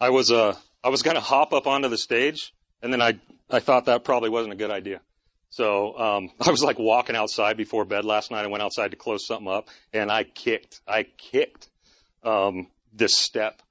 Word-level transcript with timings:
I 0.00 0.10
was 0.10 0.30
uh 0.30 0.54
I 0.84 0.88
was 0.88 1.02
gonna 1.02 1.20
hop 1.20 1.52
up 1.52 1.66
onto 1.66 1.88
the 1.88 1.98
stage, 1.98 2.52
and 2.82 2.92
then 2.92 3.00
I 3.02 3.18
I 3.50 3.60
thought 3.60 3.86
that 3.86 4.04
probably 4.04 4.30
wasn't 4.30 4.52
a 4.52 4.56
good 4.56 4.70
idea. 4.70 5.00
So 5.50 5.98
um, 5.98 6.30
I 6.40 6.50
was 6.50 6.62
like 6.62 6.78
walking 6.78 7.16
outside 7.16 7.56
before 7.56 7.84
bed 7.84 8.04
last 8.04 8.30
night. 8.30 8.44
I 8.44 8.48
went 8.48 8.62
outside 8.62 8.90
to 8.90 8.96
close 8.96 9.26
something 9.26 9.48
up, 9.48 9.68
and 9.92 10.10
I 10.10 10.24
kicked 10.24 10.80
I 10.86 11.04
kicked 11.04 11.68
um, 12.22 12.68
this 12.92 13.16
step, 13.16 13.62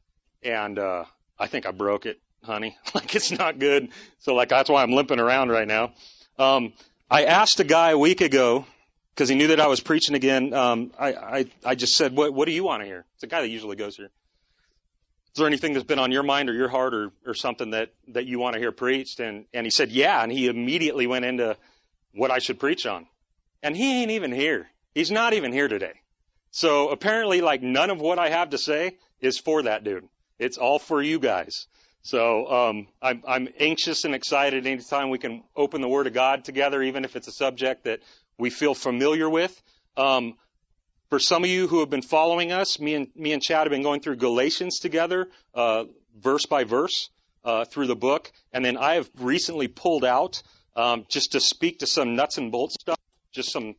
and 0.44 0.80
uh, 0.80 1.06
I 1.38 1.48
think 1.48 1.66
I 1.66 1.72
broke 1.72 2.06
it, 2.06 2.20
honey. 2.44 2.78
like 2.96 3.16
it's 3.16 3.32
not 3.32 3.60
good. 3.60 3.90
So 4.20 4.34
like 4.34 4.50
that's 4.50 4.70
why 4.70 4.82
I'm 4.82 4.92
limping 4.92 5.20
around 5.20 5.50
right 5.50 5.68
now. 5.68 5.94
Um, 6.40 6.74
I 7.10 7.26
asked 7.26 7.60
a 7.60 7.64
guy 7.64 7.92
a 7.92 7.98
week 7.98 8.22
ago 8.22 8.66
because 9.14 9.30
he 9.30 9.36
knew 9.36 9.48
that 9.48 9.60
I 9.60 9.68
was 9.68 9.80
preaching 9.80 10.16
again. 10.16 10.54
Um, 10.54 10.92
I, 10.98 11.14
I 11.14 11.46
I 11.64 11.76
just 11.76 11.96
said, 11.96 12.16
what 12.16 12.34
what 12.34 12.46
do 12.46 12.52
you 12.52 12.64
want 12.64 12.82
to 12.82 12.88
hear? 12.88 13.06
It's 13.16 13.24
a 13.24 13.28
guy 13.28 13.42
that 13.42 13.50
usually 13.50 13.76
goes 13.76 13.96
here. 13.96 14.10
Is 15.36 15.40
there 15.40 15.48
anything 15.48 15.74
that's 15.74 15.86
been 15.86 16.00
on 16.00 16.14
your 16.14 16.24
mind 16.24 16.50
or 16.50 16.54
your 16.54 16.70
heart 16.70 16.94
or, 16.94 17.12
or 17.26 17.34
something 17.34 17.72
that, 17.72 17.90
that 18.14 18.26
you 18.26 18.40
want 18.40 18.54
to 18.54 18.60
hear 18.60 18.72
preached? 18.72 19.20
And, 19.20 19.44
and 19.54 19.66
he 19.66 19.70
said, 19.70 19.92
yeah. 19.92 20.24
And 20.24 20.32
he 20.32 20.48
immediately 20.48 21.08
went 21.08 21.26
into 21.26 21.58
what 22.14 22.32
I 22.32 22.40
should 22.40 22.58
preach 22.58 22.86
on. 22.86 23.06
And 23.62 23.76
he 23.76 24.02
ain't 24.02 24.12
even 24.12 24.32
here. 24.32 24.70
He's 24.94 25.12
not 25.12 25.34
even 25.34 25.52
here 25.52 25.68
today. 25.68 25.92
So 26.52 26.88
apparently, 26.88 27.42
like, 27.42 27.62
none 27.62 27.90
of 27.90 28.00
what 28.00 28.18
I 28.18 28.30
have 28.30 28.52
to 28.52 28.58
say 28.58 28.96
is 29.20 29.38
for 29.38 29.64
that 29.64 29.84
dude. 29.84 30.08
It's 30.40 30.58
all 30.58 30.80
for 30.80 31.02
you 31.02 31.20
guys. 31.20 31.68
So 32.02 32.50
um, 32.50 32.88
I'm, 33.02 33.22
I'm 33.28 33.50
anxious 33.60 34.06
and 34.06 34.16
excited 34.16 34.66
anytime 34.66 35.10
we 35.10 35.18
can 35.18 35.44
open 35.54 35.82
the 35.82 35.90
Word 35.90 36.08
of 36.08 36.14
God 36.14 36.46
together, 36.46 36.82
even 36.82 37.04
if 37.04 37.18
it's 37.18 37.28
a 37.28 37.34
subject 37.34 37.84
that 37.84 38.00
we 38.38 38.50
feel 38.50 38.74
familiar 38.74 39.30
with. 39.30 39.62
Um, 39.98 40.36
for 41.10 41.20
some 41.20 41.44
of 41.44 41.50
you 41.50 41.68
who 41.68 41.80
have 41.80 41.90
been 41.90 42.02
following 42.02 42.52
us, 42.52 42.80
me 42.80 42.96
and 42.96 43.08
me 43.16 43.32
and 43.32 43.42
Chad 43.42 43.68
have 43.68 43.72
been 43.72 43.84
going 43.84 44.02
through 44.02 44.18
Galatians 44.18 44.80
together, 44.80 45.30
uh, 45.54 45.86
verse 46.18 46.46
by 46.46 46.64
verse, 46.64 47.10
uh, 47.44 47.66
through 47.66 47.88
the 47.88 47.96
book, 47.96 48.32
and 48.52 48.66
then 48.66 48.78
I 48.78 48.96
have 48.96 49.10
recently 49.20 49.68
pulled 49.68 50.04
out 50.04 50.42
um, 50.76 51.06
just 51.10 51.34
to 51.34 51.40
speak 51.40 51.80
to 51.80 51.88
some 51.88 52.16
nuts 52.16 52.38
and 52.38 52.52
bolts 52.52 52.76
stuff, 52.80 52.98
just 53.32 53.52
some 53.52 53.76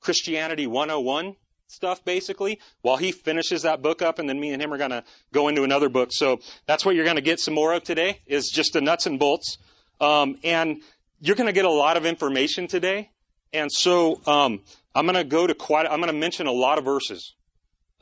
Christianity 0.00 0.66
101 0.66 1.36
stuff, 1.68 2.04
basically, 2.04 2.58
while 2.82 2.96
he 2.96 3.12
finishes 3.12 3.62
that 3.62 3.80
book 3.80 4.02
up, 4.02 4.18
and 4.18 4.28
then 4.28 4.38
me 4.38 4.52
and 4.52 4.60
him 4.60 4.72
are 4.72 4.78
going 4.78 4.90
to 4.90 5.04
go 5.32 5.48
into 5.48 5.62
another 5.62 5.88
book. 5.88 6.10
So 6.12 6.40
that's 6.66 6.84
what 6.84 6.94
you're 6.94 7.04
going 7.04 7.16
to 7.16 7.22
get 7.22 7.40
some 7.40 7.54
more 7.54 7.72
of 7.72 7.84
today, 7.84 8.20
is 8.26 8.50
just 8.50 8.72
the 8.72 8.80
nuts 8.80 9.06
and 9.06 9.18
bolts. 9.18 9.58
Um, 10.00 10.38
and 10.42 10.82
you're 11.20 11.36
going 11.36 11.46
to 11.46 11.52
get 11.52 11.64
a 11.64 11.70
lot 11.70 11.96
of 11.96 12.06
information 12.06 12.66
today. 12.66 13.10
And 13.52 13.70
so 13.70 14.20
um, 14.26 14.60
I'm 14.94 15.06
going 15.06 15.16
to 15.16 15.24
go 15.24 15.46
to 15.46 15.54
quite. 15.54 15.86
I'm 15.86 16.00
going 16.00 16.12
to 16.12 16.18
mention 16.18 16.46
a 16.46 16.52
lot 16.52 16.78
of 16.78 16.84
verses, 16.84 17.34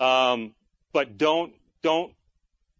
um, 0.00 0.54
but 0.92 1.18
don't 1.18 1.52
don't 1.82 2.12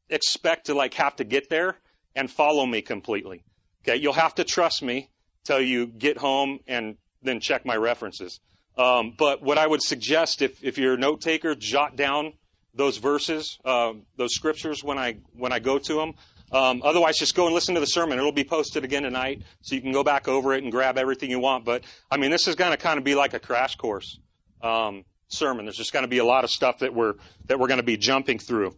expect 0.09 0.67
to 0.67 0.75
like 0.75 0.95
have 0.95 1.17
to 1.17 1.25
get 1.25 1.51
there 1.51 1.77
and 2.17 2.31
follow 2.31 2.65
me 2.65 2.83
completely. 2.83 3.45
Okay, 3.83 3.97
you'll 3.97 4.13
have 4.13 4.35
to 4.37 4.45
trust 4.45 4.83
me 4.83 5.11
till 5.45 5.61
you 5.61 5.87
get 5.87 6.19
home 6.19 6.61
and 6.67 6.97
then 7.23 7.41
check 7.41 7.65
my 7.65 7.77
references. 7.77 8.41
Um, 8.77 9.15
but 9.19 9.43
what 9.43 9.59
I 9.59 9.67
would 9.67 9.83
suggest, 9.83 10.41
if, 10.41 10.63
if 10.63 10.79
you're 10.79 10.95
a 10.95 10.99
note 10.99 11.21
taker, 11.21 11.55
jot 11.55 11.97
down 11.97 12.33
those 12.75 12.97
verses, 12.99 13.59
uh, 13.65 13.93
those 14.17 14.35
scriptures 14.35 14.85
when 14.85 14.99
I 14.99 15.19
when 15.33 15.53
I 15.53 15.59
go 15.59 15.79
to 15.79 15.95
them. 15.95 16.15
Um, 16.51 16.83
otherwise, 16.85 17.19
just 17.19 17.35
go 17.35 17.47
and 17.47 17.55
listen 17.55 17.75
to 17.75 17.81
the 17.81 17.87
sermon. 17.87 18.19
It'll 18.19 18.33
be 18.33 18.45
posted 18.45 18.85
again 18.85 19.03
tonight, 19.03 19.43
so 19.61 19.75
you 19.75 19.81
can 19.81 19.93
go 19.93 20.03
back 20.03 20.29
over 20.29 20.55
it 20.55 20.63
and 20.63 20.73
grab 20.73 20.97
everything 20.97 21.31
you 21.31 21.41
want. 21.41 21.65
But 21.65 21.85
I 22.11 22.17
mean, 22.17 22.31
this 22.31 22.49
is 22.49 22.55
going 22.55 22.71
to 22.71 22.77
kind 22.77 22.99
of 22.99 23.05
be 23.05 23.15
like 23.15 23.35
a 23.35 23.41
crash 23.41 23.77
course 23.77 24.19
um, 24.63 25.05
sermon. 25.29 25.67
There's 25.67 25.77
just 25.77 25.93
going 25.93 26.05
to 26.05 26.09
be 26.09 26.19
a 26.19 26.25
lot 26.25 26.45
of 26.45 26.51
stuff 26.51 26.79
that 26.79 26.95
we're 26.95 27.15
that 27.47 27.59
we're 27.59 27.69
going 27.69 27.81
to 27.81 27.87
be 27.87 27.97
jumping 27.97 28.39
through, 28.39 28.75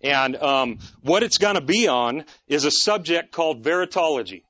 and 0.00 0.36
um, 0.36 0.78
what 1.02 1.22
it's 1.22 1.38
going 1.38 1.54
to 1.54 1.60
be 1.60 1.88
on 1.88 2.24
is 2.48 2.64
a 2.64 2.70
subject 2.70 3.30
called 3.32 3.62
veritology. 3.62 4.44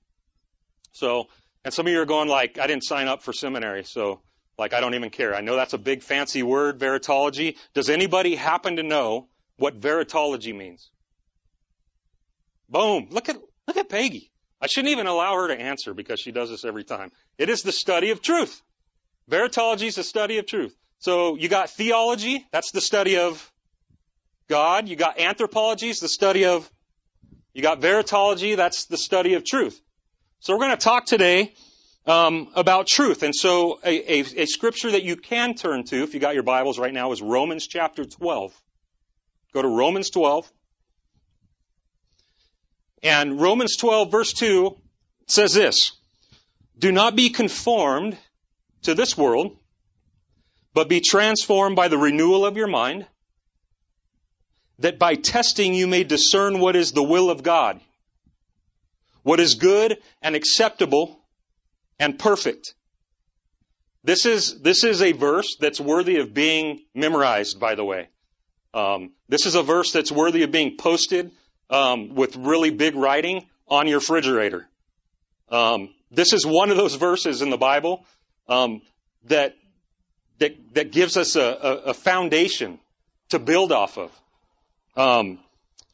So, 0.93 1.29
and 1.65 1.73
some 1.73 1.87
of 1.87 1.93
you 1.93 2.01
are 2.01 2.07
going 2.07 2.29
like, 2.29 2.59
I 2.59 2.67
didn't 2.67 2.85
sign 2.85 3.09
up 3.09 3.23
for 3.23 3.33
seminary, 3.33 3.85
so 3.85 4.21
like, 4.59 4.75
I 4.75 4.81
don't 4.81 4.95
even 4.95 5.11
care. 5.11 5.35
I 5.35 5.41
know 5.41 5.57
that's 5.57 5.73
a 5.73 5.79
big 5.79 6.03
fancy 6.03 6.43
word, 6.43 6.79
veritology. 6.79 7.57
Does 7.75 7.89
anybody 7.91 8.37
happen 8.37 8.77
to 8.77 8.83
know 8.83 9.29
what 9.57 9.81
veritology 9.81 10.53
means? 10.53 10.91
Boom. 12.73 13.09
Look 13.11 13.29
at, 13.29 13.37
look 13.69 13.77
at 13.77 13.91
Peggy. 13.91 14.31
I 14.61 14.67
shouldn't 14.67 14.93
even 14.93 15.07
allow 15.07 15.35
her 15.35 15.49
to 15.49 15.61
answer 15.61 15.93
because 15.93 16.21
she 16.21 16.33
does 16.33 16.49
this 16.49 16.65
every 16.65 16.85
time. 16.85 17.13
It 17.37 17.51
is 17.51 17.63
the 17.63 17.71
study 17.71 18.11
of 18.11 18.23
truth. 18.23 18.63
Veritology 19.31 19.89
is 19.89 19.97
the 19.97 20.03
study 20.03 20.39
of 20.39 20.47
truth. 20.47 20.75
So 20.99 21.37
you 21.37 21.49
got 21.49 21.69
theology, 21.69 22.47
that's 22.51 22.71
the 22.71 22.81
study 22.81 23.19
of 23.19 23.53
God. 24.49 24.89
You 24.89 24.97
got 24.97 25.21
anthropology, 25.21 25.91
it's 25.91 26.01
the 26.01 26.09
study 26.09 26.47
of, 26.47 26.71
you 27.53 27.61
got 27.61 27.81
veritology, 27.81 28.57
that's 28.57 28.87
the 28.87 28.97
study 28.97 29.35
of 29.35 29.45
truth. 29.45 29.79
So 30.41 30.55
we're 30.55 30.61
going 30.61 30.71
to 30.71 30.77
talk 30.77 31.05
today 31.05 31.53
um, 32.07 32.49
about 32.55 32.87
truth. 32.87 33.23
And 33.23 33.35
so 33.35 33.81
a, 33.85 34.21
a, 34.21 34.43
a, 34.43 34.47
scripture 34.47 34.93
that 34.93 35.03
you 35.03 35.17
can 35.17 35.55
turn 35.55 35.85
to, 35.85 36.03
if 36.03 36.15
you 36.15 36.21
got 36.21 36.35
your 36.35 36.43
Bibles 36.43 36.79
right 36.79 36.93
now, 36.93 37.13
is 37.13 37.21
Romans 37.21 37.67
chapter 37.67 38.05
12. 38.05 38.53
Go 39.53 39.63
to 39.63 39.69
Romans 39.69 40.11
12. 40.11 40.51
And 43.03 43.41
Romans 43.41 43.77
12 43.77 44.11
verse 44.11 44.33
2 44.33 44.77
says 45.27 45.55
this, 45.55 45.93
Do 46.79 46.93
not 46.93 47.17
be 47.17 47.31
conformed 47.31 48.17
to 48.83 48.95
this 48.95 49.17
world, 49.17 49.57
but 50.75 50.89
be 50.89 51.01
transformed 51.01 51.77
by 51.77 51.89
the 51.89 51.99
renewal 51.99 52.47
of 52.47 52.57
your 52.57 52.69
mind, 52.69 53.07
that 54.79 54.99
by 54.99 55.15
testing 55.15 55.75
you 55.75 55.87
may 55.87 56.05
discern 56.05 56.59
what 56.59 56.77
is 56.77 56.93
the 56.93 57.03
will 57.03 57.31
of 57.31 57.43
God, 57.43 57.81
what 59.23 59.41
is 59.41 59.55
good 59.57 59.99
and 60.21 60.35
acceptable 60.35 61.21
and 61.99 62.19
perfect. 62.19 62.75
This 64.05 64.27
is, 64.27 64.61
this 64.63 64.83
is 64.83 65.01
a 65.01 65.13
verse 65.13 65.57
that's 65.61 65.81
worthy 65.81 66.19
of 66.19 66.35
being 66.35 66.81
memorized, 66.95 67.61
by 67.61 67.77
the 67.77 67.85
way. 67.85 68.09
Um, 68.75 69.13
this 69.29 69.47
is 69.47 69.55
a 69.55 69.63
verse 69.63 69.93
that's 69.93 70.11
worthy 70.11 70.43
of 70.43 70.51
being 70.51 70.77
posted 70.77 71.31
um, 71.73 72.15
with 72.15 72.37
really 72.37 72.71
big 72.71 72.95
writing 72.95 73.47
on 73.67 73.89
your 73.89 73.99
refrigerator. 73.99 74.69
Um, 75.49 75.93
this 76.11 76.33
is 76.33 76.47
one 76.47 76.71
of 76.71 76.77
those 76.77 76.95
verses 76.95 77.43
in 77.43 77.51
the 77.51 77.57
Bible 77.57 78.05
um, 78.49 78.83
that, 79.25 79.57
that 80.39 80.75
that 80.75 80.93
gives 80.93 81.17
us 81.17 81.37
a, 81.37 81.43
a, 81.43 81.77
a, 81.91 81.95
foundation 81.95 82.79
to 83.31 83.39
build 83.39 83.73
off 83.73 83.99
of. 83.99 84.11
Um, 84.97 85.39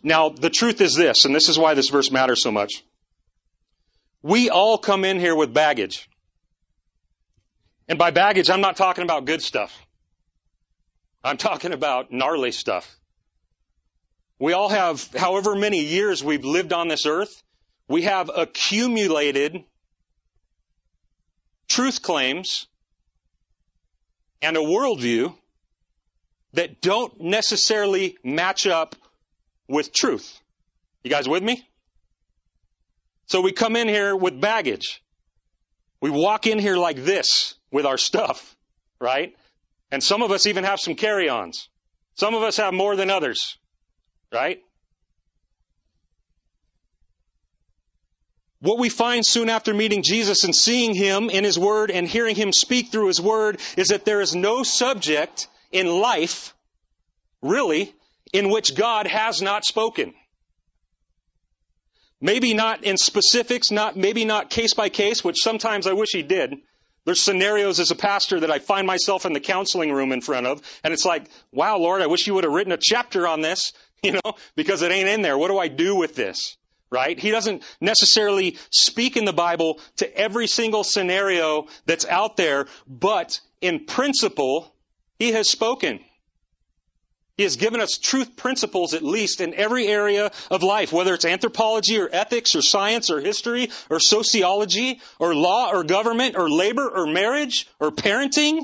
now, 0.02 0.28
the 0.28 0.50
truth 0.50 0.80
is 0.80 0.94
this, 0.94 1.24
and 1.24 1.34
this 1.34 1.48
is 1.48 1.58
why 1.58 1.74
this 1.74 1.88
verse 1.88 2.10
matters 2.10 2.42
so 2.42 2.50
much. 2.50 2.82
We 4.22 4.50
all 4.50 4.78
come 4.78 5.04
in 5.04 5.20
here 5.20 5.34
with 5.34 5.54
baggage. 5.54 6.08
And 7.88 7.98
by 7.98 8.10
baggage, 8.10 8.50
I'm 8.50 8.60
not 8.60 8.76
talking 8.76 9.04
about 9.04 9.24
good 9.24 9.42
stuff. 9.42 9.76
I'm 11.22 11.36
talking 11.36 11.72
about 11.72 12.12
gnarly 12.12 12.52
stuff. 12.52 12.96
We 14.38 14.52
all 14.52 14.68
have, 14.68 15.08
however 15.16 15.56
many 15.56 15.84
years 15.84 16.22
we've 16.22 16.44
lived 16.44 16.72
on 16.72 16.88
this 16.88 17.06
earth, 17.06 17.42
we 17.88 18.02
have 18.02 18.30
accumulated 18.34 19.64
truth 21.68 22.02
claims 22.02 22.66
and 24.40 24.56
a 24.56 24.60
worldview 24.60 25.34
that 26.52 26.80
don't 26.80 27.20
necessarily 27.20 28.16
match 28.22 28.66
up 28.66 28.94
with 29.68 29.92
truth. 29.92 30.40
You 31.02 31.10
guys 31.10 31.28
with 31.28 31.42
me? 31.42 31.66
So 33.26 33.40
we 33.40 33.52
come 33.52 33.76
in 33.76 33.88
here 33.88 34.16
with 34.16 34.40
baggage. 34.40 35.02
We 36.00 36.10
walk 36.10 36.46
in 36.46 36.58
here 36.58 36.76
like 36.76 37.04
this 37.04 37.54
with 37.70 37.84
our 37.84 37.98
stuff, 37.98 38.56
right? 39.00 39.36
And 39.90 40.02
some 40.02 40.22
of 40.22 40.30
us 40.30 40.46
even 40.46 40.64
have 40.64 40.80
some 40.80 40.94
carry-ons. 40.94 41.68
Some 42.14 42.34
of 42.34 42.42
us 42.42 42.56
have 42.56 42.72
more 42.72 42.96
than 42.96 43.10
others, 43.10 43.57
right? 44.32 44.60
What 48.60 48.78
we 48.78 48.88
find 48.88 49.24
soon 49.24 49.48
after 49.48 49.72
meeting 49.72 50.02
Jesus 50.02 50.42
and 50.44 50.54
seeing 50.54 50.94
Him 50.94 51.30
in 51.30 51.44
His 51.44 51.58
Word 51.58 51.90
and 51.90 52.08
hearing 52.08 52.34
Him 52.34 52.52
speak 52.52 52.90
through 52.90 53.06
His 53.06 53.20
Word 53.20 53.60
is 53.76 53.88
that 53.88 54.04
there 54.04 54.20
is 54.20 54.34
no 54.34 54.64
subject 54.64 55.46
in 55.70 55.86
life, 55.86 56.54
really, 57.40 57.94
in 58.32 58.50
which 58.50 58.74
God 58.74 59.06
has 59.06 59.40
not 59.40 59.64
spoken. 59.64 60.12
Maybe 62.20 62.52
not 62.52 62.82
in 62.82 62.96
specifics, 62.96 63.70
not, 63.70 63.96
maybe 63.96 64.24
not 64.24 64.50
case 64.50 64.74
by 64.74 64.88
case, 64.88 65.22
which 65.22 65.40
sometimes 65.40 65.86
I 65.86 65.92
wish 65.92 66.10
he 66.12 66.22
did. 66.22 66.56
There's 67.04 67.22
scenarios 67.22 67.78
as 67.78 67.92
a 67.92 67.96
pastor 67.96 68.40
that 68.40 68.50
I 68.50 68.58
find 68.58 68.86
myself 68.86 69.24
in 69.24 69.32
the 69.32 69.40
counseling 69.40 69.92
room 69.92 70.10
in 70.10 70.20
front 70.20 70.46
of, 70.46 70.60
and 70.82 70.92
it's 70.92 71.04
like, 71.04 71.30
wow, 71.52 71.78
Lord, 71.78 72.02
I 72.02 72.08
wish 72.08 72.26
you 72.26 72.34
would 72.34 72.44
have 72.44 72.52
written 72.52 72.72
a 72.72 72.78
chapter 72.78 73.26
on 73.26 73.40
this, 73.40 73.72
you 74.02 74.12
know, 74.12 74.34
because 74.56 74.82
it 74.82 74.92
ain't 74.92 75.08
in 75.08 75.22
there. 75.22 75.36
What 75.36 75.48
do 75.48 75.58
I 75.58 75.68
do 75.68 75.96
with 75.96 76.14
this? 76.14 76.56
Right? 76.90 77.18
He 77.18 77.30
doesn't 77.30 77.62
necessarily 77.80 78.56
speak 78.70 79.18
in 79.18 79.26
the 79.26 79.32
Bible 79.32 79.78
to 79.96 80.16
every 80.16 80.46
single 80.46 80.84
scenario 80.84 81.66
that's 81.84 82.06
out 82.06 82.38
there, 82.38 82.66
but 82.86 83.40
in 83.60 83.84
principle, 83.84 84.74
he 85.18 85.32
has 85.32 85.50
spoken. 85.50 86.00
He 87.36 87.44
has 87.44 87.56
given 87.56 87.80
us 87.80 87.98
truth 87.98 88.36
principles, 88.36 88.94
at 88.94 89.02
least 89.04 89.40
in 89.40 89.54
every 89.54 89.86
area 89.86 90.32
of 90.50 90.62
life, 90.62 90.92
whether 90.92 91.14
it's 91.14 91.24
anthropology 91.24 91.98
or 91.98 92.08
ethics 92.10 92.56
or 92.56 92.62
science 92.62 93.10
or 93.10 93.20
history 93.20 93.70
or 93.90 94.00
sociology 94.00 95.00
or 95.20 95.34
law 95.34 95.70
or 95.70 95.84
government 95.84 96.36
or 96.36 96.50
labor 96.50 96.88
or 96.88 97.06
marriage 97.06 97.68
or 97.78 97.92
parenting 97.92 98.62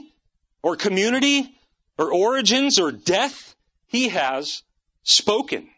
or 0.63 0.75
community 0.75 1.55
or 1.99 2.13
origins 2.13 2.81
or 2.81 2.91
death. 2.91 3.55
He 3.87 4.09
has 4.09 4.63
spoken. 5.05 5.69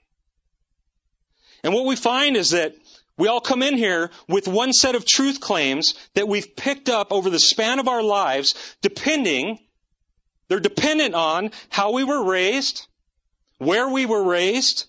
And 1.62 1.74
what 1.74 1.84
we 1.84 1.96
find 1.96 2.36
is 2.36 2.50
that 2.50 2.74
we 3.18 3.28
all 3.28 3.40
come 3.40 3.62
in 3.62 3.76
here 3.76 4.10
with 4.28 4.48
one 4.48 4.72
set 4.72 4.94
of 4.94 5.04
truth 5.04 5.40
claims 5.40 5.94
that 6.14 6.28
we've 6.28 6.56
picked 6.56 6.88
up 6.88 7.12
over 7.12 7.30
the 7.30 7.38
span 7.38 7.78
of 7.78 7.88
our 7.88 8.02
lives, 8.02 8.54
depending 8.82 9.58
they're 10.48 10.60
dependent 10.60 11.14
on 11.14 11.50
how 11.68 11.92
we 11.92 12.04
were 12.04 12.24
raised, 12.24 12.86
where 13.58 13.88
we 13.88 14.06
were 14.06 14.22
raised, 14.22 14.86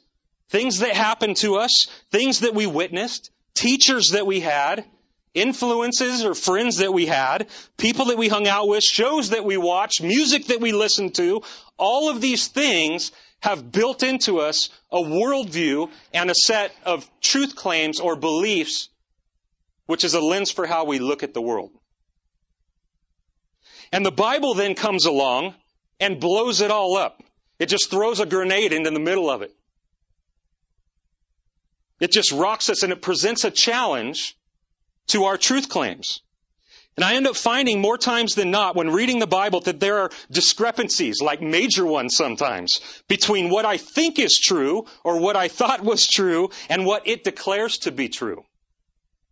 things 0.49 0.79
that 0.79 0.95
happened 0.95 1.37
to 1.37 1.55
us, 1.55 1.87
things 2.11 2.41
that 2.41 2.53
we 2.53 2.67
witnessed, 2.67 3.31
teachers 3.53 4.09
that 4.09 4.27
we 4.27 4.39
had, 4.39 4.85
influences 5.33 6.23
or 6.23 6.33
friends 6.33 6.77
that 6.77 6.93
we 6.93 7.05
had, 7.05 7.47
people 7.77 8.05
that 8.05 8.17
we 8.17 8.27
hung 8.27 8.47
out 8.47 8.67
with, 8.67 8.83
shows 8.83 9.31
that 9.31 9.45
we 9.45 9.57
watched, 9.57 10.01
music 10.01 10.45
that 10.47 10.61
we 10.61 10.71
listened 10.71 11.15
to. 11.15 11.41
All 11.77 12.09
of 12.09 12.21
these 12.21 12.47
things 12.47 13.11
have 13.41 13.71
built 13.71 14.03
into 14.03 14.39
us 14.39 14.69
a 14.91 14.97
worldview 14.97 15.89
and 16.13 16.29
a 16.29 16.35
set 16.35 16.73
of 16.85 17.09
truth 17.21 17.55
claims 17.55 17.99
or 17.99 18.15
beliefs, 18.15 18.89
which 19.85 20.03
is 20.03 20.13
a 20.13 20.19
lens 20.19 20.51
for 20.51 20.65
how 20.65 20.85
we 20.85 20.99
look 20.99 21.23
at 21.23 21.33
the 21.33 21.41
world. 21.41 21.71
And 23.91 24.05
the 24.05 24.11
Bible 24.11 24.53
then 24.53 24.75
comes 24.75 25.05
along 25.05 25.53
and 25.99 26.19
blows 26.19 26.61
it 26.61 26.71
all 26.71 26.97
up. 26.97 27.23
It 27.59 27.67
just 27.67 27.89
throws 27.89 28.19
a 28.19 28.25
grenade 28.25 28.73
into 28.73 28.91
the 28.91 28.99
middle 28.99 29.29
of 29.29 29.41
it. 29.41 29.53
It 31.99 32.11
just 32.11 32.31
rocks 32.31 32.69
us 32.69 32.83
and 32.83 32.91
it 32.91 33.01
presents 33.01 33.43
a 33.43 33.51
challenge 33.51 34.35
to 35.07 35.25
our 35.25 35.37
truth 35.37 35.69
claims. 35.69 36.21
And 36.97 37.05
I 37.05 37.13
end 37.13 37.27
up 37.27 37.35
finding 37.37 37.79
more 37.79 37.97
times 37.97 38.33
than 38.33 38.49
not 38.49 38.75
when 38.75 38.89
reading 38.89 39.19
the 39.19 39.27
Bible 39.27 39.61
that 39.61 39.79
there 39.79 39.99
are 39.99 40.09
discrepancies, 40.31 41.21
like 41.21 41.43
major 41.43 41.85
ones 41.85 42.15
sometimes, 42.15 42.81
between 43.07 43.51
what 43.51 43.65
I 43.65 43.77
think 43.77 44.17
is 44.17 44.39
true 44.39 44.87
or 45.03 45.19
what 45.19 45.35
I 45.35 45.47
thought 45.47 45.83
was 45.83 46.07
true 46.07 46.49
and 46.69 46.87
what 46.87 47.07
it 47.07 47.23
declares 47.23 47.77
to 47.79 47.91
be 47.91 48.09
true. 48.09 48.43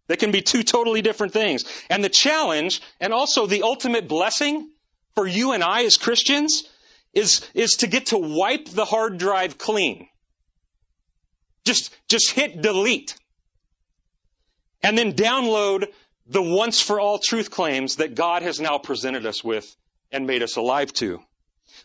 They 0.08 0.16
can 0.16 0.30
be 0.30 0.44
two 0.44 0.62
totally 0.62 1.02
different 1.02 1.34
things. 1.34 1.64
And 1.90 2.04
the 2.04 2.10
challenge 2.10 2.82
and 3.00 3.12
also 3.12 3.48
the 3.48 3.64
ultimate 3.64 4.08
blessing 4.08 4.70
for 5.16 5.26
you 5.26 5.54
and 5.54 5.64
I 5.64 5.86
as 5.86 5.98
Christians 5.98 6.70
is, 7.14 7.50
is 7.56 7.78
to 7.78 7.88
get 7.88 8.08
to 8.08 8.20
wipe 8.20 8.66
the 8.66 8.86
hard 8.86 9.18
drive 9.18 9.58
clean. 9.58 10.08
Just, 11.66 11.96
just 12.08 12.30
hit 12.30 12.62
delete. 12.62 13.16
And 14.84 14.96
then 14.96 15.14
download 15.14 15.88
the 16.28 16.42
once 16.42 16.82
for 16.82 17.00
all 17.00 17.20
truth 17.20 17.52
claims 17.52 17.98
that 17.98 18.16
God 18.16 18.42
has 18.42 18.60
now 18.60 18.78
presented 18.78 19.26
us 19.26 19.44
with 19.44 19.76
and 20.12 20.26
made 20.28 20.44
us 20.44 20.56
alive 20.56 20.92
to. 20.94 21.20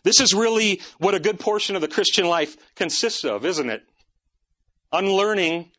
This 0.03 0.19
is 0.19 0.33
really 0.33 0.81
what 0.97 1.15
a 1.15 1.19
good 1.19 1.39
portion 1.39 1.75
of 1.75 1.81
the 1.81 1.87
Christian 1.87 2.25
life 2.25 2.55
consists 2.75 3.23
of, 3.23 3.45
isn't 3.45 3.69
it? 3.69 3.83
Unlearning 4.91 5.71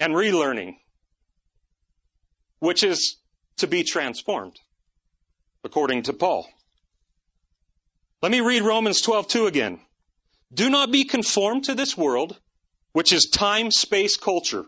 and 0.00 0.14
relearning 0.14 0.76
which 2.60 2.82
is 2.82 3.16
to 3.58 3.66
be 3.66 3.82
transformed, 3.82 4.56
according 5.64 6.02
to 6.04 6.12
Paul. 6.12 6.48
Let 8.22 8.32
me 8.32 8.40
read 8.40 8.62
Romans 8.62 9.00
12:2 9.02 9.46
again. 9.46 9.80
Do 10.52 10.70
not 10.70 10.90
be 10.90 11.04
conformed 11.04 11.64
to 11.64 11.74
this 11.74 11.96
world, 11.96 12.38
which 12.92 13.12
is 13.12 13.26
time, 13.26 13.70
space, 13.70 14.16
culture, 14.16 14.66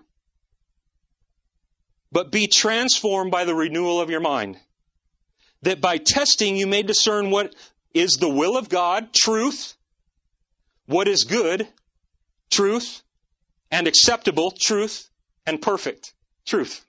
but 2.13 2.33
be 2.33 2.47
transformed 2.47 3.31
by 3.31 3.45
the 3.45 3.55
renewal 3.55 4.01
of 4.01 4.11
your 4.11 4.21
mind, 4.21 4.59
that 5.63 5.81
by 5.81 5.99
testing 5.99 6.57
you 6.57 6.67
may 6.67 6.83
discern 6.83 7.31
what 7.31 7.55
is 7.95 8.15
the 8.15 8.29
will 8.29 8.57
of 8.57 8.69
God, 8.69 9.13
truth, 9.13 9.75
what 10.87 11.09
is 11.09 11.25
good, 11.25 11.67
truth, 12.51 13.03
and 13.71 13.87
acceptable, 13.87 14.51
truth, 14.51 15.09
and 15.47 15.63
perfect, 15.63 16.13
truth. 16.47 16.85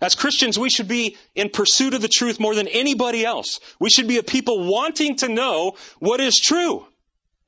As 0.00 0.16
Christians, 0.16 0.58
we 0.58 0.70
should 0.70 0.88
be 0.88 1.16
in 1.34 1.48
pursuit 1.48 1.94
of 1.94 2.02
the 2.02 2.08
truth 2.08 2.40
more 2.40 2.56
than 2.56 2.66
anybody 2.66 3.24
else. 3.24 3.60
We 3.78 3.88
should 3.88 4.08
be 4.08 4.18
a 4.18 4.24
people 4.24 4.66
wanting 4.68 5.16
to 5.18 5.28
know 5.28 5.76
what 6.00 6.20
is 6.20 6.34
true 6.34 6.84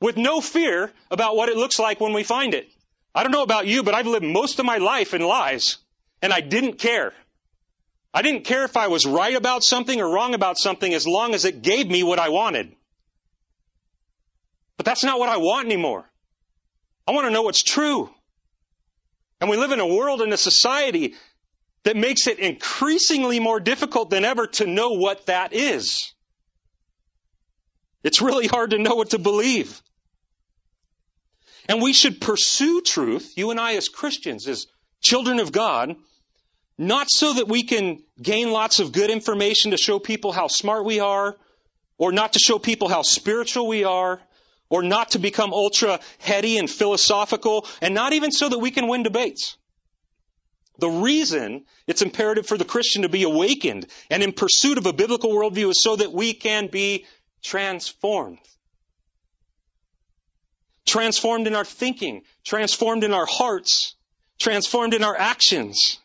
with 0.01 0.17
no 0.17 0.41
fear 0.41 0.93
about 1.11 1.37
what 1.37 1.49
it 1.49 1.57
looks 1.57 1.81
like 1.81 2.01
when 2.01 2.13
we 2.13 2.23
find 2.23 2.55
it. 2.55 2.69
I 3.13 3.23
don't 3.23 3.33
know 3.33 3.43
about 3.43 3.67
you, 3.67 3.83
but 3.83 3.95
I've 3.95 4.07
lived 4.07 4.25
most 4.25 4.61
of 4.61 4.67
my 4.67 4.79
life 4.79 5.15
in 5.15 5.23
lies 5.23 5.79
and 6.25 6.33
I 6.33 6.41
didn't 6.41 6.79
care. 6.79 7.13
I 8.15 8.23
didn't 8.23 8.45
care 8.45 8.65
if 8.65 8.79
I 8.79 8.89
was 8.89 9.05
right 9.05 9.35
about 9.35 9.63
something 9.63 10.01
or 10.01 10.09
wrong 10.09 10.33
about 10.33 10.57
something 10.57 10.95
as 10.95 11.07
long 11.07 11.35
as 11.35 11.45
it 11.45 11.61
gave 11.61 11.87
me 11.87 12.03
what 12.03 12.19
I 12.19 12.31
wanted. 12.31 12.75
But 14.79 14.87
that's 14.87 15.05
not 15.05 15.19
what 15.19 15.29
I 15.29 15.37
want 15.37 15.67
anymore. 15.67 16.11
I 17.07 17.13
want 17.13 17.27
to 17.27 17.31
know 17.31 17.43
what's 17.43 17.63
true. 17.63 18.09
And 19.39 19.51
we 19.51 19.59
live 19.59 19.73
in 19.73 19.81
a 19.81 19.87
world 19.87 20.23
and 20.23 20.33
a 20.33 20.39
society 20.39 21.13
that 21.83 21.95
makes 21.95 22.27
it 22.27 22.39
increasingly 22.39 23.39
more 23.39 23.61
difficult 23.61 24.09
than 24.09 24.25
ever 24.25 24.47
to 24.47 24.67
know 24.67 24.93
what 24.93 25.27
that 25.27 25.53
is. 25.53 26.11
It's 28.03 28.23
really 28.23 28.47
hard 28.47 28.71
to 28.71 28.79
know 28.79 28.95
what 28.95 29.11
to 29.11 29.19
believe. 29.19 29.79
And 31.69 31.83
we 31.83 31.93
should 31.93 32.19
pursue 32.19 32.81
truth, 32.81 33.35
you 33.37 33.51
and 33.51 33.61
I 33.61 33.75
as 33.75 33.91
Christians, 33.91 34.49
as 34.49 34.67
children 35.03 35.39
of 35.39 35.53
God, 35.53 35.97
not 36.77 37.07
so 37.09 37.35
that 37.35 37.49
we 37.49 37.63
can 37.63 38.03
gain 38.21 38.51
lots 38.51 38.81
of 38.81 38.93
good 38.93 39.11
information 39.11 39.71
to 39.71 39.77
show 39.77 39.99
people 39.99 40.33
how 40.33 40.49
smart 40.49 40.85
we 40.85 41.01
are, 41.01 41.37
or 41.99 42.13
not 42.13 42.33
to 42.33 42.39
show 42.39 42.59
people 42.59 42.89
how 42.89 43.03
spiritual 43.03 43.69
we 43.69 43.85
are, 43.85 44.21
or 44.69 44.83
not 44.83 45.13
to 45.13 45.19
become 45.19 45.53
ultra 45.53 46.01
heady 46.19 46.59
and 46.59 46.69
philosophical, 46.69 47.67
and 47.81 47.95
not 47.95 48.13
even 48.13 48.33
so 48.33 48.49
that 48.49 48.59
we 48.59 48.71
can 48.71 48.89
win 48.89 49.03
debates. 49.03 49.57
The 50.79 50.89
reason 50.89 51.65
it's 51.87 52.03
imperative 52.03 52.47
for 52.47 52.59
the 52.59 52.65
Christian 52.65 53.03
to 53.03 53.09
be 53.09 53.23
awakened 53.23 53.87
and 54.11 54.23
in 54.23 54.33
pursuit 54.33 54.79
of 54.79 54.87
a 54.87 54.93
biblical 54.93 55.31
worldview 55.31 55.71
is 55.71 55.83
so 55.83 55.95
that 55.95 56.13
we 56.13 56.33
can 56.33 56.67
be 56.67 57.07
transformed. 57.45 58.39
Transformed 60.85 61.47
in 61.47 61.55
our 61.55 61.65
thinking, 61.65 62.23
transformed 62.45 63.05
in 63.05 63.15
our 63.15 63.27
hearts, 63.27 63.95
transformed 64.41 64.95
in 64.95 65.05
our 65.05 65.17
actions. 65.17 66.01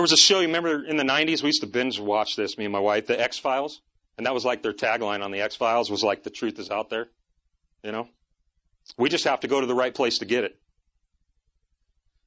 There 0.00 0.02
was 0.02 0.12
a 0.12 0.16
show, 0.16 0.40
you 0.40 0.46
remember 0.46 0.82
in 0.82 0.96
the 0.96 1.04
90s, 1.04 1.42
we 1.42 1.48
used 1.48 1.60
to 1.60 1.66
binge 1.66 2.00
watch 2.00 2.34
this, 2.34 2.56
me 2.56 2.64
and 2.64 2.72
my 2.72 2.78
wife, 2.78 3.06
the 3.06 3.20
X 3.20 3.38
Files. 3.38 3.82
And 4.16 4.24
that 4.24 4.32
was 4.32 4.46
like 4.46 4.62
their 4.62 4.72
tagline 4.72 5.22
on 5.22 5.30
the 5.30 5.42
X 5.42 5.56
Files 5.56 5.90
was 5.90 6.02
like, 6.02 6.22
the 6.22 6.30
truth 6.30 6.58
is 6.58 6.70
out 6.70 6.88
there. 6.88 7.08
You 7.84 7.92
know? 7.92 8.08
We 8.96 9.10
just 9.10 9.24
have 9.24 9.40
to 9.40 9.46
go 9.46 9.60
to 9.60 9.66
the 9.66 9.74
right 9.74 9.94
place 9.94 10.20
to 10.20 10.24
get 10.24 10.44
it. 10.44 10.58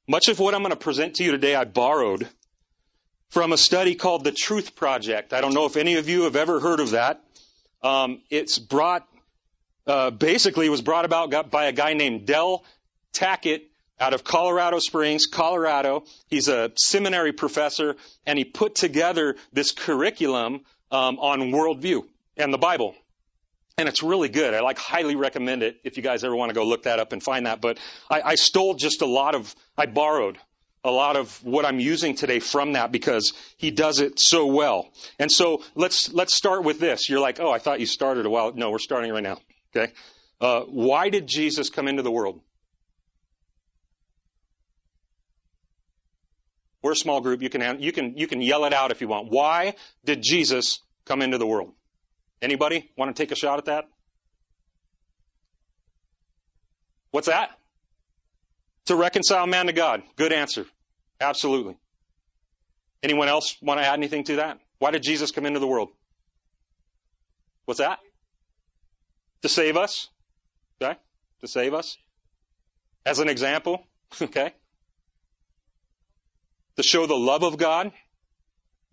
Much 0.06 0.28
of 0.28 0.38
what 0.38 0.54
I'm 0.54 0.60
going 0.60 0.70
to 0.70 0.76
present 0.76 1.16
to 1.16 1.24
you 1.24 1.32
today, 1.32 1.56
I 1.56 1.64
borrowed 1.64 2.28
from 3.30 3.52
a 3.52 3.56
study 3.56 3.96
called 3.96 4.22
the 4.22 4.30
Truth 4.30 4.76
Project. 4.76 5.32
I 5.32 5.40
don't 5.40 5.52
know 5.52 5.66
if 5.66 5.76
any 5.76 5.96
of 5.96 6.08
you 6.08 6.22
have 6.22 6.36
ever 6.36 6.60
heard 6.60 6.78
of 6.78 6.92
that. 6.92 7.24
Um, 7.82 8.22
it's 8.30 8.56
brought, 8.56 9.04
uh, 9.88 10.10
basically, 10.12 10.68
was 10.68 10.80
brought 10.80 11.06
about 11.06 11.50
by 11.50 11.64
a 11.64 11.72
guy 11.72 11.94
named 11.94 12.24
Del 12.24 12.64
Tackett 13.12 13.62
out 14.00 14.14
of 14.14 14.24
Colorado 14.24 14.78
Springs, 14.78 15.26
Colorado. 15.26 16.04
He's 16.28 16.48
a 16.48 16.72
seminary 16.76 17.32
professor, 17.32 17.96
and 18.26 18.38
he 18.38 18.44
put 18.44 18.74
together 18.74 19.36
this 19.52 19.72
curriculum 19.72 20.62
um, 20.90 21.18
on 21.18 21.52
worldview 21.52 22.04
and 22.36 22.52
the 22.52 22.58
Bible 22.58 22.94
and 23.76 23.88
it's 23.88 24.02
really 24.02 24.28
good. 24.28 24.54
I 24.54 24.60
like 24.60 24.78
highly 24.78 25.16
recommend 25.16 25.62
it 25.62 25.80
if 25.84 25.96
you 25.96 26.02
guys 26.02 26.24
ever 26.24 26.34
want 26.34 26.50
to 26.50 26.54
go 26.54 26.64
look 26.64 26.84
that 26.84 26.98
up 26.98 27.12
and 27.12 27.22
find 27.22 27.46
that. 27.46 27.60
But 27.60 27.78
I, 28.08 28.22
I 28.22 28.34
stole 28.36 28.74
just 28.74 29.02
a 29.02 29.06
lot 29.06 29.34
of, 29.34 29.54
I 29.76 29.86
borrowed 29.86 30.38
a 30.84 30.90
lot 30.90 31.16
of 31.16 31.42
what 31.42 31.64
I'm 31.64 31.80
using 31.80 32.14
today 32.14 32.38
from 32.38 32.74
that 32.74 32.92
because 32.92 33.32
he 33.56 33.70
does 33.70 34.00
it 34.00 34.20
so 34.20 34.46
well. 34.46 34.92
And 35.18 35.30
so 35.32 35.62
let's 35.74 36.12
let's 36.12 36.34
start 36.34 36.62
with 36.62 36.78
this. 36.78 37.08
You're 37.08 37.20
like, 37.20 37.40
oh, 37.40 37.50
I 37.50 37.58
thought 37.58 37.80
you 37.80 37.86
started 37.86 38.26
a 38.26 38.30
while. 38.30 38.52
No, 38.52 38.70
we're 38.70 38.78
starting 38.78 39.10
right 39.10 39.22
now. 39.22 39.38
Okay. 39.74 39.92
Uh, 40.40 40.60
why 40.60 41.08
did 41.08 41.26
Jesus 41.26 41.70
come 41.70 41.88
into 41.88 42.02
the 42.02 42.10
world? 42.10 42.40
We're 46.84 46.92
a 46.92 46.96
small 46.96 47.22
group. 47.22 47.40
You 47.40 47.48
can 47.48 47.80
you 47.80 47.92
can 47.92 48.18
you 48.18 48.26
can 48.26 48.42
yell 48.42 48.66
it 48.66 48.74
out 48.74 48.90
if 48.90 49.00
you 49.00 49.08
want. 49.08 49.30
Why 49.30 49.74
did 50.04 50.22
Jesus 50.22 50.80
come 51.06 51.22
into 51.22 51.38
the 51.38 51.46
world? 51.46 51.72
Anybody 52.42 52.90
want 52.94 53.16
to 53.16 53.20
take 53.20 53.32
a 53.32 53.34
shot 53.34 53.58
at 53.58 53.64
that? 53.64 53.86
What's 57.10 57.28
that? 57.28 57.58
To 58.86 58.96
reconcile 58.96 59.46
man 59.46 59.64
to 59.68 59.72
God. 59.72 60.02
Good 60.16 60.34
answer. 60.34 60.66
Absolutely. 61.18 61.78
Anyone 63.02 63.28
else 63.28 63.56
want 63.62 63.80
to 63.80 63.86
add 63.86 63.94
anything 63.94 64.24
to 64.24 64.36
that? 64.36 64.58
Why 64.78 64.90
did 64.90 65.02
Jesus 65.02 65.30
come 65.30 65.46
into 65.46 65.60
the 65.60 65.66
world? 65.66 65.88
What's 67.64 67.80
that? 67.80 67.98
To 69.40 69.48
save 69.48 69.78
us. 69.78 70.08
Okay? 70.82 70.98
To 71.40 71.48
save 71.48 71.72
us. 71.72 71.96
As 73.06 73.20
an 73.20 73.30
example. 73.30 73.86
Okay? 74.22 74.52
To 76.76 76.82
show 76.82 77.06
the 77.06 77.16
love 77.16 77.42
of 77.42 77.56
God. 77.56 77.92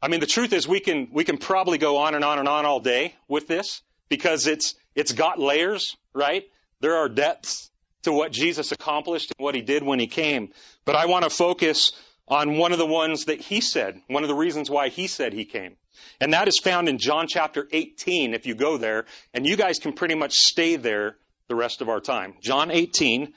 I 0.02 0.08
mean, 0.08 0.20
the 0.20 0.28
truth 0.28 0.54
is 0.54 0.68
we 0.68 0.80
can, 0.80 1.10
we 1.12 1.24
can 1.24 1.38
probably 1.38 1.78
go 1.78 1.98
on 1.98 2.16
and 2.16 2.24
on 2.24 2.40
and 2.40 2.48
on 2.48 2.66
all 2.66 2.80
day 2.80 3.16
with 3.28 3.48
this 3.48 3.82
because 4.10 4.48
it's, 4.48 4.76
it's 4.96 5.12
got 5.12 5.40
layers, 5.40 5.96
right? 6.14 6.44
There 6.80 6.98
are 6.98 7.10
depths 7.10 7.70
to 8.04 8.12
what 8.12 8.32
Jesus 8.32 8.72
accomplished 8.72 9.32
and 9.38 9.44
what 9.44 9.56
he 9.56 9.62
did 9.62 9.84
when 9.84 10.00
he 10.00 10.08
came. 10.08 10.50
But 10.86 10.96
I 10.96 11.06
want 11.06 11.24
to 11.24 11.30
focus 11.30 11.92
on 12.28 12.58
one 12.58 12.72
of 12.72 12.78
the 12.78 12.86
ones 12.86 13.26
that 13.26 13.42
he 13.42 13.62
said, 13.62 14.02
one 14.08 14.24
of 14.24 14.30
the 14.30 14.36
reasons 14.36 14.70
why 14.70 14.90
he 14.90 15.08
said 15.08 15.34
he 15.34 15.46
came. 15.46 15.76
And 16.20 16.34
that 16.34 16.48
is 16.48 16.60
found 16.60 16.88
in 16.88 16.98
John 16.98 17.28
chapter 17.28 17.68
18 17.72 18.34
if 18.34 18.46
you 18.46 18.56
go 18.56 18.78
there, 18.78 19.06
and 19.34 19.46
you 19.46 19.56
guys 19.56 19.80
can 19.80 19.94
pretty 19.94 20.16
much 20.16 20.34
stay 20.34 20.78
there 20.78 21.18
the 21.48 21.56
rest 21.56 21.82
of 21.82 21.90
our 21.90 22.00
time. 22.00 22.36
John 22.42 22.72
18, 22.72 23.34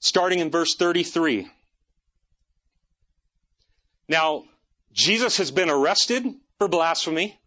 starting 0.00 0.40
in 0.40 0.50
verse 0.50 0.74
33. 0.74 1.48
Now, 4.08 4.44
Jesus 4.92 5.38
has 5.38 5.50
been 5.50 5.70
arrested 5.70 6.24
for 6.58 6.68
blasphemy. 6.68 7.38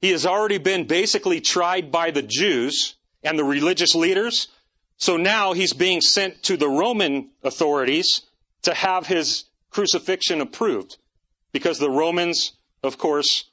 He 0.00 0.10
has 0.10 0.26
already 0.26 0.58
been 0.58 0.86
basically 0.86 1.40
tried 1.40 1.92
by 1.92 2.10
the 2.10 2.22
Jews 2.22 2.96
and 3.22 3.38
the 3.38 3.44
religious 3.44 3.94
leaders. 3.94 4.48
So 4.96 5.16
now 5.16 5.52
he's 5.52 5.72
being 5.72 6.00
sent 6.00 6.42
to 6.44 6.56
the 6.56 6.68
Roman 6.68 7.30
authorities 7.42 8.22
to 8.62 8.74
have 8.74 9.06
his 9.06 9.44
crucifixion 9.70 10.40
approved. 10.40 10.96
Because 11.52 11.78
the 11.78 11.90
Romans, 11.90 12.52
of 12.82 12.98
course, 12.98 13.44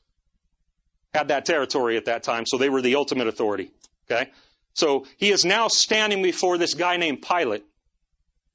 had 1.14 1.30
that 1.30 1.46
territory 1.46 1.98
at 1.98 2.06
that 2.06 2.24
time, 2.24 2.46
so 2.46 2.58
they 2.58 2.70
were 2.70 2.82
the 2.82 2.96
ultimate 2.96 3.28
authority. 3.28 3.72
Okay? 4.10 4.30
So 4.74 5.06
he 5.18 5.32
is 5.32 5.44
now 5.44 5.68
standing 5.68 6.22
before 6.22 6.58
this 6.58 6.74
guy 6.74 6.98
named 6.98 7.22
Pilate, 7.22 7.66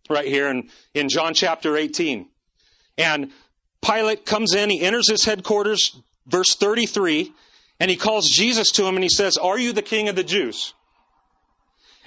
right 0.09 0.27
here 0.27 0.49
in, 0.49 0.71
in 0.95 1.09
John 1.09 1.35
chapter 1.35 1.77
18. 1.77 2.29
And 2.97 3.33
Pilate 3.85 4.25
comes 4.25 4.55
in, 4.55 4.71
he 4.71 4.81
enters 4.81 5.11
his 5.11 5.25
headquarters, 5.25 5.95
verse 6.27 6.55
33, 6.55 7.33
and 7.81 7.91
he 7.91 7.97
calls 7.97 8.31
Jesus 8.31 8.73
to 8.73 8.87
him 8.87 8.95
and 8.95 9.03
he 9.03 9.11
says, 9.11 9.37
Are 9.37 9.59
you 9.59 9.73
the 9.73 9.83
king 9.83 10.09
of 10.09 10.17
the 10.17 10.25
Jews? 10.25 10.73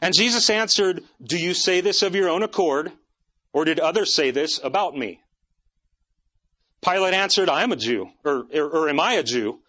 And 0.01 0.13
Jesus 0.15 0.49
answered, 0.49 1.03
Do 1.21 1.37
you 1.37 1.53
say 1.53 1.81
this 1.81 2.01
of 2.01 2.15
your 2.15 2.29
own 2.29 2.43
accord, 2.43 2.91
or 3.53 3.65
did 3.65 3.79
others 3.79 4.13
say 4.13 4.31
this 4.31 4.59
about 4.63 4.97
me? 4.97 5.19
Pilate 6.83 7.13
answered, 7.13 7.49
I 7.49 7.63
am 7.63 7.71
a 7.71 7.75
Jew, 7.75 8.09
or, 8.23 8.45
or, 8.53 8.69
or 8.69 8.89
am 8.89 8.99
I 8.99 9.13
a 9.13 9.23
Jew? 9.23 9.59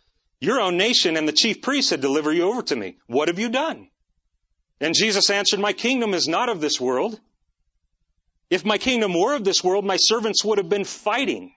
Your 0.41 0.61
own 0.61 0.77
nation 0.77 1.17
and 1.17 1.27
the 1.27 1.33
chief 1.33 1.63
priests 1.63 1.91
had 1.91 2.01
delivered 2.01 2.33
you 2.33 2.49
over 2.49 2.63
to 2.63 2.77
me. 2.77 2.97
What 3.07 3.29
have 3.29 3.39
you 3.39 3.49
done? 3.49 3.89
And 4.81 4.95
Jesus 4.95 5.31
answered, 5.31 5.61
My 5.61 5.73
kingdom 5.73 6.15
is 6.15 6.29
not 6.29 6.49
of 6.49 6.61
this 6.61 6.81
world. 6.81 7.19
If 8.49 8.65
my 8.65 8.79
kingdom 8.79 9.13
were 9.13 9.35
of 9.35 9.45
this 9.45 9.65
world, 9.65 9.85
my 9.85 9.97
servants 9.97 10.45
would 10.45 10.59
have 10.59 10.69
been 10.69 10.85
fighting 10.85 11.53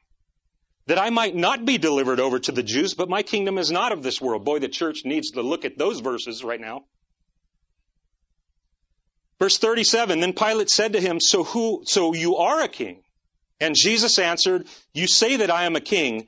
that 0.88 0.98
I 0.98 1.10
might 1.10 1.36
not 1.36 1.66
be 1.66 1.78
delivered 1.78 2.20
over 2.20 2.40
to 2.40 2.52
the 2.52 2.64
Jews, 2.64 2.94
but 2.94 3.10
my 3.10 3.24
kingdom 3.24 3.58
is 3.58 3.72
not 3.72 3.92
of 3.92 4.04
this 4.04 4.20
world. 4.20 4.44
Boy, 4.44 4.60
the 4.60 4.68
church 4.68 5.02
needs 5.06 5.32
to 5.32 5.42
look 5.42 5.66
at 5.66 5.78
those 5.78 6.00
verses 6.00 6.44
right 6.44 6.60
now. 6.60 6.86
Verse 9.40 9.58
37, 9.58 10.20
then 10.20 10.34
Pilate 10.34 10.70
said 10.70 10.94
to 10.94 11.02
him, 11.02 11.20
so 11.20 11.44
who, 11.44 11.84
so 11.86 12.14
you 12.14 12.38
are 12.38 12.62
a 12.62 12.68
king? 12.68 13.02
And 13.60 13.76
Jesus 13.76 14.20
answered, 14.20 14.68
you 14.94 15.08
say 15.08 15.38
that 15.38 15.52
I 15.52 15.66
am 15.66 15.76
a 15.76 15.82
king. 15.82 16.28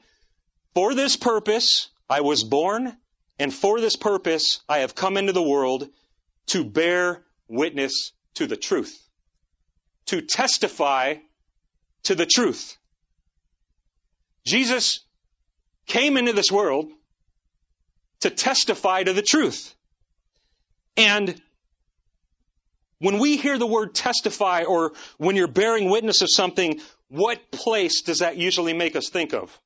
For 0.74 0.96
this 0.96 1.16
purpose 1.18 1.90
I 2.10 2.22
was 2.22 2.44
born, 2.44 2.96
and 3.40 3.54
for 3.54 3.82
this 3.82 3.96
purpose 3.96 4.62
I 4.70 4.80
have 4.80 4.96
come 4.96 5.18
into 5.18 5.34
the 5.34 5.44
world 5.44 5.90
to 6.48 6.64
bear 6.64 7.24
witness 7.48 8.12
to 8.36 8.48
the 8.48 8.58
truth, 8.58 9.00
to 10.08 10.22
testify 10.22 11.16
to 12.04 12.16
the 12.16 12.26
truth. 12.26 12.78
Jesus 14.46 15.00
came 15.88 16.18
into 16.18 16.34
this 16.34 16.52
world 16.52 16.92
to 18.22 18.30
testify 18.30 19.04
to 19.04 19.14
the 19.14 19.22
truth. 19.22 19.74
And 20.96 21.42
when 23.00 23.20
we 23.20 23.38
hear 23.38 23.58
the 23.58 23.68
word 23.68 23.94
testify 23.94 24.64
or 24.64 24.94
when 25.18 25.36
you're 25.36 25.48
bearing 25.48 25.90
witness 25.90 26.22
of 26.22 26.30
something, 26.32 26.80
what 27.10 27.52
place 27.52 28.02
does 28.02 28.20
that 28.20 28.38
usually 28.38 28.74
make 28.74 28.96
us 28.96 29.10
think 29.10 29.34
of? 29.34 29.58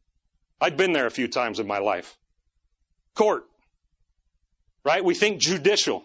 I've 0.60 0.75
been 0.75 0.91
there 0.91 1.05
a 1.05 1.12
few 1.12 1.27
times 1.27 1.60
in 1.60 1.67
my 1.67 1.79
life. 1.79 2.17
Court. 3.13 3.43
Right? 4.84 5.03
We 5.03 5.13
think 5.13 5.39
judicial. 5.39 6.03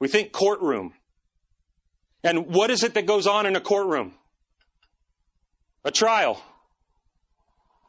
We 0.00 0.08
think 0.08 0.32
courtroom. 0.32 0.94
And 2.24 2.46
what 2.46 2.70
is 2.70 2.82
it 2.82 2.94
that 2.94 3.06
goes 3.06 3.26
on 3.26 3.46
in 3.46 3.54
a 3.54 3.60
courtroom? 3.60 4.12
A 5.84 5.90
trial. 5.90 6.42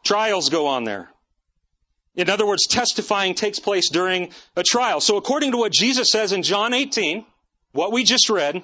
Trials 0.04 0.50
go 0.50 0.68
on 0.68 0.84
there. 0.84 1.10
In 2.16 2.30
other 2.30 2.46
words, 2.46 2.68
testifying 2.68 3.36
takes 3.36 3.60
place 3.60 3.90
during 3.90 4.32
a 4.56 4.64
trial. 4.64 5.00
So 5.00 5.18
according 5.18 5.52
to 5.52 5.58
what 5.58 5.72
Jesus 5.72 6.12
says 6.12 6.34
in 6.34 6.44
John 6.44 6.74
18, 6.74 7.26
what 7.72 7.92
we 7.92 8.04
just 8.04 8.30
read, 8.30 8.64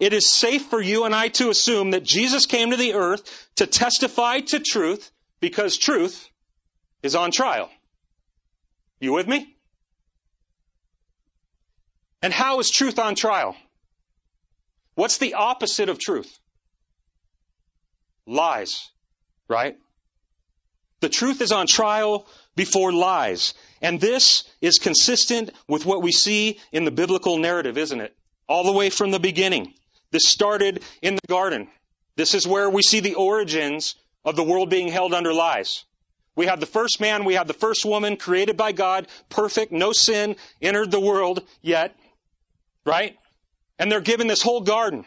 it 0.00 0.12
is 0.12 0.30
safe 0.30 0.66
for 0.66 0.80
you 0.80 1.04
and 1.04 1.14
I 1.14 1.28
to 1.28 1.50
assume 1.50 1.90
that 1.90 2.04
Jesus 2.04 2.46
came 2.46 2.70
to 2.70 2.76
the 2.76 2.94
earth 2.94 3.48
to 3.56 3.66
testify 3.66 4.40
to 4.40 4.60
truth 4.60 5.10
because 5.40 5.76
truth 5.76 6.28
is 7.02 7.14
on 7.14 7.30
trial. 7.30 7.70
You 9.00 9.12
with 9.12 9.28
me? 9.28 9.54
And 12.22 12.32
how 12.32 12.60
is 12.60 12.70
truth 12.70 12.98
on 12.98 13.14
trial? 13.14 13.54
What's 14.94 15.18
the 15.18 15.34
opposite 15.34 15.90
of 15.90 15.98
truth? 15.98 16.38
Lies, 18.26 18.90
right? 19.48 19.76
The 21.00 21.08
truth 21.08 21.40
is 21.40 21.52
on 21.52 21.66
trial 21.66 22.26
before 22.54 22.92
lies. 22.92 23.54
And 23.82 24.00
this 24.00 24.44
is 24.60 24.78
consistent 24.78 25.50
with 25.68 25.84
what 25.84 26.02
we 26.02 26.12
see 26.12 26.58
in 26.72 26.84
the 26.84 26.90
biblical 26.90 27.38
narrative, 27.38 27.76
isn't 27.76 28.00
it? 28.00 28.16
All 28.48 28.64
the 28.64 28.72
way 28.72 28.90
from 28.90 29.10
the 29.10 29.20
beginning. 29.20 29.74
This 30.10 30.26
started 30.26 30.82
in 31.02 31.16
the 31.16 31.28
garden. 31.28 31.68
This 32.16 32.34
is 32.34 32.46
where 32.46 32.70
we 32.70 32.82
see 32.82 33.00
the 33.00 33.14
origins 33.14 33.94
of 34.24 34.36
the 34.36 34.42
world 34.42 34.70
being 34.70 34.88
held 34.88 35.12
under 35.12 35.34
lies. 35.34 35.84
We 36.34 36.46
have 36.46 36.60
the 36.60 36.66
first 36.66 37.00
man, 37.00 37.24
we 37.24 37.34
have 37.34 37.46
the 37.46 37.54
first 37.54 37.84
woman 37.84 38.16
created 38.16 38.56
by 38.56 38.72
God, 38.72 39.08
perfect, 39.30 39.72
no 39.72 39.92
sin, 39.92 40.36
entered 40.60 40.90
the 40.90 41.00
world 41.00 41.42
yet, 41.62 41.96
right? 42.84 43.16
And 43.78 43.90
they're 43.90 44.00
given 44.00 44.26
this 44.26 44.42
whole 44.42 44.60
garden 44.60 45.04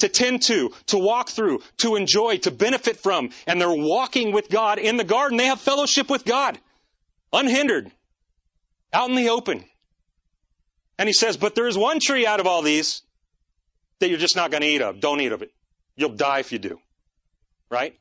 to 0.00 0.08
tend 0.08 0.42
to, 0.42 0.72
to 0.86 0.98
walk 0.98 1.28
through, 1.28 1.60
to 1.78 1.96
enjoy, 1.96 2.38
to 2.38 2.50
benefit 2.50 2.98
from. 2.98 3.30
And 3.46 3.60
they're 3.60 3.72
walking 3.72 4.32
with 4.32 4.48
God 4.48 4.78
in 4.78 4.96
the 4.96 5.04
garden. 5.04 5.38
They 5.38 5.46
have 5.46 5.60
fellowship 5.60 6.10
with 6.10 6.24
God, 6.24 6.58
unhindered, 7.32 7.90
out 8.92 9.08
in 9.08 9.16
the 9.16 9.30
open. 9.30 9.64
And 10.98 11.08
he 11.08 11.12
says, 11.12 11.36
but 11.36 11.54
there 11.54 11.66
is 11.66 11.78
one 11.78 11.98
tree 11.98 12.26
out 12.26 12.40
of 12.40 12.46
all 12.46 12.62
these 12.62 13.02
that 14.00 14.08
you're 14.08 14.18
just 14.18 14.36
not 14.36 14.50
going 14.50 14.62
to 14.62 14.66
eat 14.66 14.82
of. 14.82 15.00
Don't 15.00 15.20
eat 15.20 15.32
of 15.32 15.42
it. 15.42 15.50
You'll 15.96 16.16
die 16.16 16.40
if 16.40 16.52
you 16.52 16.58
do. 16.58 16.78
Right? 17.70 17.98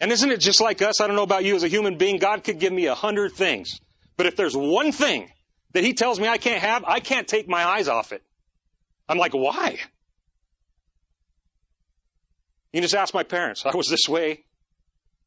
And 0.00 0.12
isn't 0.12 0.30
it 0.30 0.40
just 0.40 0.60
like 0.60 0.82
us? 0.82 1.00
I 1.00 1.06
don't 1.06 1.16
know 1.16 1.22
about 1.22 1.44
you 1.44 1.56
as 1.56 1.62
a 1.62 1.68
human 1.68 1.98
being. 1.98 2.18
God 2.18 2.44
could 2.44 2.58
give 2.58 2.72
me 2.72 2.86
a 2.86 2.94
hundred 2.94 3.32
things. 3.32 3.80
But 4.16 4.26
if 4.26 4.36
there's 4.36 4.56
one 4.56 4.92
thing 4.92 5.30
that 5.72 5.84
he 5.84 5.92
tells 5.92 6.20
me 6.20 6.28
I 6.28 6.38
can't 6.38 6.62
have, 6.62 6.84
I 6.84 7.00
can't 7.00 7.26
take 7.26 7.48
my 7.48 7.64
eyes 7.64 7.88
off 7.88 8.12
it. 8.12 8.22
I'm 9.08 9.18
like, 9.18 9.32
why? 9.32 9.78
You 12.74 12.80
just 12.80 12.96
ask 12.96 13.14
my 13.14 13.22
parents. 13.22 13.64
I 13.64 13.70
was 13.76 13.86
this 13.86 14.08
way 14.08 14.42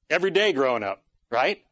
every 0.09 0.31
day 0.31 0.51
growing 0.51 0.83
up, 0.83 1.01
right? 1.31 1.63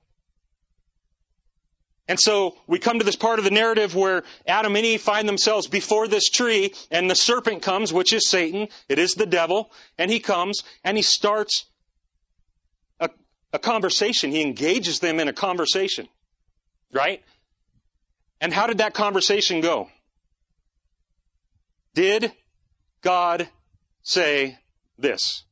And 2.08 2.18
so 2.18 2.56
we 2.66 2.80
come 2.80 3.00
to 3.00 3.04
this 3.04 3.18
part 3.18 3.40
of 3.40 3.46
the 3.46 3.52
narrative 3.52 3.94
where 3.94 4.24
Adam 4.48 4.78
and 4.78 4.86
Eve 4.86 5.02
find 5.02 5.28
themselves 5.28 5.68
before 5.68 6.08
this 6.08 6.30
tree 6.30 6.74
and 6.92 7.12
the 7.12 7.16
serpent 7.16 7.62
comes, 7.62 7.92
which 7.92 8.14
is 8.14 8.30
Satan. 8.30 8.70
It 8.88 9.00
is 9.00 9.16
the 9.16 9.26
devil. 9.26 9.70
And 9.98 10.10
he 10.10 10.22
comes 10.22 10.64
and 10.86 10.96
he 10.96 11.04
starts 11.04 11.66
a, 13.02 13.10
a 13.52 13.60
conversation. 13.60 14.32
He 14.32 14.44
engages 14.44 15.00
them 15.00 15.20
in 15.20 15.28
a 15.28 15.34
conversation, 15.34 16.08
right? 16.94 17.22
And 18.40 18.54
how 18.54 18.68
did 18.68 18.78
that 18.78 18.94
conversation 18.94 19.60
go? 19.60 19.90
Did 21.96 22.32
God 23.02 23.50
say 24.04 24.58
this? 24.98 25.44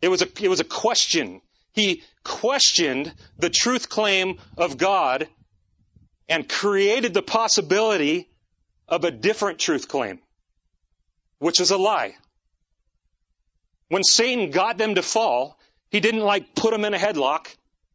It 0.00 0.08
was 0.08 0.22
a, 0.22 0.28
it 0.40 0.48
was 0.48 0.60
a 0.60 0.64
question. 0.64 1.40
He 1.72 2.02
questioned 2.24 3.12
the 3.38 3.50
truth 3.50 3.88
claim 3.88 4.38
of 4.56 4.76
God 4.76 5.28
and 6.28 6.48
created 6.48 7.14
the 7.14 7.22
possibility 7.22 8.28
of 8.86 9.04
a 9.04 9.10
different 9.10 9.58
truth 9.58 9.88
claim, 9.88 10.18
which 11.38 11.60
is 11.60 11.70
a 11.70 11.76
lie. 11.76 12.14
When 13.88 14.04
Satan 14.04 14.50
got 14.50 14.76
them 14.76 14.96
to 14.96 15.02
fall, 15.02 15.58
he 15.90 16.00
didn't 16.00 16.20
like 16.20 16.54
put 16.54 16.72
them 16.72 16.84
in 16.84 16.94
a 16.94 16.98
headlock 16.98 17.54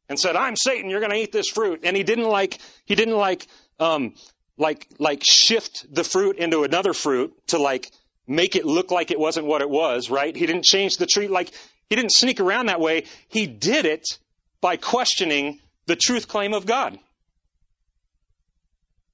and 0.09 0.19
said, 0.19 0.35
I'm 0.35 0.55
Satan, 0.55 0.89
you're 0.89 0.99
going 0.99 1.11
to 1.11 1.17
eat 1.17 1.31
this 1.31 1.49
fruit. 1.49 1.81
And 1.83 1.95
he 1.95 2.03
didn't 2.03 2.27
like, 2.27 2.59
he 2.85 2.95
didn't 2.95 3.15
like, 3.15 3.47
um, 3.79 4.15
like, 4.57 4.87
like 4.99 5.23
shift 5.23 5.85
the 5.93 6.03
fruit 6.03 6.37
into 6.37 6.63
another 6.63 6.93
fruit 6.93 7.33
to 7.47 7.59
like 7.59 7.91
make 8.27 8.55
it 8.55 8.65
look 8.65 8.91
like 8.91 9.11
it 9.11 9.19
wasn't 9.19 9.45
what 9.45 9.61
it 9.61 9.69
was, 9.69 10.09
right? 10.09 10.35
He 10.35 10.45
didn't 10.45 10.63
change 10.65 10.97
the 10.97 11.05
tree, 11.05 11.27
like, 11.27 11.51
he 11.89 11.95
didn't 11.95 12.11
sneak 12.11 12.39
around 12.39 12.67
that 12.67 12.79
way. 12.79 13.05
He 13.27 13.47
did 13.47 13.85
it 13.85 14.19
by 14.61 14.77
questioning 14.77 15.59
the 15.85 15.95
truth 15.95 16.27
claim 16.27 16.53
of 16.53 16.65
God. 16.65 16.97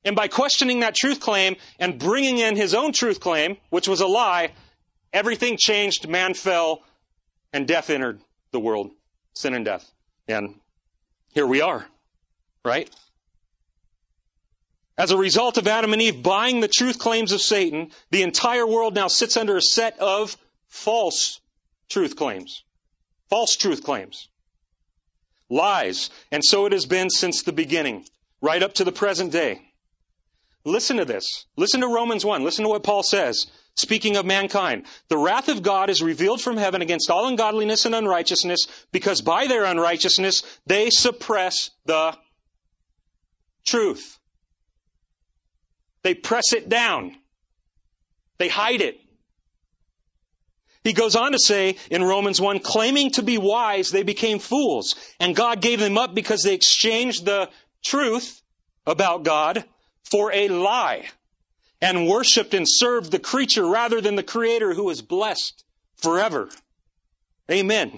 And 0.06 0.16
by 0.16 0.28
questioning 0.28 0.80
that 0.80 0.96
truth 0.96 1.20
claim 1.20 1.58
and 1.78 2.00
bringing 2.00 2.38
in 2.38 2.56
his 2.56 2.74
own 2.74 2.94
truth 2.94 3.20
claim, 3.20 3.58
which 3.70 3.88
was 3.88 4.02
a 4.02 4.08
lie, 4.08 4.54
everything 5.12 5.58
changed, 5.60 6.08
man 6.08 6.34
fell, 6.34 6.84
and 7.52 7.68
death 7.68 7.90
entered 7.90 8.22
the 8.52 8.60
world. 8.60 8.92
Sin 9.34 9.54
and 9.54 9.66
death. 9.66 9.90
And 10.28 10.56
here 11.34 11.48
we 11.48 11.62
are, 11.62 11.86
right? 12.64 12.90
As 14.98 15.12
a 15.12 15.18
result 15.18 15.58
of 15.58 15.68
Adam 15.68 15.94
and 15.94 16.02
Eve 16.02 16.22
buying 16.22 16.60
the 16.60 16.68
truth 16.68 17.00
claims 17.00 17.32
of 17.32 17.42
Satan, 17.42 17.92
the 18.12 18.22
entire 18.22 18.68
world 18.68 18.96
now 18.96 19.08
sits 19.08 19.38
under 19.38 19.56
a 19.56 19.62
set 19.62 19.98
of 20.00 20.36
false 20.68 21.40
truth 21.90 22.16
claims. 22.16 22.64
False 23.30 23.56
truth 23.56 23.84
claims. 23.84 24.30
Lies. 25.50 26.10
And 26.32 26.44
so 26.44 26.66
it 26.66 26.72
has 26.72 26.86
been 26.86 27.10
since 27.10 27.44
the 27.44 27.52
beginning, 27.52 28.06
right 28.42 28.62
up 28.62 28.76
to 28.76 28.84
the 28.84 28.92
present 28.92 29.32
day. 29.32 29.62
Listen 30.66 30.98
to 30.98 31.06
this. 31.06 31.46
Listen 31.56 31.82
to 31.82 31.88
Romans 31.88 32.26
1. 32.26 32.44
Listen 32.44 32.64
to 32.64 32.70
what 32.70 32.84
Paul 32.84 33.04
says. 33.04 33.48
Speaking 33.76 34.18
of 34.18 34.26
mankind, 34.26 34.86
the 35.08 35.18
wrath 35.18 35.48
of 35.48 35.64
God 35.64 35.90
is 35.90 36.02
revealed 36.02 36.42
from 36.42 36.58
heaven 36.58 36.82
against 36.82 37.10
all 37.10 37.28
ungodliness 37.28 37.86
and 37.86 37.96
unrighteousness 37.96 38.68
because 38.92 39.22
by 39.22 39.48
their 39.48 39.64
unrighteousness 39.64 40.44
they 40.66 40.90
suppress 40.90 41.72
the 41.86 42.16
truth. 43.66 44.20
They 46.04 46.14
press 46.14 46.54
it 46.54 46.68
down. 46.68 47.16
They 48.38 48.50
hide 48.50 48.82
it. 48.82 49.00
He 50.90 50.94
goes 50.94 51.16
on 51.16 51.34
to 51.34 51.38
say 51.40 51.76
in 51.92 52.04
Romans 52.04 52.42
1, 52.42 52.62
claiming 52.62 53.12
to 53.12 53.22
be 53.22 53.38
wise, 53.38 53.92
they 53.92 54.02
became 54.02 54.40
fools. 54.40 54.96
And 55.20 55.36
God 55.36 55.62
gave 55.62 55.80
them 55.80 56.00
up 56.00 56.16
because 56.16 56.42
they 56.42 56.56
exchanged 56.56 57.26
the 57.26 57.48
truth 57.84 58.42
about 58.88 59.22
God 59.22 59.64
for 60.06 60.34
a 60.34 60.48
lie 60.48 61.08
and 61.80 62.08
worshiped 62.08 62.56
and 62.56 62.66
served 62.68 63.12
the 63.12 63.20
creature 63.20 63.64
rather 63.68 64.02
than 64.02 64.16
the 64.16 64.24
creator 64.24 64.74
who 64.74 64.90
is 64.90 65.04
blessed 65.04 65.64
forever. 65.98 66.50
Amen. 67.52 67.92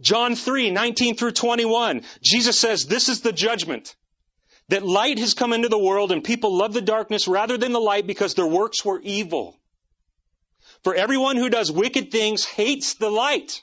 John 0.00 0.34
3, 0.34 0.70
19 0.70 1.16
through 1.16 1.32
21. 1.32 2.04
Jesus 2.24 2.58
says, 2.58 2.86
this 2.86 3.10
is 3.10 3.20
the 3.20 3.34
judgment. 3.34 3.94
That 4.70 4.82
light 4.82 5.18
has 5.18 5.34
come 5.34 5.52
into 5.52 5.68
the 5.68 5.76
world 5.78 6.10
and 6.10 6.24
people 6.24 6.56
love 6.56 6.72
the 6.72 6.80
darkness 6.80 7.28
rather 7.28 7.58
than 7.58 7.74
the 7.74 7.80
light 7.80 8.06
because 8.06 8.32
their 8.32 8.46
works 8.46 8.82
were 8.82 8.98
evil. 9.02 9.58
For 10.86 10.94
everyone 10.94 11.36
who 11.36 11.50
does 11.50 11.72
wicked 11.72 12.12
things 12.12 12.44
hates 12.44 12.94
the 12.94 13.10
light, 13.10 13.60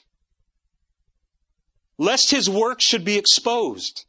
lest 1.96 2.30
his 2.30 2.50
work 2.50 2.82
should 2.82 3.02
be 3.02 3.16
exposed. 3.16 4.04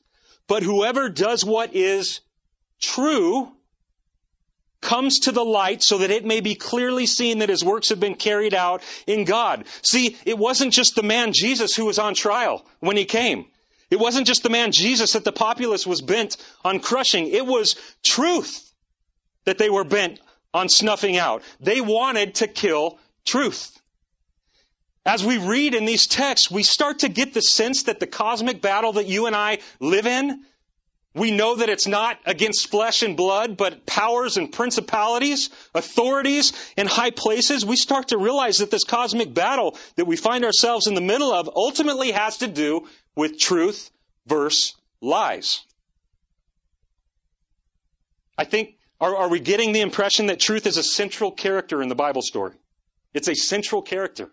But 0.50 0.64
whoever 0.64 1.08
does 1.08 1.46
what 1.46 1.74
is 1.74 2.20
true 2.82 3.54
comes 4.82 5.20
to 5.20 5.32
the 5.32 5.46
light 5.46 5.82
so 5.82 6.00
that 6.00 6.12
it 6.12 6.26
may 6.26 6.42
be 6.42 6.56
clearly 6.56 7.06
seen 7.06 7.40
that 7.40 7.48
his 7.48 7.64
works 7.64 7.88
have 7.88 8.02
been 8.02 8.16
carried 8.16 8.54
out 8.54 8.84
in 9.08 9.24
God. 9.24 9.64
See, 9.82 10.18
it 10.26 10.38
wasn't 10.38 10.74
just 10.74 10.96
the 10.96 11.02
man 11.02 11.32
Jesus 11.32 11.74
who 11.74 11.86
was 11.86 12.00
on 12.00 12.16
trial 12.16 12.66
when 12.82 12.98
he 12.98 13.06
came. 13.06 13.46
It 13.90 13.98
wasn't 13.98 14.28
just 14.28 14.44
the 14.44 14.50
man 14.50 14.74
Jesus 14.74 15.14
that 15.14 15.24
the 15.24 15.32
populace 15.32 15.88
was 15.88 16.02
bent 16.02 16.36
on 16.66 16.82
crushing. 16.82 17.30
It 17.30 17.46
was 17.46 17.78
truth 18.04 18.74
that 19.46 19.58
they 19.58 19.70
were 19.70 19.86
bent 19.86 20.20
on 20.54 20.68
snuffing 20.68 21.16
out. 21.16 21.44
They 21.62 21.80
wanted 21.80 22.36
to 22.36 22.48
kill 22.48 23.00
truth. 23.26 23.72
As 25.06 25.24
we 25.24 25.38
read 25.38 25.76
in 25.76 25.86
these 25.86 26.08
texts, 26.08 26.50
we 26.50 26.64
start 26.64 27.00
to 27.00 27.10
get 27.10 27.34
the 27.34 27.42
sense 27.42 27.84
that 27.84 28.00
the 28.00 28.08
cosmic 28.08 28.62
battle 28.62 28.94
that 28.94 29.06
you 29.06 29.28
and 29.28 29.36
I 29.36 29.60
live 29.80 30.08
in 30.08 30.46
we 31.16 31.32
know 31.32 31.56
that 31.56 31.70
it's 31.70 31.88
not 31.88 32.20
against 32.26 32.70
flesh 32.70 33.02
and 33.02 33.16
blood, 33.16 33.56
but 33.56 33.86
powers 33.86 34.36
and 34.36 34.52
principalities, 34.52 35.50
authorities, 35.74 36.52
and 36.76 36.90
high 36.90 37.12
places. 37.12 37.66
We 37.66 37.78
start 37.78 38.10
to 38.10 38.18
realize 38.18 38.58
that 38.58 38.70
this 38.70 38.84
cosmic 38.84 39.34
battle 39.34 39.78
that 39.96 40.06
we 40.06 40.18
find 40.18 40.44
ourselves 40.44 40.88
in 40.88 40.94
the 40.94 41.02
middle 41.02 41.32
of 41.32 41.50
ultimately 41.56 42.12
has 42.12 42.40
to 42.40 42.48
do 42.48 42.88
with 43.16 43.40
truth 43.40 43.90
versus 44.28 44.76
lies. 45.00 45.62
I 48.38 48.44
think, 48.44 48.76
are, 49.00 49.16
are 49.16 49.30
we 49.30 49.40
getting 49.40 49.72
the 49.72 49.82
impression 49.82 50.26
that 50.26 50.42
truth 50.42 50.68
is 50.68 50.76
a 50.76 50.84
central 50.84 51.32
character 51.32 51.82
in 51.82 51.88
the 51.88 51.96
Bible 51.96 52.24
story? 52.24 52.52
It's 53.16 53.30
a 53.30 53.34
central 53.34 53.82
character. 53.82 54.30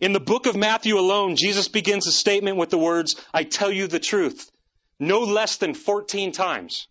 In 0.00 0.14
the 0.14 0.20
book 0.20 0.46
of 0.46 0.56
Matthew 0.56 0.98
alone, 0.98 1.36
Jesus 1.36 1.68
begins 1.68 2.06
a 2.06 2.12
statement 2.12 2.56
with 2.56 2.70
the 2.70 2.78
words, 2.78 3.16
I 3.34 3.44
tell 3.44 3.70
you 3.70 3.86
the 3.86 4.00
truth, 4.00 4.50
no 4.98 5.20
less 5.20 5.58
than 5.58 5.74
14 5.74 6.32
times. 6.32 6.88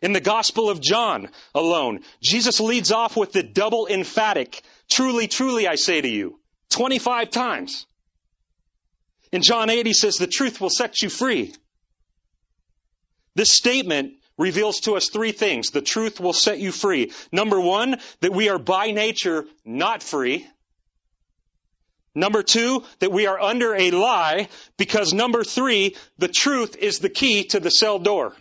In 0.00 0.12
the 0.12 0.20
Gospel 0.20 0.70
of 0.70 0.80
John 0.80 1.30
alone, 1.52 2.00
Jesus 2.22 2.60
leads 2.60 2.92
off 2.92 3.16
with 3.16 3.32
the 3.32 3.42
double 3.42 3.88
emphatic, 3.88 4.62
truly, 4.88 5.26
truly, 5.26 5.66
I 5.66 5.74
say 5.74 6.00
to 6.00 6.08
you, 6.08 6.38
25 6.70 7.30
times. 7.30 7.86
In 9.32 9.42
John 9.42 9.68
8, 9.68 9.84
he 9.84 9.92
says, 9.92 10.14
the 10.14 10.28
truth 10.28 10.60
will 10.60 10.70
set 10.70 11.02
you 11.02 11.10
free. 11.10 11.54
This 13.34 13.50
statement 13.50 14.14
reveals 14.38 14.80
to 14.80 14.94
us 14.94 15.08
three 15.08 15.32
things. 15.32 15.70
The 15.70 15.82
truth 15.82 16.20
will 16.20 16.32
set 16.32 16.58
you 16.58 16.72
free. 16.72 17.12
Number 17.30 17.60
one, 17.60 17.98
that 18.20 18.32
we 18.32 18.48
are 18.48 18.58
by 18.58 18.90
nature 18.90 19.44
not 19.64 20.02
free. 20.02 20.46
Number 22.14 22.42
two, 22.42 22.84
that 22.98 23.12
we 23.12 23.26
are 23.26 23.40
under 23.40 23.74
a 23.74 23.90
lie 23.90 24.48
because 24.76 25.14
number 25.14 25.44
three, 25.44 25.96
the 26.18 26.28
truth 26.28 26.76
is 26.76 26.98
the 26.98 27.08
key 27.08 27.44
to 27.44 27.60
the 27.60 27.70
cell 27.70 27.98
door. 27.98 28.34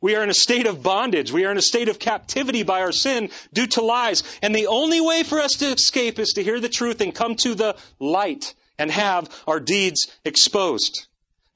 We 0.00 0.14
are 0.14 0.22
in 0.22 0.30
a 0.30 0.34
state 0.34 0.66
of 0.66 0.82
bondage. 0.82 1.32
We 1.32 1.44
are 1.44 1.50
in 1.50 1.58
a 1.58 1.62
state 1.62 1.88
of 1.88 1.98
captivity 1.98 2.62
by 2.62 2.82
our 2.82 2.92
sin 2.92 3.30
due 3.52 3.66
to 3.68 3.80
lies. 3.80 4.22
And 4.42 4.54
the 4.54 4.68
only 4.68 5.00
way 5.00 5.24
for 5.24 5.40
us 5.40 5.52
to 5.54 5.72
escape 5.72 6.18
is 6.20 6.34
to 6.34 6.44
hear 6.44 6.60
the 6.60 6.68
truth 6.68 7.00
and 7.00 7.14
come 7.14 7.34
to 7.36 7.54
the 7.54 7.76
light 7.98 8.54
and 8.78 8.92
have 8.92 9.28
our 9.46 9.58
deeds 9.58 10.06
exposed. 10.24 11.07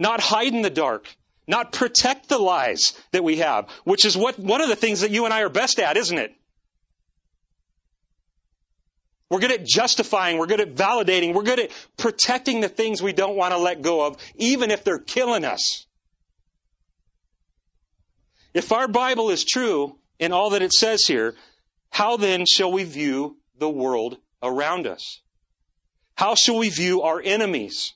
Not 0.02 0.20
hide 0.20 0.52
in 0.52 0.62
the 0.62 0.68
dark. 0.68 1.06
Not 1.46 1.70
protect 1.70 2.28
the 2.28 2.38
lies 2.38 2.92
that 3.12 3.22
we 3.22 3.36
have, 3.36 3.68
which 3.84 4.04
is 4.04 4.16
what, 4.16 4.36
one 4.36 4.60
of 4.60 4.68
the 4.68 4.74
things 4.74 5.02
that 5.02 5.12
you 5.12 5.26
and 5.26 5.32
I 5.32 5.42
are 5.42 5.48
best 5.48 5.78
at, 5.78 5.96
isn't 5.96 6.18
it? 6.18 6.34
We're 9.30 9.38
good 9.38 9.52
at 9.52 9.64
justifying. 9.64 10.38
We're 10.38 10.48
good 10.48 10.60
at 10.60 10.74
validating. 10.74 11.34
We're 11.34 11.44
good 11.44 11.60
at 11.60 11.70
protecting 11.96 12.60
the 12.60 12.68
things 12.68 13.00
we 13.00 13.12
don't 13.12 13.36
want 13.36 13.54
to 13.54 13.58
let 13.58 13.80
go 13.80 14.04
of, 14.04 14.16
even 14.34 14.72
if 14.72 14.82
they're 14.82 14.98
killing 14.98 15.44
us. 15.44 15.86
If 18.54 18.72
our 18.72 18.88
Bible 18.88 19.30
is 19.30 19.44
true 19.44 19.96
in 20.18 20.32
all 20.32 20.50
that 20.50 20.62
it 20.62 20.72
says 20.72 21.06
here, 21.06 21.36
how 21.90 22.16
then 22.16 22.44
shall 22.44 22.72
we 22.72 22.82
view 22.82 23.36
the 23.56 23.70
world 23.70 24.18
around 24.42 24.88
us? 24.88 25.20
How 26.16 26.34
shall 26.34 26.58
we 26.58 26.70
view 26.70 27.02
our 27.02 27.22
enemies? 27.24 27.94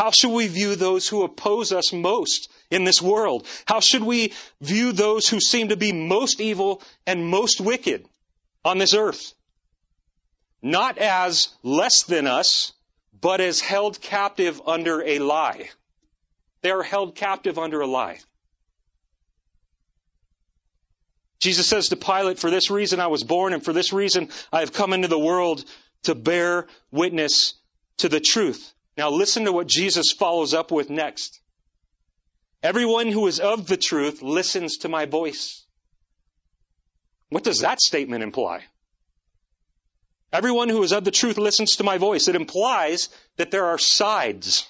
How 0.00 0.10
should 0.10 0.32
we 0.32 0.46
view 0.46 0.76
those 0.76 1.06
who 1.06 1.24
oppose 1.24 1.72
us 1.72 1.92
most 1.92 2.50
in 2.70 2.84
this 2.84 3.02
world? 3.02 3.46
How 3.66 3.80
should 3.80 4.02
we 4.02 4.32
view 4.60 4.92
those 4.92 5.28
who 5.28 5.40
seem 5.40 5.68
to 5.68 5.76
be 5.76 5.92
most 5.92 6.40
evil 6.40 6.82
and 7.06 7.26
most 7.26 7.60
wicked 7.60 8.06
on 8.64 8.78
this 8.78 8.94
earth? 8.94 9.34
not 10.62 10.98
as 10.98 11.48
less 11.62 12.04
than 12.04 12.26
us, 12.26 12.72
but 13.18 13.40
as 13.40 13.60
held 13.60 14.00
captive 14.00 14.60
under 14.66 15.02
a 15.02 15.18
lie. 15.18 15.70
They 16.62 16.70
are 16.70 16.82
held 16.82 17.14
captive 17.14 17.58
under 17.58 17.80
a 17.80 17.86
lie. 17.86 18.18
Jesus 21.40 21.66
says 21.66 21.88
to 21.88 21.96
Pilate, 21.96 22.38
For 22.38 22.50
this 22.50 22.70
reason 22.70 23.00
I 23.00 23.06
was 23.06 23.24
born, 23.24 23.54
and 23.54 23.64
for 23.64 23.72
this 23.72 23.92
reason 23.92 24.28
I 24.52 24.60
have 24.60 24.72
come 24.72 24.92
into 24.92 25.08
the 25.08 25.18
world 25.18 25.64
to 26.02 26.14
bear 26.14 26.66
witness 26.90 27.54
to 27.98 28.10
the 28.10 28.20
truth. 28.20 28.72
Now 29.00 29.08
listen 29.08 29.46
to 29.46 29.52
what 29.52 29.66
Jesus 29.66 30.12
follows 30.12 30.52
up 30.52 30.70
with 30.70 30.90
next. 30.90 31.40
Everyone 32.62 33.08
who 33.10 33.28
is 33.28 33.40
of 33.40 33.66
the 33.66 33.78
truth 33.78 34.20
listens 34.20 34.76
to 34.82 34.90
my 34.90 35.06
voice. 35.06 35.64
What 37.30 37.42
does 37.42 37.60
that 37.60 37.80
statement 37.80 38.22
imply? 38.22 38.62
Everyone 40.34 40.68
who 40.68 40.82
is 40.82 40.92
of 40.92 41.04
the 41.04 41.10
truth 41.10 41.38
listens 41.38 41.76
to 41.76 41.82
my 41.82 41.96
voice. 41.96 42.28
It 42.28 42.36
implies 42.36 43.08
that 43.38 43.50
there 43.50 43.64
are 43.64 43.78
sides. 43.78 44.68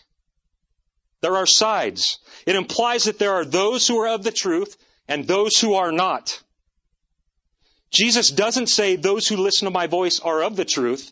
There 1.23 1.35
are 1.35 1.45
sides. 1.45 2.21
It 2.47 2.55
implies 2.55 3.07
that 3.07 3.19
there 3.19 3.33
are 3.33 3.45
those 3.45 3.89
who 3.89 3.99
are 3.99 4.15
of 4.15 4.23
the 4.23 4.31
truth 4.31 4.77
and 5.09 5.27
those 5.27 5.59
who 5.59 5.75
are 5.75 5.91
not. 5.91 6.41
Jesus 7.93 8.31
doesn't 8.31 8.69
say 8.69 8.95
those 8.95 9.27
who 9.27 9.39
listen 9.39 9.67
to 9.67 9.73
my 9.73 9.89
voice 9.89 10.21
are 10.21 10.45
of 10.45 10.55
the 10.55 10.65
truth. 10.65 11.11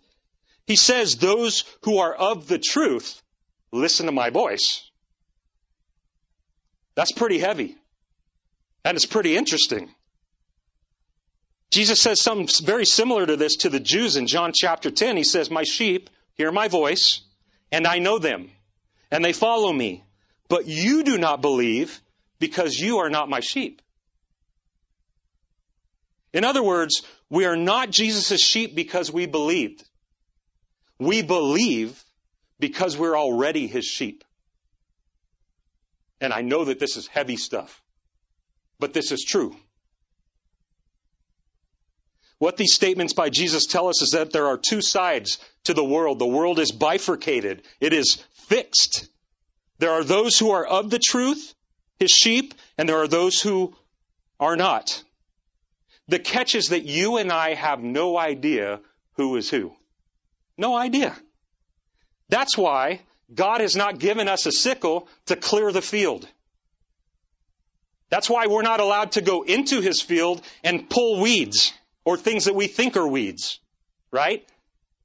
He 0.69 0.77
says 0.77 1.17
those 1.17 1.65
who 1.83 1.99
are 1.99 2.15
of 2.15 2.47
the 2.47 2.59
truth 2.59 3.23
listen 3.73 4.05
to 4.05 4.13
my 4.13 4.29
voice. 4.29 4.85
That's 6.95 7.11
pretty 7.11 7.39
heavy. 7.39 7.75
And 8.85 8.95
it's 8.95 9.07
pretty 9.07 9.35
interesting. 9.35 9.89
Jesus 11.71 12.03
says 12.03 12.21
something 12.21 12.49
very 12.67 12.85
similar 12.85 13.25
to 13.25 13.37
this 13.37 13.57
to 13.57 13.71
the 13.71 13.81
Jews 13.81 14.17
in 14.17 14.27
John 14.27 14.53
chapter 14.55 14.91
10. 14.91 15.17
He 15.17 15.25
says, 15.25 15.51
My 15.51 15.65
sheep 15.65 16.11
hear 16.35 16.53
my 16.53 16.69
voice, 16.69 17.23
and 17.73 17.87
I 17.87 17.99
know 17.99 18.19
them, 18.19 18.51
and 19.11 19.25
they 19.25 19.33
follow 19.33 19.73
me. 19.73 20.05
But 20.49 20.67
you 20.67 21.03
do 21.03 21.17
not 21.17 21.41
believe 21.41 21.99
because 22.39 22.79
you 22.79 22.99
are 22.99 23.11
not 23.11 23.31
my 23.31 23.41
sheep. 23.41 23.81
In 26.35 26.45
other 26.45 26.63
words, 26.63 27.03
we 27.31 27.47
are 27.47 27.57
not 27.57 27.91
Jesus' 27.91 28.43
sheep 28.43 28.75
because 28.75 29.11
we 29.11 29.25
believed. 29.25 29.88
We 30.99 31.23
believe 31.23 32.03
because 32.59 32.97
we're 32.97 33.17
already 33.17 33.67
his 33.67 33.85
sheep. 33.85 34.25
And 36.21 36.33
I 36.33 36.43
know 36.43 36.65
that 36.65 36.81
this 36.81 36.97
is 36.97 37.07
heavy 37.07 37.37
stuff, 37.37 37.83
but 38.81 38.93
this 38.93 39.13
is 39.13 39.25
true. 39.25 39.55
What 42.39 42.57
these 42.57 42.75
statements 42.75 43.13
by 43.13 43.31
Jesus 43.31 43.67
tell 43.67 43.89
us 43.89 44.03
is 44.03 44.11
that 44.11 44.33
there 44.33 44.47
are 44.47 44.59
two 44.59 44.81
sides 44.81 45.39
to 45.65 45.75
the 45.75 45.85
world. 45.85 46.19
The 46.19 46.27
world 46.27 46.59
is 46.59 46.71
bifurcated. 46.71 47.63
It 47.81 47.93
is 47.93 48.23
fixed. 48.49 49.09
There 49.79 49.93
are 49.93 50.05
those 50.05 50.39
who 50.39 50.51
are 50.51 50.65
of 50.65 50.91
the 50.91 51.01
truth, 51.01 51.55
his 51.99 52.11
sheep, 52.11 52.55
and 52.77 52.89
there 52.89 52.99
are 52.99 53.09
those 53.09 53.41
who 53.41 53.75
are 54.39 54.57
not. 54.57 55.03
The 56.07 56.19
catch 56.19 56.55
is 56.55 56.69
that 56.69 56.85
you 56.85 57.19
and 57.19 57.31
I 57.33 57.55
have 57.55 57.81
no 57.81 58.17
idea 58.17 58.81
who 59.17 59.37
is 59.37 59.51
who. 59.51 59.75
No 60.59 60.77
idea. 60.77 61.17
That's 62.29 62.59
why 62.59 63.01
God 63.33 63.61
has 63.61 63.77
not 63.77 63.99
given 63.99 64.29
us 64.29 64.45
a 64.45 64.53
sickle 64.53 65.09
to 65.27 65.37
clear 65.37 65.73
the 65.73 65.81
field. 65.81 66.29
That's 68.11 68.29
why 68.29 68.47
we're 68.47 68.63
not 68.63 68.81
allowed 68.81 69.13
to 69.13 69.21
go 69.21 69.43
into 69.43 69.81
his 69.81 70.03
field 70.03 70.43
and 70.65 70.91
pull 70.91 71.21
weeds 71.21 71.73
or 72.05 72.17
things 72.17 72.47
that 72.47 72.55
we 72.55 72.67
think 72.67 72.97
are 72.97 73.07
weeds, 73.07 73.61
right? 74.11 74.47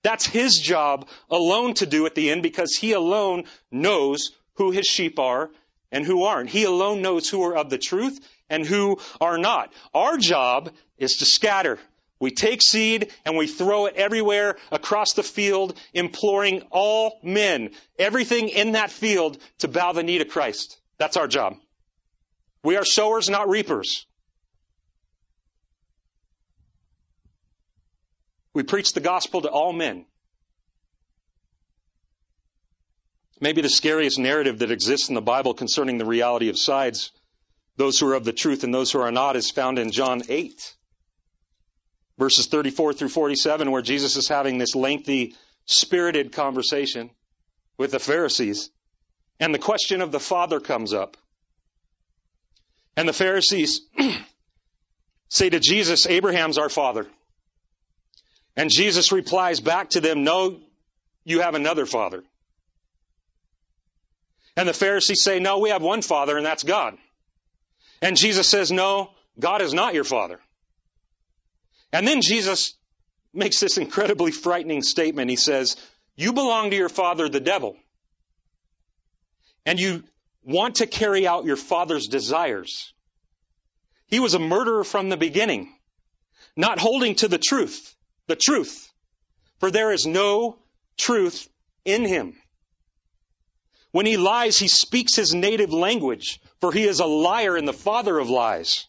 That's 0.04 0.26
his 0.26 0.58
job 0.58 1.08
alone 1.30 1.76
to 1.76 1.86
do 1.86 2.06
at 2.06 2.16
the 2.16 2.32
end 2.32 2.44
because 2.44 2.76
he 2.76 2.94
alone 2.94 3.44
knows 3.72 4.32
who 4.56 4.72
his 4.72 4.86
sheep 4.86 5.20
are 5.20 5.50
and 5.92 6.06
who 6.06 6.24
aren't. 6.24 6.50
He 6.50 6.64
alone 6.64 7.02
knows 7.02 7.30
who 7.30 7.44
are 7.44 7.56
of 7.56 7.70
the 7.70 7.78
truth 7.78 8.20
and 8.50 8.66
who 8.66 9.00
are 9.20 9.38
not. 9.38 9.74
Our 9.94 10.18
job 10.18 10.72
is 10.98 11.18
to 11.18 11.26
scatter. 11.26 11.80
We 12.24 12.32
take 12.32 12.62
seed 12.62 13.12
and 13.26 13.36
we 13.36 13.48
throw 13.48 13.86
it 13.86 13.98
everywhere 13.98 14.56
across 14.72 15.12
the 15.12 15.24
field, 15.24 15.78
imploring 15.94 16.62
all 16.72 17.20
men, 17.22 17.72
everything 18.00 18.48
in 18.48 18.72
that 18.72 18.92
field 18.92 19.38
to 19.58 19.68
bow 19.68 19.92
the 19.92 20.04
knee 20.04 20.20
to 20.20 20.24
Christ. 20.24 20.78
That's 20.98 21.18
our 21.18 21.28
job. 21.28 21.58
We 22.64 22.78
are 22.78 22.86
sowers, 22.86 23.30
not 23.30 23.50
reapers. 23.50 24.06
We 28.54 28.64
preach 28.64 28.94
the 28.94 29.02
gospel 29.02 29.42
to 29.42 29.50
all 29.50 29.74
men. 29.74 30.06
Maybe 33.42 33.60
the 33.60 33.68
scariest 33.68 34.18
narrative 34.18 34.60
that 34.60 34.72
exists 34.72 35.10
in 35.10 35.16
the 35.16 35.22
Bible 35.22 35.54
concerning 35.56 35.98
the 35.98 36.06
reality 36.06 36.48
of 36.48 36.58
sides, 36.58 37.12
those 37.76 38.00
who 38.00 38.08
are 38.08 38.14
of 38.14 38.24
the 38.24 38.32
truth 38.32 38.64
and 38.64 38.74
those 38.74 38.94
who 38.94 39.02
are 39.02 39.12
not, 39.12 39.36
is 39.36 39.52
found 39.52 39.78
in 39.78 39.92
John 39.92 40.22
8, 40.30 40.76
verses 42.18 42.48
34 42.48 42.94
through 42.94 43.10
47, 43.10 43.72
where 43.72 43.82
Jesus 43.82 44.16
is 44.16 44.28
having 44.28 44.58
this 44.58 44.76
lengthy, 44.76 45.36
spirited 45.66 46.32
conversation 46.32 47.10
with 47.78 47.92
the 47.92 48.00
Pharisees. 48.00 48.70
And 49.40 49.54
the 49.54 49.60
question 49.60 50.02
of 50.02 50.12
the 50.12 50.20
Father 50.20 50.60
comes 50.60 50.94
up. 50.94 51.18
And 52.96 53.08
the 53.08 53.14
Pharisees 53.14 53.82
say 55.30 55.50
to 55.50 55.60
Jesus, 55.60 56.06
Abraham's 56.06 56.58
our 56.58 56.70
father. 56.70 57.08
And 58.56 58.70
Jesus 58.70 59.12
replies 59.12 59.60
back 59.60 59.92
to 59.92 60.02
them, 60.02 60.24
No, 60.24 60.60
you 61.24 61.42
have 61.42 61.56
another 61.56 61.86
father. 61.86 62.24
And 64.56 64.70
the 64.70 64.74
Pharisees 64.74 65.24
say, 65.24 65.40
No, 65.40 65.58
we 65.60 65.70
have 65.70 65.82
one 65.82 66.04
father, 66.04 66.38
and 66.38 66.46
that's 66.46 66.64
God. 66.64 66.98
And 68.02 68.16
Jesus 68.16 68.48
says, 68.48 68.72
No, 68.72 69.10
God 69.40 69.62
is 69.62 69.74
not 69.74 69.96
your 69.96 70.04
father. 70.04 70.40
And 71.94 72.06
then 72.06 72.22
Jesus 72.22 72.74
makes 73.34 73.62
this 73.62 73.78
incredibly 73.78 74.32
frightening 74.32 74.82
statement. 74.82 75.30
He 75.30 75.38
says, 75.38 75.78
You 76.18 76.34
belong 76.34 76.72
to 76.72 76.76
your 76.76 76.90
father, 76.90 77.30
the 77.30 77.40
devil. 77.40 77.78
And 79.66 79.80
you 79.80 80.04
want 80.44 80.76
to 80.76 80.88
carry 80.88 81.26
out 81.26 81.46
your 81.46 81.56
father's 81.56 82.08
desires. 82.08 82.92
He 84.08 84.20
was 84.20 84.34
a 84.34 84.40
murderer 84.40 84.84
from 84.84 85.08
the 85.08 85.18
beginning, 85.18 85.74
not 86.58 86.80
holding 86.80 87.16
to 87.16 87.30
the 87.30 87.38
truth 87.38 87.96
the 88.28 88.36
truth, 88.36 88.90
for 89.60 89.70
there 89.72 89.92
is 89.92 90.06
no 90.06 90.58
truth 90.98 91.48
in 91.86 92.06
him. 92.06 92.36
When 93.92 94.06
he 94.06 94.18
lies, 94.18 94.58
he 94.58 94.68
speaks 94.68 95.16
his 95.16 95.36
native 95.36 95.72
language, 95.72 96.40
for 96.60 96.72
he 96.72 96.84
is 96.84 97.00
a 97.00 97.06
liar 97.06 97.56
and 97.56 97.68
the 97.68 97.74
father 97.74 98.18
of 98.18 98.30
lies. 98.30 98.86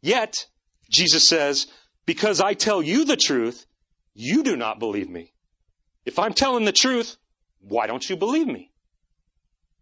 Yet, 0.00 0.46
Jesus 0.90 1.26
says, 1.26 1.66
because 2.06 2.40
I 2.40 2.54
tell 2.54 2.82
you 2.82 3.04
the 3.04 3.16
truth, 3.16 3.66
you 4.14 4.42
do 4.42 4.56
not 4.56 4.78
believe 4.78 5.08
me. 5.08 5.32
If 6.04 6.18
I'm 6.18 6.34
telling 6.34 6.64
the 6.64 6.72
truth, 6.72 7.16
why 7.60 7.86
don't 7.86 8.08
you 8.08 8.16
believe 8.16 8.46
me? 8.46 8.70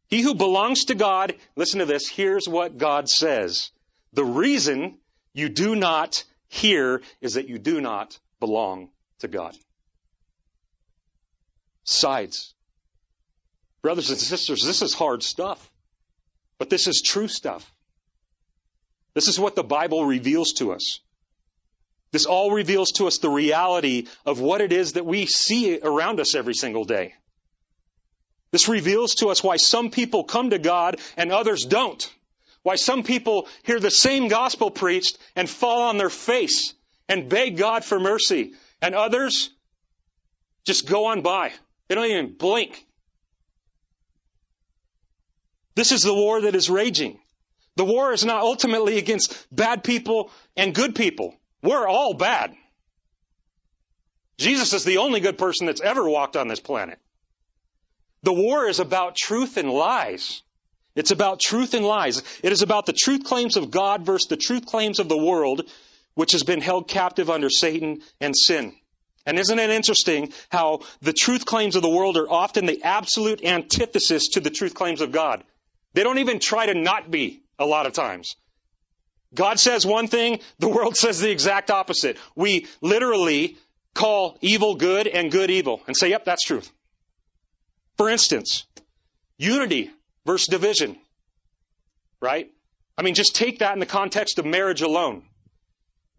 He 0.09 0.21
who 0.21 0.35
belongs 0.35 0.85
to 0.85 0.95
God, 0.95 1.35
listen 1.57 1.81
to 1.81 1.87
this, 1.87 2.09
here's 2.09 2.47
what 2.47 2.79
God 2.79 3.09
says. 3.09 3.71
The 4.13 4.25
reason 4.25 4.99
you 5.33 5.49
do 5.49 5.75
not 5.75 6.25
hear 6.49 7.03
is 7.21 7.35
that 7.35 7.49
you 7.49 7.59
do 7.59 7.81
not 7.81 8.19
belong 8.41 8.91
to 9.21 9.29
God. 9.29 9.57
Sides. 11.85 12.55
Brothers 13.81 14.11
and 14.11 14.19
sisters, 14.19 14.63
this 14.63 14.83
is 14.83 14.95
hard 14.95 15.23
stuff. 15.23 15.71
But 16.59 16.71
this 16.71 16.87
is 16.87 17.03
true 17.03 17.27
stuff. 17.27 17.73
This 19.15 19.29
is 19.29 19.41
what 19.41 19.57
the 19.57 19.65
Bible 19.65 20.05
reveals 20.05 20.53
to 20.55 20.73
us. 20.73 21.01
This 22.13 22.27
all 22.27 22.51
reveals 22.51 22.93
to 22.93 23.07
us 23.07 23.19
the 23.19 23.31
reality 23.31 24.07
of 24.27 24.39
what 24.39 24.61
it 24.61 24.71
is 24.71 24.93
that 24.93 25.07
we 25.07 25.27
see 25.27 25.81
around 25.81 26.21
us 26.21 26.35
every 26.35 26.55
single 26.55 26.85
day. 26.85 27.15
This 28.51 28.69
reveals 28.69 29.17
to 29.17 29.29
us 29.29 29.43
why 29.43 29.57
some 29.57 29.91
people 29.91 30.25
come 30.25 30.51
to 30.51 30.59
God 30.59 31.01
and 31.17 31.33
others 31.33 31.65
don't. 31.65 32.07
Why 32.63 32.77
some 32.77 33.03
people 33.03 33.49
hear 33.65 33.81
the 33.81 33.91
same 33.91 34.29
gospel 34.29 34.71
preached 34.71 35.19
and 35.35 35.49
fall 35.49 35.85
on 35.89 35.97
their 35.97 36.11
face 36.11 36.75
and 37.09 37.31
beg 37.31 37.57
God 37.57 37.83
for 37.83 37.99
mercy. 37.99 38.53
And 38.83 38.95
others 38.95 39.51
just 40.65 40.87
go 40.87 41.07
on 41.07 41.23
by. 41.23 41.53
They 41.89 41.95
don't 41.95 42.07
even 42.07 42.35
blink. 42.35 42.87
This 45.75 45.93
is 45.93 46.03
the 46.03 46.15
war 46.15 46.43
that 46.43 46.55
is 46.55 46.69
raging. 46.69 47.19
The 47.77 47.85
war 47.87 48.13
is 48.13 48.25
not 48.25 48.43
ultimately 48.43 48.99
against 48.99 49.47
bad 49.51 49.83
people 49.83 50.31
and 50.57 50.75
good 50.75 50.95
people. 50.95 51.35
We're 51.63 51.87
all 51.87 52.15
bad. 52.15 52.55
Jesus 54.39 54.73
is 54.73 54.85
the 54.85 54.99
only 54.99 55.21
good 55.21 55.39
person 55.39 55.67
that's 55.67 55.81
ever 55.81 56.09
walked 56.09 56.37
on 56.37 56.49
this 56.49 56.61
planet. 56.61 56.99
The 58.23 58.33
war 58.33 58.67
is 58.67 58.81
about 58.81 59.17
truth 59.17 59.57
and 59.57 59.71
lies. 59.71 60.43
It's 60.95 61.11
about 61.11 61.41
truth 61.41 61.75
and 61.75 61.85
lies. 61.85 62.23
It 62.43 62.53
is 62.53 62.63
about 62.63 62.87
the 62.87 62.93
truth 62.93 63.25
claims 63.25 63.57
of 63.57 63.71
God 63.71 64.05
versus 64.05 64.29
the 64.29 64.37
truth 64.37 64.67
claims 64.67 64.99
of 64.99 65.09
the 65.09 65.17
world 65.17 65.63
which 66.15 66.33
has 66.33 66.43
been 66.43 66.61
held 66.61 66.89
captive 66.89 67.31
under 67.31 67.49
Satan 67.49 68.03
and 68.21 68.37
sin. 68.37 68.75
And 69.25 69.39
isn't 69.39 69.59
it 69.59 69.71
interesting 69.71 70.33
how 70.51 70.81
the 71.01 71.13
truth 71.13 71.47
claims 71.47 71.77
of 71.77 71.83
the 71.83 71.89
world 71.89 72.17
are 72.17 72.31
often 72.31 72.67
the 72.67 72.83
absolute 72.83 73.45
antithesis 73.45 74.29
to 74.31 74.41
the 74.41 74.51
truth 74.51 74.75
claims 74.75 75.01
of 75.01 75.13
God? 75.13 75.45
They 75.95 76.03
don't 76.03 76.19
even 76.19 76.39
try 76.39 76.67
to 76.67 76.75
not 76.75 77.11
be 77.11 77.43
a 77.59 77.67
lot 77.67 77.87
of 77.87 77.93
times. 77.93 78.37
God 79.35 79.59
says 79.59 79.87
one 79.87 80.09
thing, 80.09 80.41
the 80.59 80.69
world 80.69 80.97
says 80.97 81.21
the 81.21 81.31
exact 81.31 81.71
opposite. 81.71 82.19
We 82.35 82.67
literally 82.81 83.57
call 83.95 84.39
evil 84.41 84.75
good 84.75 85.07
and 85.07 85.31
good 85.31 85.51
evil 85.51 85.81
and 85.87 85.97
say, 85.97 86.11
yep, 86.11 86.25
that's 86.25 86.45
truth. 86.45 86.71
For 87.97 88.09
instance, 88.09 88.67
unity 89.39 89.91
versus 90.27 90.49
division. 90.49 90.97
Right? 92.21 92.51
I 92.97 93.03
mean, 93.03 93.15
just 93.15 93.35
take 93.35 93.61
that 93.61 93.73
in 93.73 93.81
the 93.81 93.87
context 93.87 94.39
of 94.39 94.47
marriage 94.47 94.83
alone. 94.83 95.23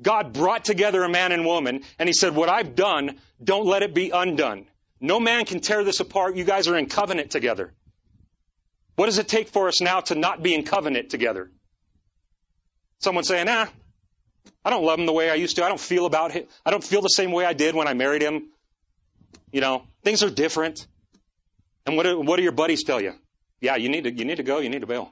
God 0.02 0.34
brought 0.34 0.65
together 0.65 1.04
a 1.04 1.10
man 1.10 1.32
and 1.32 1.45
woman, 1.45 1.84
and 1.97 2.10
he 2.10 2.13
said, 2.13 2.36
What 2.36 2.49
I've 2.49 2.76
done, 2.76 3.19
don't 3.41 3.65
let 3.65 3.84
it 3.84 3.93
be 3.93 4.10
undone. 4.10 4.65
No 4.99 5.19
man 5.19 5.45
can 5.45 5.60
tear 5.60 5.84
this 5.84 5.99
apart. 5.99 6.36
You 6.36 6.43
guys 6.43 6.67
are 6.67 6.78
in 6.78 6.88
covenant 6.88 7.32
together. 7.32 7.73
What 8.95 9.06
does 9.06 9.17
it 9.17 9.28
take 9.28 9.49
for 9.49 9.67
us 9.67 9.82
now 9.82 10.02
to 10.02 10.15
not 10.15 10.43
be 10.43 10.54
in 10.54 10.63
covenant 10.63 11.10
together? 11.10 11.52
Someone 13.04 13.26
saying, 13.26 13.48
ah, 13.50 13.70
I 14.63 14.70
don't 14.70 14.86
love 14.86 14.98
him 14.98 15.06
the 15.06 15.12
way 15.12 15.30
I 15.30 15.34
used 15.34 15.58
to. 15.58 15.66
I 15.66 15.68
don't 15.68 15.80
feel 15.80 16.06
about 16.06 16.32
him. 16.32 16.46
I 16.66 16.72
don't 16.72 16.84
feel 16.84 17.02
the 17.02 17.10
same 17.10 17.34
way 17.34 17.44
I 17.44 17.52
did 17.52 17.76
when 17.76 17.86
I 17.86 17.94
married 17.94 18.22
him. 18.22 18.46
You 19.52 19.60
know, 19.60 19.84
things 20.04 20.24
are 20.24 20.30
different. 20.30 20.88
And 21.86 21.98
what 21.98 22.04
do, 22.04 22.22
what 22.22 22.38
do 22.38 22.44
your 22.44 22.54
buddies 22.54 22.86
tell 22.86 23.02
you? 23.02 23.13
Yeah, 23.60 23.76
you 23.76 23.89
need 23.89 24.06
to, 24.06 24.12
you 24.13 24.24
need 24.24 24.38
to 24.38 24.44
go, 24.44 24.60
you 24.60 24.70
need 24.70 24.82
to 24.82 24.88
bail. 24.88 25.12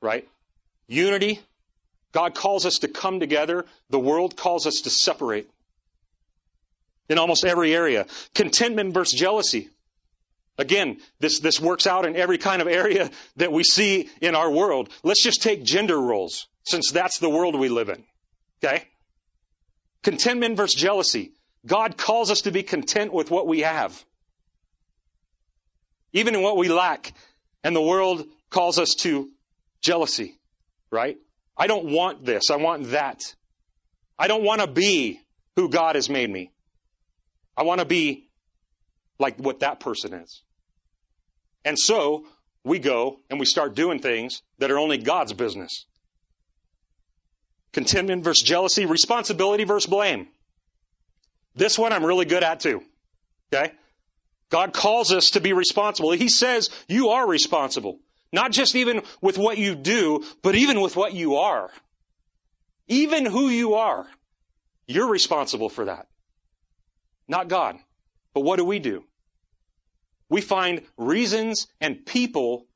Right? 0.00 0.26
Unity. 0.88 1.40
God 2.10 2.34
calls 2.34 2.66
us 2.66 2.80
to 2.80 2.88
come 2.88 3.20
together. 3.20 3.64
The 3.90 4.00
world 4.00 4.36
calls 4.36 4.66
us 4.66 4.80
to 4.80 4.90
separate. 4.90 5.48
In 7.08 7.18
almost 7.18 7.44
every 7.44 7.72
area. 7.72 8.06
Contentment 8.34 8.94
versus 8.94 9.16
jealousy. 9.16 9.70
Again, 10.58 10.98
this, 11.20 11.40
this 11.40 11.60
works 11.60 11.86
out 11.86 12.06
in 12.06 12.16
every 12.16 12.38
kind 12.38 12.62
of 12.62 12.68
area 12.68 13.10
that 13.36 13.52
we 13.52 13.62
see 13.62 14.08
in 14.20 14.34
our 14.34 14.50
world. 14.50 14.88
Let's 15.02 15.22
just 15.22 15.42
take 15.42 15.64
gender 15.64 16.00
roles, 16.00 16.46
since 16.64 16.90
that's 16.90 17.18
the 17.18 17.28
world 17.28 17.58
we 17.58 17.68
live 17.68 17.90
in. 17.90 18.04
Okay? 18.64 18.84
Contentment 20.02 20.56
versus 20.56 20.80
jealousy. 20.80 21.32
God 21.66 21.96
calls 21.98 22.30
us 22.30 22.42
to 22.42 22.52
be 22.52 22.62
content 22.62 23.12
with 23.12 23.30
what 23.30 23.46
we 23.46 23.60
have. 23.60 24.02
Even 26.12 26.34
in 26.34 26.42
what 26.42 26.56
we 26.56 26.68
lack. 26.68 27.12
And 27.62 27.76
the 27.76 27.82
world 27.82 28.24
calls 28.48 28.78
us 28.78 28.94
to 28.96 29.28
jealousy. 29.82 30.38
Right? 30.90 31.18
I 31.56 31.66
don't 31.66 31.86
want 31.86 32.24
this. 32.24 32.50
I 32.50 32.56
want 32.56 32.90
that. 32.90 33.34
I 34.18 34.28
don't 34.28 34.44
want 34.44 34.62
to 34.62 34.66
be 34.66 35.20
who 35.56 35.68
God 35.68 35.96
has 35.96 36.08
made 36.08 36.30
me. 36.30 36.50
I 37.56 37.64
want 37.64 37.80
to 37.80 37.86
be 37.86 38.28
like 39.18 39.38
what 39.38 39.60
that 39.60 39.80
person 39.80 40.14
is. 40.14 40.42
And 41.66 41.76
so 41.76 42.24
we 42.64 42.78
go 42.78 43.18
and 43.28 43.40
we 43.40 43.44
start 43.44 43.74
doing 43.74 43.98
things 43.98 44.40
that 44.58 44.70
are 44.70 44.78
only 44.78 44.98
God's 44.98 45.32
business. 45.32 45.84
Contentment 47.72 48.22
versus 48.22 48.46
jealousy, 48.46 48.86
responsibility 48.86 49.64
versus 49.64 49.90
blame. 49.90 50.28
This 51.56 51.76
one 51.76 51.92
I'm 51.92 52.06
really 52.06 52.24
good 52.24 52.44
at 52.44 52.60
too. 52.60 52.82
Okay? 53.52 53.72
God 54.48 54.72
calls 54.72 55.12
us 55.12 55.32
to 55.32 55.40
be 55.40 55.52
responsible. 55.52 56.12
He 56.12 56.28
says 56.28 56.70
you 56.88 57.08
are 57.08 57.26
responsible. 57.26 57.98
Not 58.32 58.52
just 58.52 58.76
even 58.76 59.02
with 59.20 59.36
what 59.36 59.58
you 59.58 59.74
do, 59.74 60.24
but 60.42 60.54
even 60.54 60.80
with 60.80 60.94
what 60.94 61.14
you 61.14 61.36
are. 61.36 61.70
Even 62.86 63.26
who 63.26 63.48
you 63.48 63.74
are. 63.74 64.06
You're 64.86 65.10
responsible 65.10 65.68
for 65.68 65.86
that. 65.86 66.06
Not 67.26 67.48
God. 67.48 67.76
But 68.34 68.42
what 68.42 68.56
do 68.56 68.64
we 68.64 68.78
do? 68.78 69.02
We 70.28 70.40
find 70.40 70.82
reasons 70.96 71.66
and 71.80 72.04
people 72.04 72.66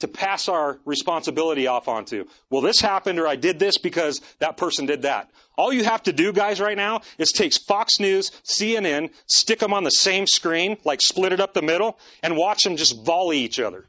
to 0.00 0.08
pass 0.08 0.48
our 0.48 0.78
responsibility 0.84 1.66
off 1.66 1.88
onto. 1.88 2.26
Well, 2.50 2.62
this 2.62 2.80
happened 2.80 3.18
or 3.18 3.26
I 3.26 3.36
did 3.36 3.58
this 3.58 3.78
because 3.78 4.20
that 4.38 4.56
person 4.56 4.86
did 4.86 5.02
that. 5.02 5.30
All 5.56 5.72
you 5.72 5.84
have 5.84 6.04
to 6.04 6.12
do, 6.12 6.32
guys, 6.32 6.60
right 6.60 6.76
now 6.76 7.00
is 7.18 7.32
take 7.32 7.52
Fox 7.52 7.98
News, 7.98 8.30
CNN, 8.44 9.10
stick 9.26 9.58
them 9.58 9.72
on 9.72 9.82
the 9.82 9.90
same 9.90 10.26
screen, 10.26 10.76
like 10.84 11.00
split 11.00 11.32
it 11.32 11.40
up 11.40 11.52
the 11.52 11.62
middle, 11.62 11.98
and 12.22 12.36
watch 12.36 12.62
them 12.62 12.76
just 12.76 13.04
volley 13.04 13.38
each 13.38 13.58
other. 13.58 13.86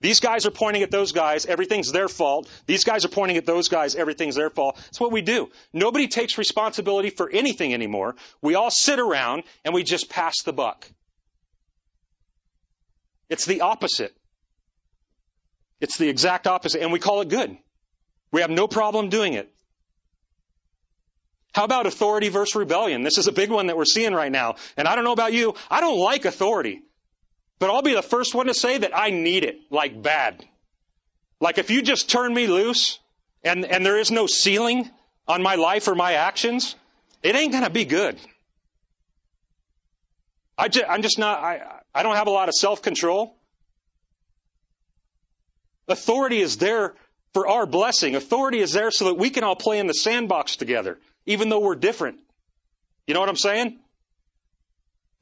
These 0.00 0.18
guys 0.18 0.46
are 0.46 0.50
pointing 0.50 0.82
at 0.82 0.90
those 0.90 1.12
guys, 1.12 1.46
everything's 1.46 1.92
their 1.92 2.08
fault. 2.08 2.48
These 2.66 2.82
guys 2.82 3.04
are 3.04 3.08
pointing 3.08 3.36
at 3.36 3.46
those 3.46 3.68
guys, 3.68 3.94
everything's 3.94 4.34
their 4.34 4.50
fault. 4.50 4.76
That's 4.76 4.98
what 4.98 5.12
we 5.12 5.22
do. 5.22 5.50
Nobody 5.72 6.08
takes 6.08 6.38
responsibility 6.38 7.10
for 7.10 7.30
anything 7.30 7.72
anymore. 7.72 8.16
We 8.40 8.56
all 8.56 8.70
sit 8.70 8.98
around 8.98 9.44
and 9.64 9.72
we 9.72 9.84
just 9.84 10.10
pass 10.10 10.42
the 10.42 10.52
buck. 10.52 10.90
It's 13.32 13.46
the 13.46 13.62
opposite. 13.62 14.14
It's 15.80 15.96
the 15.96 16.10
exact 16.10 16.46
opposite, 16.46 16.82
and 16.82 16.92
we 16.92 16.98
call 16.98 17.22
it 17.22 17.30
good. 17.30 17.56
We 18.30 18.42
have 18.42 18.50
no 18.50 18.68
problem 18.68 19.08
doing 19.08 19.32
it. 19.32 19.50
How 21.54 21.64
about 21.64 21.86
authority 21.86 22.28
versus 22.28 22.54
rebellion? 22.54 23.04
This 23.04 23.16
is 23.16 23.28
a 23.28 23.32
big 23.32 23.50
one 23.50 23.68
that 23.68 23.76
we're 23.78 23.86
seeing 23.86 24.12
right 24.12 24.30
now. 24.30 24.56
And 24.76 24.86
I 24.86 24.94
don't 24.94 25.04
know 25.04 25.12
about 25.12 25.32
you, 25.32 25.54
I 25.70 25.80
don't 25.80 25.98
like 25.98 26.26
authority. 26.26 26.82
But 27.58 27.70
I'll 27.70 27.80
be 27.80 27.94
the 27.94 28.02
first 28.02 28.34
one 28.34 28.48
to 28.48 28.54
say 28.54 28.76
that 28.76 28.94
I 28.94 29.08
need 29.08 29.44
it, 29.44 29.56
like 29.70 30.02
bad. 30.02 30.44
Like 31.40 31.56
if 31.56 31.70
you 31.70 31.80
just 31.80 32.10
turn 32.10 32.34
me 32.34 32.48
loose 32.48 32.98
and, 33.42 33.64
and 33.64 33.86
there 33.86 33.98
is 33.98 34.10
no 34.10 34.26
ceiling 34.26 34.90
on 35.26 35.42
my 35.42 35.54
life 35.54 35.88
or 35.88 35.94
my 35.94 36.14
actions, 36.14 36.74
it 37.22 37.34
ain't 37.34 37.52
gonna 37.52 37.70
be 37.70 37.86
good. 37.86 38.18
I 40.58 40.68
I'm 40.86 41.00
just 41.00 41.18
not, 41.18 41.42
I, 41.42 41.81
I 41.94 42.02
don't 42.02 42.16
have 42.16 42.26
a 42.26 42.30
lot 42.30 42.48
of 42.48 42.54
self 42.54 42.82
control. 42.82 43.36
Authority 45.88 46.40
is 46.40 46.56
there 46.56 46.94
for 47.34 47.48
our 47.48 47.66
blessing. 47.66 48.14
Authority 48.14 48.60
is 48.60 48.72
there 48.72 48.90
so 48.90 49.06
that 49.06 49.14
we 49.14 49.30
can 49.30 49.44
all 49.44 49.56
play 49.56 49.78
in 49.78 49.86
the 49.86 49.94
sandbox 49.94 50.56
together, 50.56 50.98
even 51.26 51.48
though 51.48 51.60
we're 51.60 51.74
different. 51.74 52.18
You 53.06 53.14
know 53.14 53.20
what 53.20 53.28
I'm 53.28 53.36
saying? 53.36 53.78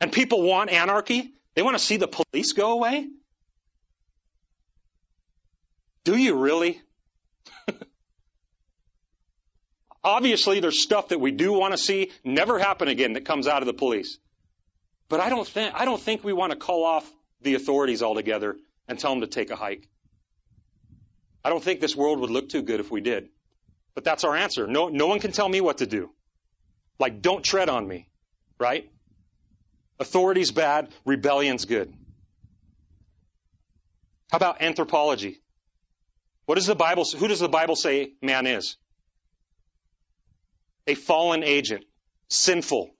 And 0.01 0.13
people 0.13 0.43
want 0.43 0.71
anarchy. 0.71 1.33
They 1.55 1.63
want 1.63 1.77
to 1.77 1.83
see 1.83 1.97
the 1.97 2.09
police 2.09 2.53
go 2.53 2.73
away. 2.73 3.09
Do 6.05 6.17
you 6.17 6.37
really? 6.37 6.81
Obviously, 10.05 10.61
there's 10.61 10.83
stuff 10.83 11.09
that 11.09 11.21
we 11.21 11.31
do 11.31 11.53
want 11.53 11.73
to 11.73 11.79
see 11.79 12.11
never 12.25 12.59
happen 12.59 12.89
again 12.89 13.15
that 13.15 13.25
comes 13.25 13.47
out 13.47 13.63
of 13.63 13.67
the 13.67 13.75
police. 13.75 14.19
But 15.11 15.19
I 15.19 15.29
don't 15.29 15.47
think, 15.47 15.75
I 15.75 15.85
don't 15.85 16.01
think 16.01 16.23
we 16.23 16.33
want 16.33 16.53
to 16.53 16.57
call 16.57 16.85
off 16.85 17.13
the 17.43 17.57
authorities 17.57 18.01
altogether 18.01 18.57
and 18.87 18.97
tell 18.97 19.11
them 19.11 19.23
to 19.23 19.27
take 19.27 19.51
a 19.51 19.57
hike. 19.57 19.89
I 21.45 21.51
don't 21.51 21.63
think 21.63 21.81
this 21.81 21.97
world 21.97 22.21
would 22.21 22.31
look 22.31 22.49
too 22.49 22.63
good 22.63 22.79
if 22.79 22.93
we 22.93 23.01
did. 23.01 23.29
But 23.95 24.05
that's 24.05 24.23
our 24.23 24.37
answer. 24.37 24.69
No, 24.69 24.89
no 24.89 25.09
one 25.09 25.19
can 25.19 25.33
tell 25.33 25.49
me 25.49 25.61
what 25.61 25.79
to 25.79 25.87
do. 25.87 26.11
Like, 27.01 27.23
don't 27.23 27.45
tread 27.45 27.69
on 27.69 27.87
me. 27.87 28.07
Right? 28.57 28.89
Authority's 29.99 30.53
bad, 30.53 30.91
rebellion's 31.05 31.65
good. 31.65 31.93
How 34.31 34.37
about 34.37 34.63
anthropology? 34.63 35.41
What 36.47 36.55
does 36.55 36.67
the 36.67 36.77
Bible, 36.77 37.05
who 37.05 37.27
does 37.27 37.41
the 37.41 37.49
Bible 37.49 37.75
say 37.75 38.13
man 38.23 38.47
is? 38.47 38.77
A 40.87 40.95
fallen 40.95 41.43
agent, 41.43 41.85
sinful, 42.29 42.91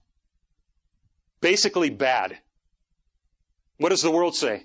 basically 1.41 1.91
bad. 1.91 2.39
What 3.79 3.91
does 3.91 4.03
the 4.03 4.11
world 4.11 4.35
say? 4.37 4.65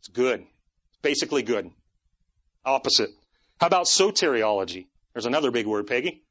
It's 0.00 0.08
good. 0.08 0.40
It's 0.40 0.98
basically 1.02 1.42
good. 1.42 1.70
Opposite. 2.64 3.10
How 3.60 3.66
about 3.66 3.86
soteriology? 3.86 4.86
There's 5.14 5.26
another 5.26 5.50
big 5.50 5.66
word, 5.66 5.86
Peggy. 5.86 6.22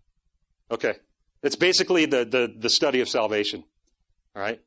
Okay. 0.69 0.93
It's 1.43 1.55
basically 1.55 2.05
the, 2.05 2.25
the, 2.25 2.53
the 2.57 2.69
study 2.69 3.01
of 3.01 3.09
salvation. 3.09 3.63
All 4.35 4.41
right. 4.41 4.61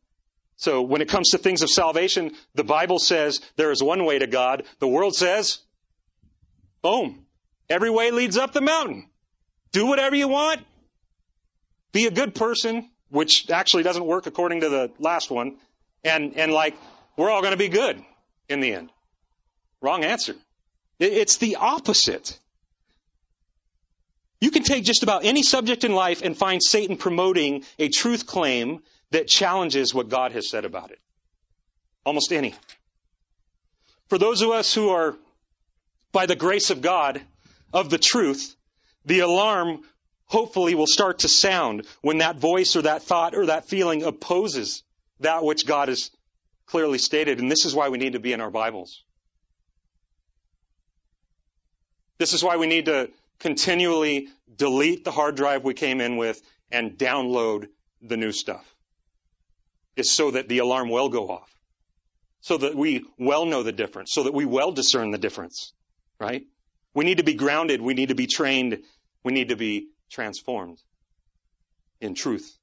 So 0.56 0.82
when 0.82 1.00
it 1.00 1.08
comes 1.08 1.30
to 1.30 1.38
things 1.38 1.62
of 1.62 1.70
salvation, 1.70 2.32
the 2.54 2.64
Bible 2.64 2.98
says 2.98 3.40
there 3.56 3.70
is 3.70 3.82
one 3.82 4.04
way 4.04 4.18
to 4.18 4.26
God. 4.26 4.64
The 4.78 4.88
world 4.88 5.14
says, 5.14 5.58
boom, 6.82 7.26
every 7.68 7.90
way 7.90 8.10
leads 8.10 8.36
up 8.36 8.52
the 8.52 8.60
mountain. 8.60 9.08
Do 9.72 9.86
whatever 9.86 10.14
you 10.14 10.28
want. 10.28 10.60
Be 11.92 12.06
a 12.06 12.10
good 12.10 12.34
person 12.34 12.90
which 13.10 13.50
actually 13.50 13.82
doesn't 13.82 14.04
work 14.04 14.26
according 14.26 14.60
to 14.60 14.68
the 14.68 14.90
last 14.98 15.30
one. 15.30 15.56
And, 16.04 16.36
and 16.36 16.52
like, 16.52 16.76
we're 17.16 17.30
all 17.30 17.40
going 17.40 17.52
to 17.52 17.58
be 17.58 17.68
good 17.68 18.02
in 18.48 18.60
the 18.60 18.72
end. 18.72 18.90
Wrong 19.80 20.04
answer. 20.04 20.34
It's 20.98 21.36
the 21.38 21.56
opposite. 21.56 22.38
You 24.40 24.50
can 24.50 24.62
take 24.62 24.84
just 24.84 25.02
about 25.02 25.24
any 25.24 25.42
subject 25.42 25.84
in 25.84 25.92
life 25.94 26.22
and 26.22 26.36
find 26.36 26.62
Satan 26.62 26.96
promoting 26.96 27.64
a 27.78 27.88
truth 27.88 28.26
claim 28.26 28.82
that 29.10 29.28
challenges 29.28 29.94
what 29.94 30.08
God 30.08 30.32
has 30.32 30.50
said 30.50 30.64
about 30.64 30.90
it. 30.90 30.98
Almost 32.04 32.32
any. 32.32 32.54
For 34.08 34.18
those 34.18 34.42
of 34.42 34.50
us 34.50 34.74
who 34.74 34.90
are, 34.90 35.16
by 36.12 36.26
the 36.26 36.36
grace 36.36 36.70
of 36.70 36.82
God, 36.82 37.20
of 37.72 37.90
the 37.90 37.98
truth, 37.98 38.54
the 39.04 39.20
alarm 39.20 39.82
hopefully 40.26 40.74
will 40.74 40.86
start 40.86 41.20
to 41.20 41.28
sound 41.28 41.86
when 42.02 42.18
that 42.18 42.36
voice 42.36 42.76
or 42.76 42.82
that 42.82 43.02
thought 43.02 43.34
or 43.34 43.46
that 43.46 43.66
feeling 43.66 44.02
opposes 44.02 44.82
that 45.20 45.44
which 45.44 45.66
God 45.66 45.88
has 45.88 46.10
clearly 46.66 46.98
stated. 46.98 47.40
And 47.40 47.50
this 47.50 47.64
is 47.64 47.74
why 47.74 47.88
we 47.88 47.98
need 47.98 48.14
to 48.14 48.20
be 48.20 48.32
in 48.32 48.40
our 48.40 48.50
Bibles. 48.50 49.02
This 52.18 52.32
is 52.32 52.42
why 52.42 52.56
we 52.56 52.66
need 52.66 52.86
to 52.86 53.10
continually 53.40 54.28
delete 54.54 55.04
the 55.04 55.10
hard 55.10 55.36
drive 55.36 55.64
we 55.64 55.74
came 55.74 56.00
in 56.00 56.16
with 56.16 56.40
and 56.70 56.96
download 56.96 57.68
the 58.00 58.16
new 58.16 58.32
stuff. 58.32 58.64
Is 59.96 60.12
so 60.12 60.32
that 60.32 60.48
the 60.48 60.58
alarm 60.58 60.90
will 60.90 61.08
go 61.08 61.28
off. 61.28 61.50
So 62.40 62.58
that 62.58 62.74
we 62.74 63.04
well 63.18 63.46
know 63.46 63.62
the 63.62 63.72
difference. 63.72 64.12
So 64.12 64.24
that 64.24 64.34
we 64.34 64.44
well 64.44 64.72
discern 64.72 65.10
the 65.10 65.18
difference. 65.18 65.72
Right? 66.18 66.44
We 66.94 67.04
need 67.04 67.18
to 67.18 67.24
be 67.24 67.34
grounded. 67.34 67.80
We 67.80 67.94
need 67.94 68.08
to 68.08 68.14
be 68.14 68.26
trained. 68.26 68.82
We 69.22 69.32
need 69.32 69.48
to 69.48 69.56
be 69.56 69.88
transformed 70.10 70.78
in 72.00 72.14
truth. 72.14 72.58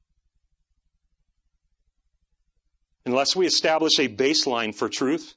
Unless 3.06 3.36
we 3.36 3.48
establish 3.48 4.00
a 4.00 4.08
baseline 4.08 4.76
for 4.76 4.88
truth, 4.88 5.34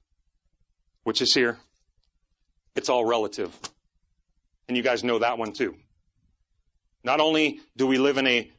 which 1.04 1.22
is 1.22 1.32
here, 1.32 1.58
it's 2.76 2.88
all 2.88 3.04
relative. 3.04 3.56
And 4.68 4.76
you 4.76 4.82
guys 4.82 5.04
know 5.04 5.20
that 5.20 5.38
one 5.38 5.52
too. 5.52 5.76
Not 7.02 7.20
only 7.20 7.60
do 7.76 7.86
we 7.86 7.98
live 7.98 8.18
in 8.18 8.26
a 8.26 8.50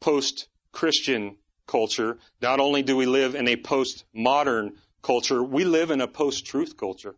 post-Christian 0.00 1.36
culture, 1.66 2.18
not 2.40 2.60
only 2.60 2.82
do 2.82 2.96
we 2.96 3.06
live 3.06 3.34
in 3.34 3.48
a 3.48 3.56
post-modern 3.56 4.72
culture, 5.02 5.42
we 5.42 5.64
live 5.64 5.90
in 5.90 6.00
a 6.00 6.08
post-truth 6.08 6.76
culture. 6.76 7.14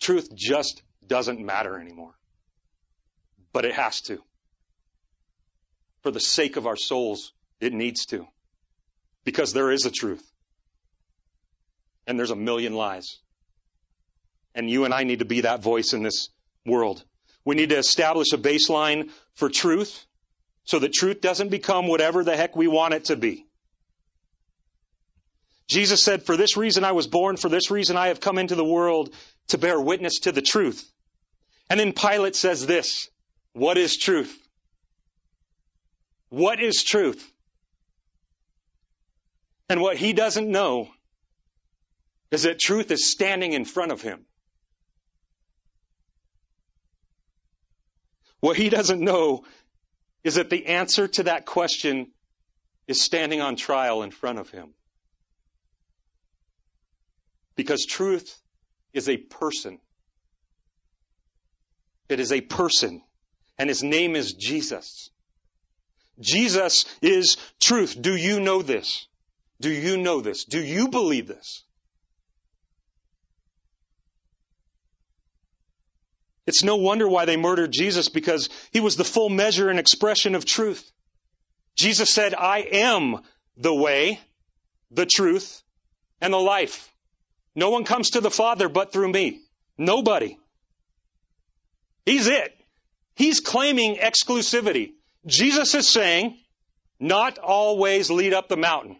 Truth 0.00 0.34
just 0.34 0.82
doesn't 1.06 1.40
matter 1.40 1.78
anymore. 1.78 2.17
But 3.52 3.64
it 3.64 3.74
has 3.74 4.00
to. 4.02 4.18
For 6.02 6.10
the 6.10 6.20
sake 6.20 6.56
of 6.56 6.66
our 6.66 6.76
souls, 6.76 7.32
it 7.60 7.72
needs 7.72 8.06
to. 8.06 8.26
Because 9.24 9.52
there 9.52 9.70
is 9.70 9.84
a 9.84 9.90
truth. 9.90 10.24
And 12.06 12.18
there's 12.18 12.30
a 12.30 12.36
million 12.36 12.74
lies. 12.74 13.18
And 14.54 14.70
you 14.70 14.84
and 14.84 14.94
I 14.94 15.04
need 15.04 15.18
to 15.18 15.24
be 15.24 15.42
that 15.42 15.62
voice 15.62 15.92
in 15.92 16.02
this 16.02 16.28
world. 16.64 17.04
We 17.44 17.54
need 17.54 17.70
to 17.70 17.78
establish 17.78 18.32
a 18.32 18.38
baseline 18.38 19.10
for 19.34 19.48
truth 19.48 20.06
so 20.64 20.78
that 20.78 20.92
truth 20.92 21.20
doesn't 21.20 21.48
become 21.48 21.86
whatever 21.86 22.24
the 22.24 22.36
heck 22.36 22.56
we 22.56 22.68
want 22.68 22.94
it 22.94 23.06
to 23.06 23.16
be. 23.16 23.46
Jesus 25.68 26.02
said, 26.02 26.22
For 26.22 26.36
this 26.36 26.56
reason 26.56 26.84
I 26.84 26.92
was 26.92 27.06
born, 27.06 27.36
for 27.36 27.48
this 27.48 27.70
reason 27.70 27.96
I 27.96 28.08
have 28.08 28.20
come 28.20 28.38
into 28.38 28.54
the 28.54 28.64
world 28.64 29.14
to 29.48 29.58
bear 29.58 29.80
witness 29.80 30.20
to 30.20 30.32
the 30.32 30.42
truth. 30.42 30.90
And 31.70 31.78
then 31.78 31.92
Pilate 31.92 32.36
says 32.36 32.66
this 32.66 33.10
What 33.52 33.78
is 33.78 33.96
truth? 33.96 34.36
What 36.28 36.60
is 36.60 36.82
truth? 36.82 37.30
And 39.68 39.80
what 39.80 39.96
he 39.96 40.12
doesn't 40.12 40.48
know 40.48 40.88
is 42.30 42.42
that 42.42 42.58
truth 42.58 42.90
is 42.90 43.10
standing 43.10 43.52
in 43.52 43.64
front 43.64 43.92
of 43.92 44.02
him. 44.02 44.24
What 48.40 48.56
he 48.56 48.68
doesn't 48.68 49.00
know 49.00 49.44
is 50.22 50.36
that 50.36 50.50
the 50.50 50.66
answer 50.66 51.08
to 51.08 51.24
that 51.24 51.46
question 51.46 52.08
is 52.86 53.02
standing 53.02 53.40
on 53.40 53.56
trial 53.56 54.02
in 54.02 54.10
front 54.10 54.38
of 54.38 54.50
him. 54.50 54.74
Because 57.56 57.84
truth 57.84 58.38
is 58.92 59.08
a 59.08 59.16
person. 59.16 59.78
It 62.08 62.20
is 62.20 62.32
a 62.32 62.40
person. 62.40 63.02
And 63.58 63.68
his 63.68 63.82
name 63.82 64.14
is 64.14 64.34
Jesus. 64.34 65.10
Jesus 66.20 66.84
is 67.02 67.36
truth. 67.60 67.96
Do 68.00 68.16
you 68.16 68.40
know 68.40 68.62
this? 68.62 69.06
Do 69.60 69.70
you 69.70 69.96
know 69.96 70.20
this? 70.20 70.44
Do 70.44 70.62
you 70.62 70.88
believe 70.88 71.26
this? 71.26 71.64
It's 76.46 76.64
no 76.64 76.76
wonder 76.76 77.06
why 77.06 77.26
they 77.26 77.36
murdered 77.36 77.72
Jesus 77.72 78.08
because 78.08 78.48
he 78.72 78.80
was 78.80 78.96
the 78.96 79.04
full 79.04 79.28
measure 79.28 79.68
and 79.68 79.78
expression 79.78 80.34
of 80.34 80.44
truth. 80.44 80.90
Jesus 81.76 82.12
said, 82.12 82.34
I 82.34 82.60
am 82.60 83.20
the 83.58 83.74
way, 83.74 84.18
the 84.90 85.04
truth, 85.04 85.62
and 86.20 86.32
the 86.32 86.38
life. 86.38 86.90
No 87.54 87.70
one 87.70 87.84
comes 87.84 88.10
to 88.10 88.20
the 88.20 88.30
Father 88.30 88.68
but 88.68 88.92
through 88.92 89.12
me. 89.12 89.42
Nobody. 89.76 90.38
He's 92.06 92.26
it. 92.26 92.57
He's 93.18 93.40
claiming 93.40 93.96
exclusivity. 93.96 94.92
Jesus 95.26 95.74
is 95.74 95.86
saying, 95.86 96.38
not 96.98 97.36
always 97.38 98.10
lead 98.10 98.32
up 98.32 98.48
the 98.48 98.56
mountain. 98.56 98.96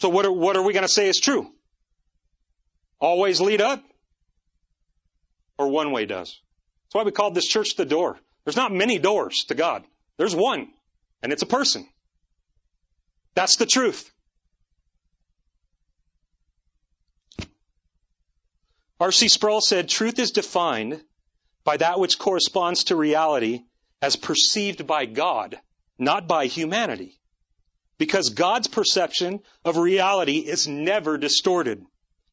So 0.00 0.10
what 0.10 0.26
are, 0.26 0.32
what 0.32 0.56
are 0.56 0.62
we 0.62 0.74
going 0.74 0.86
to 0.86 0.92
say 0.92 1.08
is 1.08 1.18
true? 1.18 1.50
Always 3.00 3.40
lead 3.40 3.62
up? 3.62 3.82
or 5.58 5.68
one 5.68 5.92
way 5.92 6.06
does. 6.06 6.40
That's 6.86 6.94
why 6.94 7.02
we 7.02 7.12
called 7.12 7.34
this 7.34 7.46
church 7.46 7.76
the 7.76 7.84
door. 7.84 8.18
There's 8.44 8.56
not 8.56 8.72
many 8.72 8.98
doors 8.98 9.44
to 9.48 9.54
God. 9.54 9.84
There's 10.16 10.34
one, 10.34 10.68
and 11.22 11.32
it's 11.32 11.42
a 11.42 11.46
person. 11.46 11.86
That's 13.34 13.56
the 13.56 13.66
truth. 13.66 14.10
R.C. 19.04 19.28
Sproul 19.28 19.60
said, 19.60 19.90
truth 19.90 20.18
is 20.18 20.30
defined 20.30 20.98
by 21.62 21.76
that 21.76 22.00
which 22.00 22.18
corresponds 22.18 22.84
to 22.84 22.96
reality 22.96 23.60
as 24.00 24.16
perceived 24.16 24.86
by 24.86 25.04
God, 25.04 25.60
not 25.98 26.26
by 26.26 26.46
humanity. 26.46 27.20
Because 27.98 28.30
God's 28.30 28.66
perception 28.66 29.40
of 29.62 29.76
reality 29.76 30.38
is 30.38 30.66
never 30.66 31.18
distorted. 31.18 31.84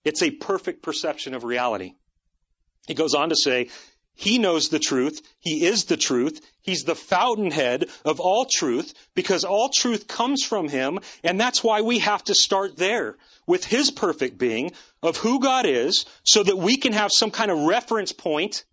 It's 0.05 0.23
a 0.23 0.31
perfect 0.31 0.81
perception 0.81 1.33
of 1.33 1.43
reality. 1.43 1.95
He 2.87 2.93
goes 2.93 3.15
on 3.15 3.27
to 3.27 3.35
say, 3.35 3.67
he 4.13 4.37
knows 4.37 4.69
the 4.69 4.79
truth. 4.79 5.21
He 5.39 5.65
is 5.65 5.85
the 5.85 5.97
truth. 5.97 6.41
He's 6.61 6.83
the 6.83 6.95
fountainhead 6.95 7.89
of 8.05 8.19
all 8.19 8.45
truth 8.45 8.93
because 9.15 9.43
all 9.43 9.69
truth 9.69 10.07
comes 10.07 10.43
from 10.43 10.67
him. 10.67 10.99
And 11.23 11.39
that's 11.39 11.63
why 11.63 11.81
we 11.81 11.99
have 11.99 12.23
to 12.25 12.35
start 12.35 12.77
there 12.77 13.17
with 13.47 13.65
his 13.65 13.89
perfect 13.89 14.37
being 14.37 14.73
of 15.01 15.17
who 15.17 15.39
God 15.39 15.65
is 15.65 16.05
so 16.23 16.43
that 16.43 16.57
we 16.57 16.77
can 16.77 16.93
have 16.93 17.09
some 17.11 17.31
kind 17.31 17.49
of 17.49 17.59
reference 17.59 18.11
point 18.11 18.63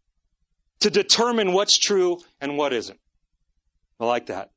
to 0.81 0.90
determine 0.90 1.53
what's 1.53 1.79
true 1.79 2.20
and 2.40 2.59
what 2.59 2.72
isn't. 2.72 3.01
I 3.98 4.07
like 4.07 4.27
that. 4.27 4.51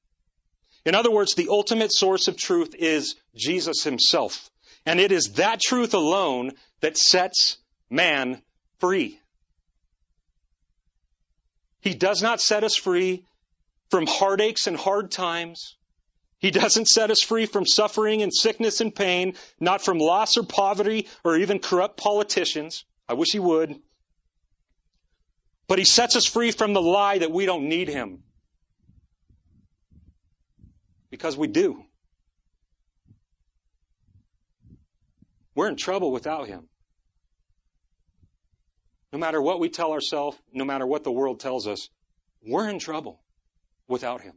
In 0.86 0.96
other 0.96 1.12
words, 1.12 1.36
the 1.36 1.50
ultimate 1.50 1.94
source 1.94 2.28
of 2.28 2.36
truth 2.36 2.76
is 2.78 3.16
Jesus 3.36 3.84
himself. 3.84 4.50
And 4.86 5.00
it 5.00 5.12
is 5.12 5.34
that 5.36 5.62
truth 5.62 5.94
alone 5.94 6.52
that 6.82 6.98
sets 6.98 7.58
man 7.90 8.42
free. 8.80 9.21
He 11.82 11.94
does 11.94 12.22
not 12.22 12.40
set 12.40 12.64
us 12.64 12.76
free 12.76 13.26
from 13.90 14.08
heartaches 14.08 14.68
and 14.68 14.78
hard 14.78 15.12
times. 15.12 15.76
He 16.40 16.50
doesn't 16.50 16.88
set 16.88 17.12
us 17.12 17.22
free 17.22 17.46
from 17.46 17.66
suffering 17.68 18.24
and 18.24 18.34
sickness 18.34 18.82
and 18.82 18.96
pain, 18.96 19.36
not 19.60 19.84
from 19.84 20.00
loss 20.00 20.38
or 20.38 20.44
poverty 20.44 21.08
or 21.24 21.38
even 21.38 21.60
corrupt 21.60 21.98
politicians. 21.98 22.84
I 23.08 23.14
wish 23.14 23.32
he 23.32 23.40
would. 23.40 23.80
But 25.68 25.80
he 25.80 25.86
sets 25.86 26.16
us 26.16 26.26
free 26.26 26.52
from 26.52 26.74
the 26.74 26.82
lie 26.82 27.20
that 27.20 27.32
we 27.32 27.46
don't 27.46 27.70
need 27.70 27.88
him. 27.88 28.24
Because 31.10 31.38
we 31.38 31.48
do. 31.48 31.84
We're 35.54 35.68
in 35.68 35.76
trouble 35.76 36.12
without 36.12 36.48
him. 36.48 36.68
No 39.12 39.20
matter 39.20 39.42
what 39.42 39.60
we 39.60 39.70
tell 39.70 39.92
ourselves, 39.92 40.38
no 40.54 40.64
matter 40.64 40.88
what 40.88 41.04
the 41.04 41.12
world 41.12 41.40
tells 41.40 41.68
us, 41.68 41.90
we're 42.46 42.70
in 42.70 42.80
trouble 42.80 43.20
without 43.88 44.22
Him. 44.22 44.34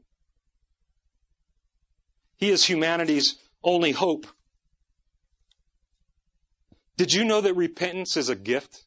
He 2.37 2.51
is 2.51 2.65
humanity's 2.65 3.37
only 3.63 3.93
hope. 3.93 4.27
Did 6.97 7.13
you 7.13 7.25
know 7.25 7.41
that 7.41 7.55
repentance 7.55 8.17
is 8.17 8.29
a 8.29 8.37
gift? 8.37 8.85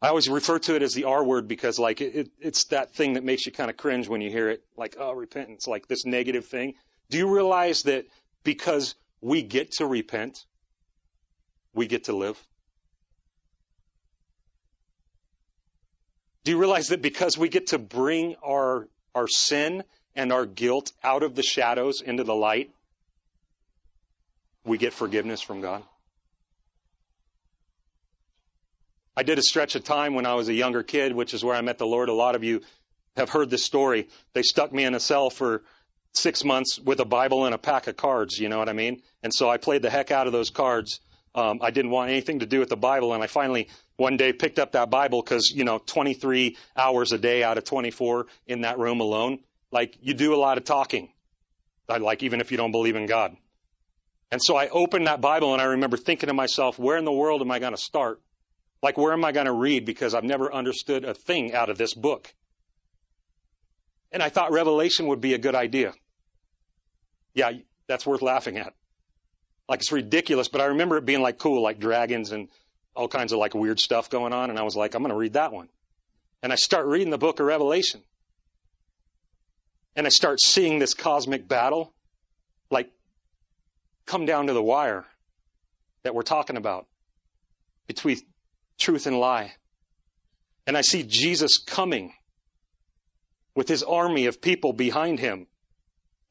I 0.00 0.08
always 0.08 0.28
refer 0.28 0.58
to 0.58 0.74
it 0.74 0.82
as 0.82 0.94
the 0.94 1.04
R 1.04 1.24
word 1.24 1.46
because 1.46 1.78
like 1.78 2.00
it, 2.00 2.14
it, 2.14 2.30
it's 2.40 2.64
that 2.64 2.92
thing 2.94 3.14
that 3.14 3.24
makes 3.24 3.46
you 3.46 3.52
kind 3.52 3.70
of 3.70 3.76
cringe 3.76 4.08
when 4.08 4.20
you 4.20 4.30
hear 4.30 4.50
it. 4.50 4.62
Like, 4.76 4.96
oh, 4.98 5.12
repentance, 5.12 5.66
like 5.66 5.86
this 5.86 6.04
negative 6.04 6.46
thing. 6.46 6.74
Do 7.08 7.18
you 7.18 7.32
realize 7.32 7.82
that 7.82 8.06
because 8.42 8.94
we 9.20 9.42
get 9.42 9.72
to 9.72 9.86
repent, 9.86 10.44
we 11.72 11.86
get 11.86 12.04
to 12.04 12.16
live? 12.16 12.36
Do 16.44 16.50
you 16.50 16.58
realize 16.58 16.88
that 16.88 17.02
because 17.02 17.38
we 17.38 17.48
get 17.48 17.68
to 17.68 17.78
bring 17.78 18.34
our, 18.44 18.88
our 19.14 19.28
sin 19.28 19.84
and 20.14 20.32
our 20.32 20.46
guilt 20.46 20.92
out 21.02 21.22
of 21.22 21.34
the 21.34 21.42
shadows 21.42 22.00
into 22.00 22.24
the 22.24 22.34
light, 22.34 22.70
we 24.64 24.78
get 24.78 24.92
forgiveness 24.92 25.40
from 25.40 25.60
God? 25.60 25.82
I 29.16 29.22
did 29.22 29.38
a 29.38 29.42
stretch 29.42 29.74
of 29.74 29.84
time 29.84 30.14
when 30.14 30.26
I 30.26 30.34
was 30.34 30.48
a 30.48 30.54
younger 30.54 30.82
kid, 30.82 31.14
which 31.14 31.34
is 31.34 31.44
where 31.44 31.54
I 31.54 31.60
met 31.60 31.78
the 31.78 31.86
Lord. 31.86 32.08
A 32.08 32.14
lot 32.14 32.34
of 32.34 32.42
you 32.42 32.62
have 33.16 33.28
heard 33.28 33.50
this 33.50 33.64
story. 33.64 34.08
They 34.32 34.42
stuck 34.42 34.72
me 34.72 34.84
in 34.84 34.94
a 34.94 35.00
cell 35.00 35.28
for 35.28 35.62
six 36.14 36.44
months 36.44 36.78
with 36.78 36.98
a 37.00 37.04
Bible 37.04 37.44
and 37.44 37.54
a 37.54 37.58
pack 37.58 37.86
of 37.86 37.96
cards, 37.96 38.38
you 38.38 38.48
know 38.48 38.58
what 38.58 38.68
I 38.68 38.72
mean? 38.72 39.02
And 39.22 39.32
so 39.32 39.48
I 39.48 39.58
played 39.58 39.82
the 39.82 39.90
heck 39.90 40.10
out 40.10 40.26
of 40.26 40.32
those 40.32 40.50
cards. 40.50 41.00
Um, 41.34 41.60
I 41.62 41.70
didn't 41.70 41.90
want 41.90 42.10
anything 42.10 42.40
to 42.40 42.46
do 42.46 42.58
with 42.58 42.68
the 42.68 42.76
Bible, 42.76 43.14
and 43.14 43.22
I 43.22 43.26
finally 43.26 43.68
one 43.96 44.16
day 44.16 44.32
picked 44.32 44.58
up 44.58 44.72
that 44.72 44.90
Bible 44.90 45.22
because, 45.22 45.50
you 45.50 45.64
know, 45.64 45.78
23 45.78 46.56
hours 46.76 47.12
a 47.12 47.18
day 47.18 47.42
out 47.42 47.58
of 47.58 47.64
24 47.64 48.26
in 48.46 48.62
that 48.62 48.78
room 48.78 49.00
alone, 49.00 49.40
like 49.70 49.96
you 50.00 50.14
do 50.14 50.34
a 50.34 50.36
lot 50.36 50.58
of 50.58 50.64
talking. 50.64 51.12
Uh, 51.88 51.98
like 51.98 52.22
even 52.22 52.40
if 52.40 52.50
you 52.50 52.56
don't 52.56 52.72
believe 52.72 52.96
in 52.96 53.06
God. 53.06 53.36
And 54.30 54.42
so 54.42 54.56
I 54.56 54.68
opened 54.68 55.08
that 55.08 55.20
Bible 55.20 55.52
and 55.52 55.60
I 55.60 55.66
remember 55.66 55.96
thinking 55.96 56.28
to 56.28 56.34
myself, 56.34 56.78
where 56.78 56.96
in 56.96 57.04
the 57.04 57.12
world 57.12 57.42
am 57.42 57.50
I 57.50 57.58
going 57.58 57.74
to 57.74 57.80
start? 57.80 58.20
Like 58.82 58.96
where 58.96 59.12
am 59.12 59.24
I 59.24 59.32
going 59.32 59.46
to 59.46 59.52
read? 59.52 59.84
Because 59.84 60.14
I've 60.14 60.24
never 60.24 60.52
understood 60.52 61.04
a 61.04 61.14
thing 61.14 61.52
out 61.54 61.70
of 61.70 61.78
this 61.78 61.94
book. 61.94 62.32
And 64.10 64.22
I 64.22 64.28
thought 64.28 64.52
Revelation 64.52 65.08
would 65.08 65.20
be 65.20 65.34
a 65.34 65.38
good 65.38 65.54
idea. 65.54 65.92
Yeah, 67.34 67.52
that's 67.86 68.06
worth 68.06 68.22
laughing 68.22 68.58
at. 68.58 68.74
Like 69.68 69.80
it's 69.80 69.92
ridiculous, 69.92 70.48
but 70.48 70.60
I 70.60 70.66
remember 70.66 70.96
it 70.96 71.04
being 71.04 71.22
like 71.22 71.38
cool, 71.38 71.62
like 71.62 71.78
dragons 71.78 72.32
and 72.32 72.48
all 72.94 73.08
kinds 73.08 73.32
of 73.32 73.38
like 73.38 73.54
weird 73.54 73.80
stuff 73.80 74.10
going 74.10 74.32
on. 74.32 74.50
And 74.50 74.58
I 74.58 74.62
was 74.62 74.76
like, 74.76 74.94
I'm 74.94 75.02
going 75.02 75.12
to 75.12 75.18
read 75.18 75.34
that 75.34 75.52
one. 75.52 75.68
And 76.42 76.52
I 76.52 76.56
start 76.56 76.86
reading 76.86 77.10
the 77.10 77.18
book 77.18 77.40
of 77.40 77.46
Revelation. 77.46 78.02
And 79.94 80.06
I 80.06 80.10
start 80.10 80.40
seeing 80.40 80.78
this 80.78 80.94
cosmic 80.94 81.46
battle 81.46 81.92
like 82.70 82.90
come 84.06 84.26
down 84.26 84.46
to 84.46 84.52
the 84.52 84.62
wire 84.62 85.04
that 86.02 86.14
we're 86.14 86.22
talking 86.22 86.56
about 86.56 86.86
between 87.86 88.18
truth 88.78 89.06
and 89.06 89.18
lie. 89.18 89.52
And 90.66 90.76
I 90.76 90.80
see 90.80 91.02
Jesus 91.02 91.58
coming 91.58 92.12
with 93.54 93.68
his 93.68 93.82
army 93.82 94.26
of 94.26 94.40
people 94.40 94.72
behind 94.72 95.18
him. 95.18 95.46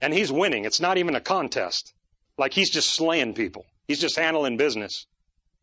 And 0.01 0.13
he's 0.13 0.31
winning. 0.31 0.65
It's 0.65 0.81
not 0.81 0.97
even 0.97 1.15
a 1.15 1.21
contest. 1.21 1.93
Like 2.37 2.53
he's 2.53 2.71
just 2.71 2.89
slaying 2.89 3.35
people. 3.35 3.65
He's 3.87 4.01
just 4.01 4.17
handling 4.17 4.57
business 4.57 5.05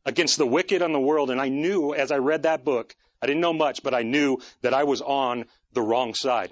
against 0.08 0.38
the 0.38 0.46
wicked 0.46 0.80
in 0.80 0.92
the 0.92 0.98
world. 0.98 1.30
And 1.30 1.38
I 1.38 1.50
knew 1.50 1.94
as 1.94 2.10
I 2.10 2.16
read 2.16 2.44
that 2.44 2.64
book, 2.64 2.96
I 3.20 3.26
didn't 3.26 3.42
know 3.42 3.52
much, 3.52 3.82
but 3.82 3.94
I 3.94 4.02
knew 4.02 4.38
that 4.62 4.72
I 4.72 4.84
was 4.84 5.02
on 5.02 5.44
the 5.74 5.82
wrong 5.82 6.14
side. 6.14 6.50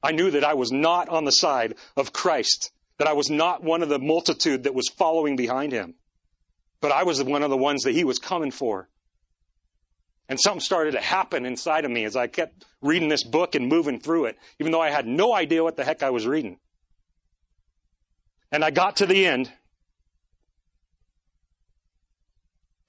I 0.00 0.12
knew 0.12 0.30
that 0.30 0.44
I 0.44 0.54
was 0.54 0.70
not 0.70 1.08
on 1.08 1.24
the 1.24 1.32
side 1.32 1.74
of 1.96 2.12
Christ, 2.12 2.70
that 2.98 3.08
I 3.08 3.14
was 3.14 3.30
not 3.30 3.64
one 3.64 3.82
of 3.82 3.88
the 3.88 3.98
multitude 3.98 4.62
that 4.62 4.74
was 4.74 4.88
following 4.88 5.34
behind 5.34 5.72
him, 5.72 5.94
but 6.80 6.92
I 6.92 7.02
was 7.02 7.20
one 7.20 7.42
of 7.42 7.50
the 7.50 7.56
ones 7.56 7.82
that 7.82 7.94
he 7.94 8.04
was 8.04 8.20
coming 8.20 8.52
for. 8.52 8.88
And 10.28 10.38
something 10.38 10.60
started 10.60 10.92
to 10.92 11.00
happen 11.00 11.44
inside 11.44 11.84
of 11.84 11.90
me 11.90 12.04
as 12.04 12.14
I 12.14 12.28
kept 12.28 12.64
reading 12.80 13.08
this 13.08 13.24
book 13.24 13.56
and 13.56 13.66
moving 13.66 13.98
through 13.98 14.26
it, 14.26 14.38
even 14.60 14.70
though 14.70 14.80
I 14.80 14.90
had 14.90 15.06
no 15.06 15.34
idea 15.34 15.64
what 15.64 15.76
the 15.76 15.84
heck 15.84 16.04
I 16.04 16.10
was 16.10 16.28
reading. 16.28 16.58
And 18.52 18.64
I 18.64 18.70
got 18.70 18.96
to 18.96 19.06
the 19.06 19.26
end, 19.26 19.50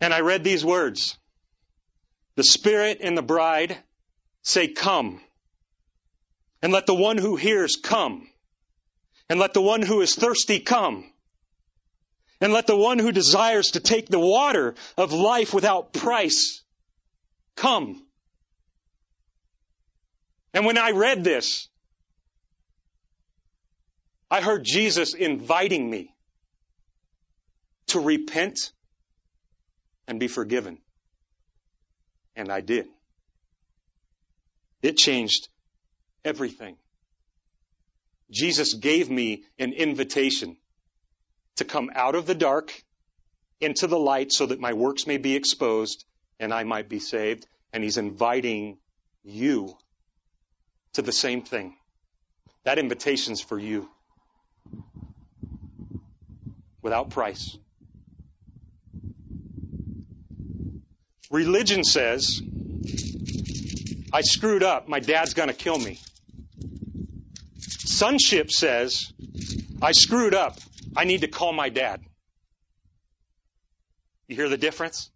and 0.03 0.13
I 0.13 0.19
read 0.19 0.43
these 0.43 0.65
words. 0.65 1.17
The 2.35 2.43
Spirit 2.43 2.97
and 3.01 3.17
the 3.17 3.21
bride 3.21 3.77
say, 4.41 4.67
Come. 4.67 5.21
And 6.61 6.73
let 6.73 6.87
the 6.87 6.93
one 6.93 7.17
who 7.17 7.37
hears 7.37 7.77
come. 7.81 8.27
And 9.29 9.39
let 9.39 9.53
the 9.53 9.61
one 9.61 9.81
who 9.81 10.01
is 10.01 10.13
thirsty 10.13 10.59
come. 10.59 11.09
And 12.41 12.51
let 12.51 12.67
the 12.67 12.75
one 12.75 12.99
who 12.99 13.13
desires 13.13 13.71
to 13.71 13.79
take 13.79 14.09
the 14.09 14.19
water 14.19 14.75
of 14.97 15.13
life 15.13 15.53
without 15.53 15.93
price 15.93 16.61
come. 17.55 18.05
And 20.53 20.65
when 20.65 20.77
I 20.77 20.91
read 20.91 21.23
this, 21.23 21.69
I 24.29 24.41
heard 24.41 24.65
Jesus 24.65 25.13
inviting 25.13 25.89
me 25.89 26.13
to 27.87 28.01
repent 28.01 28.73
and 30.07 30.19
be 30.19 30.27
forgiven. 30.27 30.77
And 32.35 32.51
I 32.51 32.61
did. 32.61 32.87
It 34.81 34.97
changed 34.97 35.47
everything. 36.25 36.77
Jesus 38.31 38.73
gave 38.73 39.09
me 39.09 39.43
an 39.59 39.73
invitation 39.73 40.57
to 41.57 41.65
come 41.65 41.91
out 41.93 42.15
of 42.15 42.25
the 42.25 42.35
dark 42.35 42.73
into 43.61 43.87
the 43.87 43.99
light 43.99 44.31
so 44.31 44.47
that 44.47 44.59
my 44.59 44.73
works 44.73 45.07
may 45.07 45.17
be 45.17 45.35
exposed 45.35 46.03
and 46.39 46.53
I 46.53 46.63
might 46.63 46.89
be 46.89 46.99
saved. 46.99 47.45
And 47.71 47.83
he's 47.83 47.97
inviting 47.97 48.77
you 49.23 49.75
to 50.93 51.01
the 51.01 51.11
same 51.11 51.41
thing. 51.43 51.75
That 52.65 52.77
invitation's 52.77 53.41
for 53.41 53.57
you. 53.57 53.89
Without 56.81 57.09
price. 57.09 57.57
Religion 61.31 61.83
says, 61.83 62.41
I 64.11 64.21
screwed 64.21 64.63
up. 64.63 64.87
My 64.87 64.99
dad's 64.99 65.33
going 65.33 65.49
to 65.49 65.55
kill 65.55 65.77
me. 65.77 65.99
Sonship 67.59 68.51
says, 68.51 69.11
I 69.81 69.91
screwed 69.91 70.33
up. 70.35 70.59
I 70.95 71.05
need 71.05 71.21
to 71.21 71.27
call 71.27 71.53
my 71.53 71.69
dad. 71.69 72.01
You 74.27 74.35
hear 74.35 74.49
the 74.49 74.57
difference? 74.57 75.09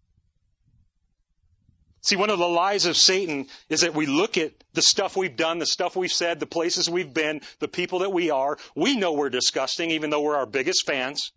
See, 2.02 2.16
one 2.16 2.30
of 2.30 2.40
the 2.40 2.48
lies 2.48 2.86
of 2.86 2.96
Satan 2.96 3.48
is 3.70 3.82
that 3.82 3.94
we 3.94 4.06
look 4.06 4.38
at 4.38 4.54
the 4.74 4.82
stuff 4.82 5.18
we've 5.18 5.36
done, 5.36 5.60
the 5.60 5.66
stuff 5.66 5.96
we've 5.96 6.12
said, 6.12 6.40
the 6.40 6.46
places 6.46 6.90
we've 6.90 7.14
been, 7.14 7.42
the 7.60 7.68
people 7.68 8.00
that 8.00 8.14
we 8.14 8.32
are. 8.32 8.58
We 8.76 8.96
know 8.96 9.14
we're 9.14 9.30
disgusting, 9.30 9.92
even 9.92 10.10
though 10.10 10.22
we're 10.22 10.38
our 10.38 10.46
biggest 10.46 10.86
fans. 10.86 11.32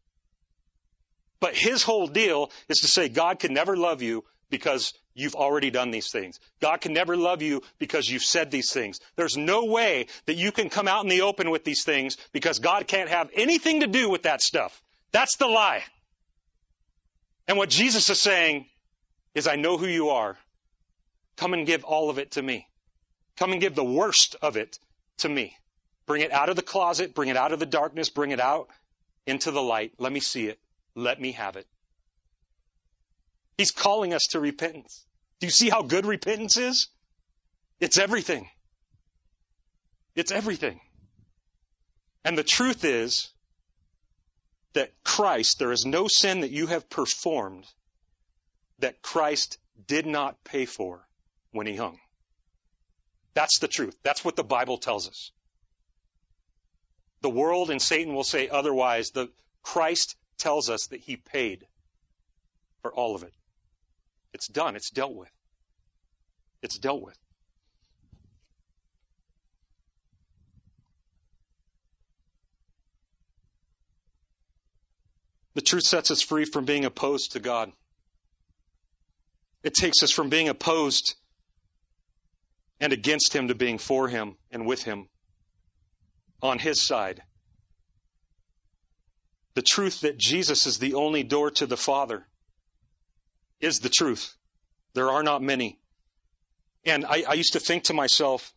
But 1.41 1.57
his 1.57 1.83
whole 1.83 2.07
deal 2.07 2.51
is 2.68 2.79
to 2.79 2.89
say 2.89 3.09
God 3.09 3.41
can 3.41 3.53
never 3.53 3.77
love 3.77 4.03
you 4.03 4.25
because 4.51 4.93
you've 5.15 5.35
already 5.35 5.71
done 5.71 5.91
these 5.91 6.11
things. 6.11 6.39
God 6.61 6.81
can 6.81 6.93
never 6.93 7.17
love 7.17 7.43
you 7.43 7.63
because 7.79 8.09
you've 8.09 8.23
said 8.23 8.51
these 8.51 8.73
things. 8.73 9.01
There's 9.17 9.37
no 9.37 9.65
way 9.65 10.07
that 10.27 10.37
you 10.37 10.53
can 10.53 10.69
come 10.69 10.89
out 10.89 11.05
in 11.05 11.09
the 11.09 11.23
open 11.23 11.51
with 11.51 11.65
these 11.65 11.85
things 11.85 12.17
because 12.33 12.59
God 12.59 12.87
can't 12.87 13.09
have 13.09 13.31
anything 13.35 13.81
to 13.81 13.87
do 13.87 14.11
with 14.11 14.23
that 14.25 14.43
stuff. 14.43 14.83
That's 15.13 15.37
the 15.37 15.47
lie. 15.47 15.83
And 17.49 17.57
what 17.57 17.69
Jesus 17.69 18.09
is 18.11 18.21
saying 18.21 18.67
is, 19.35 19.47
I 19.47 19.57
know 19.57 19.77
who 19.77 19.87
you 19.87 20.11
are. 20.11 20.37
Come 21.37 21.55
and 21.55 21.67
give 21.67 21.85
all 21.85 22.11
of 22.11 22.19
it 22.19 22.33
to 22.33 22.43
me. 22.43 22.67
Come 23.37 23.53
and 23.53 23.61
give 23.61 23.75
the 23.75 23.85
worst 23.85 24.37
of 24.43 24.57
it 24.57 24.79
to 25.19 25.29
me. 25.29 25.57
Bring 26.07 26.23
it 26.23 26.33
out 26.33 26.49
of 26.49 26.57
the 26.57 26.63
closet, 26.63 27.15
bring 27.15 27.29
it 27.29 27.37
out 27.37 27.53
of 27.53 27.59
the 27.59 27.67
darkness, 27.67 28.09
bring 28.09 28.33
it 28.33 28.41
out 28.41 28.69
into 29.27 29.51
the 29.51 29.63
light. 29.63 29.93
Let 29.99 30.13
me 30.13 30.21
see 30.21 30.49
it. 30.49 30.59
Let 30.95 31.21
me 31.21 31.33
have 31.33 31.57
it. 31.57 31.67
He's 33.61 33.73
calling 33.73 34.15
us 34.15 34.29
to 34.31 34.41
repentance. 34.41 35.05
Do 35.39 35.47
you 35.47 35.51
see 35.51 35.69
how 35.69 35.83
good 35.83 36.07
repentance 36.07 36.57
is? 36.57 36.89
It's 37.79 37.99
everything. 37.99 38.49
It's 40.15 40.33
everything. 40.33 40.81
And 42.25 42.39
the 42.39 42.43
truth 42.43 42.87
is 42.87 43.29
that 44.73 44.95
Christ, 45.05 45.59
there 45.59 45.73
is 45.73 45.85
no 45.85 46.09
sin 46.09 46.41
that 46.41 46.51
you 46.51 46.69
have 46.69 46.89
performed 46.89 47.67
that 48.79 49.03
Christ 49.03 49.59
did 49.87 50.07
not 50.07 50.43
pay 50.43 50.65
for 50.65 51.07
when 51.53 51.67
he 51.67 51.77
hung. 51.77 51.99
That's 53.35 53.59
the 53.59 53.69
truth. 53.69 53.95
That's 54.03 54.25
what 54.25 54.37
the 54.37 54.43
Bible 54.43 54.79
tells 54.79 55.07
us. 55.07 55.33
The 57.21 57.29
world 57.29 57.69
and 57.69 57.83
Satan 57.83 58.15
will 58.15 58.25
say 58.25 58.49
otherwise. 58.49 59.11
The 59.11 59.29
Christ 59.63 60.17
tells 60.39 60.71
us 60.71 60.87
that 60.87 61.01
he 61.01 61.17
paid 61.17 61.67
for 62.81 62.91
all 62.95 63.15
of 63.15 63.23
it. 63.23 63.35
It's 64.33 64.49
done. 64.49 64.76
It's 64.76 64.91
dealt 64.91 65.14
with. 65.14 65.31
It's 66.62 66.78
dealt 66.78 67.03
with. 67.03 67.18
The 75.55 75.61
truth 75.61 75.85
sets 75.85 76.11
us 76.11 76.22
free 76.22 76.45
from 76.45 76.64
being 76.64 76.85
opposed 76.85 77.33
to 77.33 77.41
God. 77.41 77.72
It 79.62 79.74
takes 79.74 80.03
us 80.03 80.11
from 80.11 80.28
being 80.28 80.49
opposed 80.49 81.16
and 82.78 82.93
against 82.93 83.35
Him 83.35 83.49
to 83.49 83.55
being 83.55 83.78
for 83.78 84.09
Him 84.09 84.37
and 84.51 84.64
with 84.64 84.83
Him 84.83 85.09
on 86.41 86.59
His 86.59 86.87
side. 86.87 87.22
The 89.55 89.62
truth 89.62 90.03
that 90.03 90.16
Jesus 90.16 90.66
is 90.66 90.78
the 90.78 90.95
only 90.95 91.24
door 91.24 91.51
to 91.51 91.66
the 91.66 91.76
Father 91.76 92.26
is 93.61 93.81
the 93.81 93.89
truth. 93.89 94.35
There 94.95 95.11
are 95.11 95.23
not 95.23 95.43
many. 95.43 95.79
And 96.85 97.05
I, 97.05 97.25
I 97.29 97.35
used 97.35 97.53
to 97.53 97.61
think 97.61 97.85
to 97.85 97.95
myself, 97.95 98.53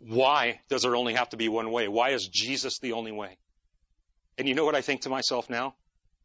why 0.00 0.60
does 0.68 0.82
there 0.82 0.96
only 0.96 1.14
have 1.14 1.30
to 1.30 1.36
be 1.36 1.48
one 1.48 1.70
way? 1.70 1.88
Why 1.88 2.10
is 2.10 2.28
Jesus 2.28 2.78
the 2.78 2.92
only 2.92 3.12
way? 3.12 3.38
And 4.36 4.48
you 4.48 4.54
know 4.54 4.64
what 4.64 4.74
I 4.74 4.80
think 4.80 5.02
to 5.02 5.08
myself 5.08 5.50
now? 5.50 5.74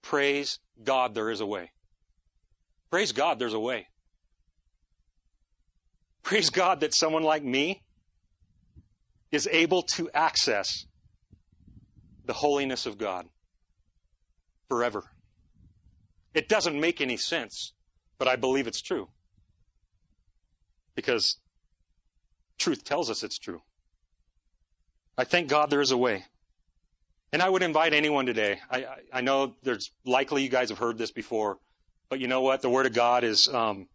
Praise 0.02 0.60
God, 0.84 1.16
there 1.16 1.30
is 1.30 1.41
a 1.41 1.46
way. 1.46 1.72
Praise 2.91 3.12
God, 3.12 3.39
there's 3.39 3.54
a 3.54 3.60
way. 3.60 3.88
Praise 6.22 6.50
God 6.50 6.82
that 6.82 6.94
someone 6.94 7.24
like 7.24 7.44
me 7.44 7.82
is 9.32 9.48
able 9.52 9.84
to 9.84 10.10
access 10.14 10.86
the 12.26 12.34
holiness 12.34 12.86
of 12.86 12.98
God 12.98 13.28
forever. 14.70 15.04
It 16.34 16.48
doesn't 16.48 16.80
make 16.80 17.02
any 17.02 17.18
sense 17.18 17.74
but 18.18 18.28
I 18.28 18.36
believe 18.36 18.68
it's 18.68 18.82
true. 18.82 19.07
Because 20.95 21.38
truth 22.57 22.84
tells 22.84 23.09
us 23.09 23.24
it's 23.24 23.39
true. 23.39 23.61
I 25.18 25.24
thank 25.24 25.49
God 25.49 25.70
there 25.70 25.82
is 25.82 25.91
a 25.91 25.97
way. 25.97 26.26
And 27.32 27.41
I 27.41 27.49
would 27.49 27.64
invite 27.64 27.93
anyone 27.93 28.26
today. 28.26 28.59
I, 28.70 28.78
I, 28.78 28.97
I 29.14 29.22
know 29.22 29.55
there's 29.64 29.91
likely 30.05 30.43
you 30.43 30.49
guys 30.49 30.70
have 30.70 30.78
heard 30.78 30.97
this 30.97 31.11
before, 31.11 31.57
but 32.09 32.20
you 32.20 32.28
know 32.28 32.41
what? 32.41 32.61
The 32.61 32.70
Word 32.70 32.86
of 32.86 32.93
God 32.93 33.24
is, 33.24 33.47
um, 33.47 33.88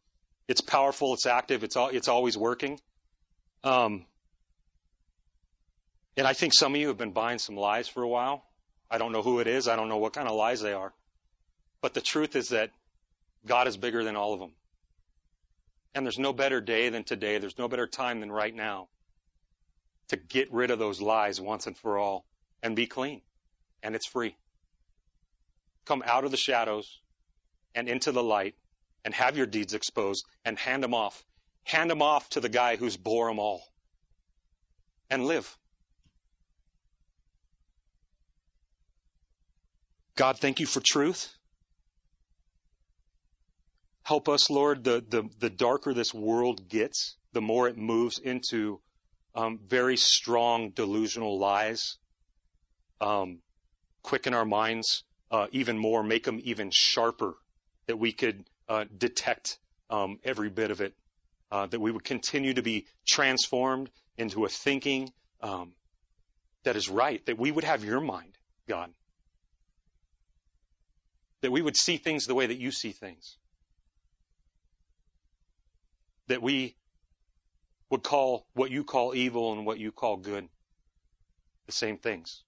it's 0.48 0.60
powerful, 0.60 1.14
it's 1.14 1.26
active, 1.26 1.62
it's 1.62 1.76
all, 1.76 1.88
it's 1.88 2.08
always 2.08 2.36
working. 2.36 2.80
Um, 3.62 4.06
and 6.16 6.26
I 6.26 6.32
think 6.32 6.52
some 6.52 6.74
of 6.74 6.80
you 6.80 6.88
have 6.88 6.98
been 6.98 7.12
buying 7.12 7.38
some 7.38 7.56
lies 7.56 7.86
for 7.86 8.02
a 8.02 8.08
while. 8.08 8.44
I 8.90 8.98
don't 8.98 9.12
know 9.12 9.22
who 9.22 9.38
it 9.38 9.46
is. 9.46 9.68
I 9.68 9.76
don't 9.76 9.88
know 9.88 9.98
what 9.98 10.14
kind 10.14 10.26
of 10.26 10.34
lies 10.34 10.60
they 10.60 10.72
are. 10.72 10.92
But 11.80 11.94
the 11.94 12.00
truth 12.00 12.34
is 12.34 12.48
that 12.48 12.70
God 13.46 13.68
is 13.68 13.76
bigger 13.76 14.04
than 14.04 14.16
all 14.16 14.34
of 14.34 14.40
them. 14.40 14.52
And 15.94 16.04
there's 16.04 16.18
no 16.18 16.32
better 16.32 16.60
day 16.60 16.90
than 16.90 17.04
today. 17.04 17.38
There's 17.38 17.58
no 17.58 17.68
better 17.68 17.86
time 17.86 18.20
than 18.20 18.30
right 18.30 18.54
now 18.54 18.88
to 20.08 20.16
get 20.16 20.52
rid 20.52 20.70
of 20.70 20.78
those 20.78 21.00
lies 21.00 21.40
once 21.40 21.66
and 21.66 21.76
for 21.76 21.98
all 21.98 22.24
and 22.62 22.76
be 22.76 22.86
clean. 22.86 23.22
And 23.82 23.94
it's 23.94 24.06
free. 24.06 24.36
Come 25.86 26.02
out 26.04 26.24
of 26.24 26.30
the 26.30 26.36
shadows 26.36 27.00
and 27.74 27.88
into 27.88 28.12
the 28.12 28.22
light 28.22 28.54
and 29.04 29.14
have 29.14 29.36
your 29.36 29.46
deeds 29.46 29.74
exposed 29.74 30.26
and 30.44 30.58
hand 30.58 30.82
them 30.82 30.94
off. 30.94 31.24
Hand 31.64 31.90
them 31.90 32.02
off 32.02 32.28
to 32.30 32.40
the 32.40 32.48
guy 32.48 32.76
who's 32.76 32.96
bore 32.96 33.28
them 33.28 33.38
all. 33.38 33.62
And 35.10 35.26
live. 35.26 35.56
God, 40.16 40.38
thank 40.38 40.60
you 40.60 40.66
for 40.66 40.82
truth. 40.84 41.32
Help 44.08 44.30
us, 44.30 44.48
Lord, 44.48 44.84
the, 44.84 45.04
the, 45.06 45.28
the 45.38 45.50
darker 45.50 45.92
this 45.92 46.14
world 46.14 46.66
gets, 46.66 47.18
the 47.34 47.42
more 47.42 47.68
it 47.68 47.76
moves 47.76 48.18
into 48.18 48.80
um, 49.34 49.60
very 49.68 49.98
strong 49.98 50.70
delusional 50.70 51.38
lies. 51.38 51.98
Um, 53.02 53.40
quicken 54.02 54.32
our 54.32 54.46
minds 54.46 55.04
uh, 55.30 55.48
even 55.52 55.76
more, 55.76 56.02
make 56.02 56.24
them 56.24 56.40
even 56.42 56.70
sharper, 56.72 57.34
that 57.86 57.98
we 57.98 58.12
could 58.12 58.46
uh, 58.66 58.86
detect 58.96 59.58
um, 59.90 60.18
every 60.24 60.48
bit 60.48 60.70
of 60.70 60.80
it, 60.80 60.94
uh, 61.52 61.66
that 61.66 61.78
we 61.78 61.90
would 61.90 62.04
continue 62.04 62.54
to 62.54 62.62
be 62.62 62.86
transformed 63.06 63.90
into 64.16 64.46
a 64.46 64.48
thinking 64.48 65.12
um, 65.42 65.74
that 66.64 66.76
is 66.76 66.88
right, 66.88 67.26
that 67.26 67.38
we 67.38 67.52
would 67.52 67.64
have 67.64 67.84
your 67.84 68.00
mind, 68.00 68.38
God, 68.66 68.90
that 71.42 71.50
we 71.50 71.60
would 71.60 71.76
see 71.76 71.98
things 71.98 72.24
the 72.24 72.34
way 72.34 72.46
that 72.46 72.56
you 72.56 72.72
see 72.72 72.92
things, 72.92 73.36
that 76.28 76.42
we 76.42 76.76
would 77.90 78.02
call 78.02 78.46
what 78.54 78.70
you 78.70 78.84
call 78.84 79.14
evil 79.14 79.52
and 79.52 79.66
what 79.66 79.78
you 79.78 79.92
call 79.92 80.16
good 80.16 80.48
the 81.66 81.72
same 81.72 81.98
things. 81.98 82.42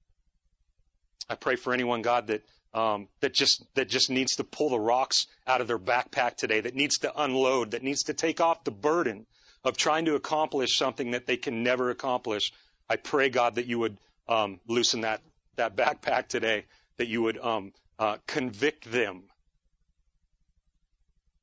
I 1.29 1.35
pray 1.35 1.57
for 1.57 1.73
anyone, 1.73 2.03
God, 2.03 2.29
that 2.29 2.43
um, 2.73 3.09
that 3.21 3.35
just 3.35 3.65
that 3.75 3.89
just 3.89 4.11
needs 4.11 4.37
to 4.37 4.45
pull 4.45 4.71
the 4.71 4.79
rocks 4.79 5.27
out 5.47 5.61
of 5.61 5.67
their 5.67 5.79
backpack 5.79 6.37
today, 6.37 6.61
that 6.61 6.75
needs 6.75 6.99
to 6.99 7.23
unload, 7.23 7.73
that 7.73 7.83
needs 7.83 8.05
to 8.05 8.15
take 8.15 8.41
off 8.41 8.65
the 8.65 8.71
burden 8.71 9.27
of 9.65 9.77
trying 9.77 10.07
to 10.07 10.15
accomplish 10.15 10.77
something 10.77 11.11
that 11.13 11.27
they 11.27 11.37
can 11.37 11.63
never 11.63 11.91
accomplish. 11.91 12.53
I 12.89 12.97
pray, 12.97 13.29
God, 13.29 13.57
that 13.57 13.67
you 13.67 13.79
would 13.79 13.99
um, 14.29 14.61
loosen 14.67 15.03
that 15.03 15.21
that 15.57 15.77
backpack 15.77 16.29
today, 16.29 16.65
that 16.97 17.09
you 17.09 17.23
would 17.23 17.39
um, 17.39 17.73
uh, 17.99 18.17
convict 18.27 18.91
them 18.91 19.25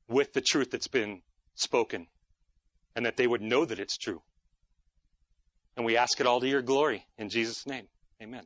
with 0.08 0.32
the 0.32 0.40
truth 0.40 0.70
that's 0.70 0.88
been 0.88 1.20
spoken, 1.54 2.06
and 2.98 3.06
that 3.06 3.16
they 3.16 3.28
would 3.28 3.40
know 3.40 3.64
that 3.64 3.78
it's 3.78 3.96
true. 3.96 4.20
And 5.76 5.86
we 5.86 5.96
ask 5.96 6.18
it 6.18 6.26
all 6.26 6.40
to 6.40 6.48
your 6.48 6.62
glory 6.62 7.06
in 7.16 7.28
Jesus' 7.28 7.64
name. 7.64 7.86
Amen. 8.20 8.42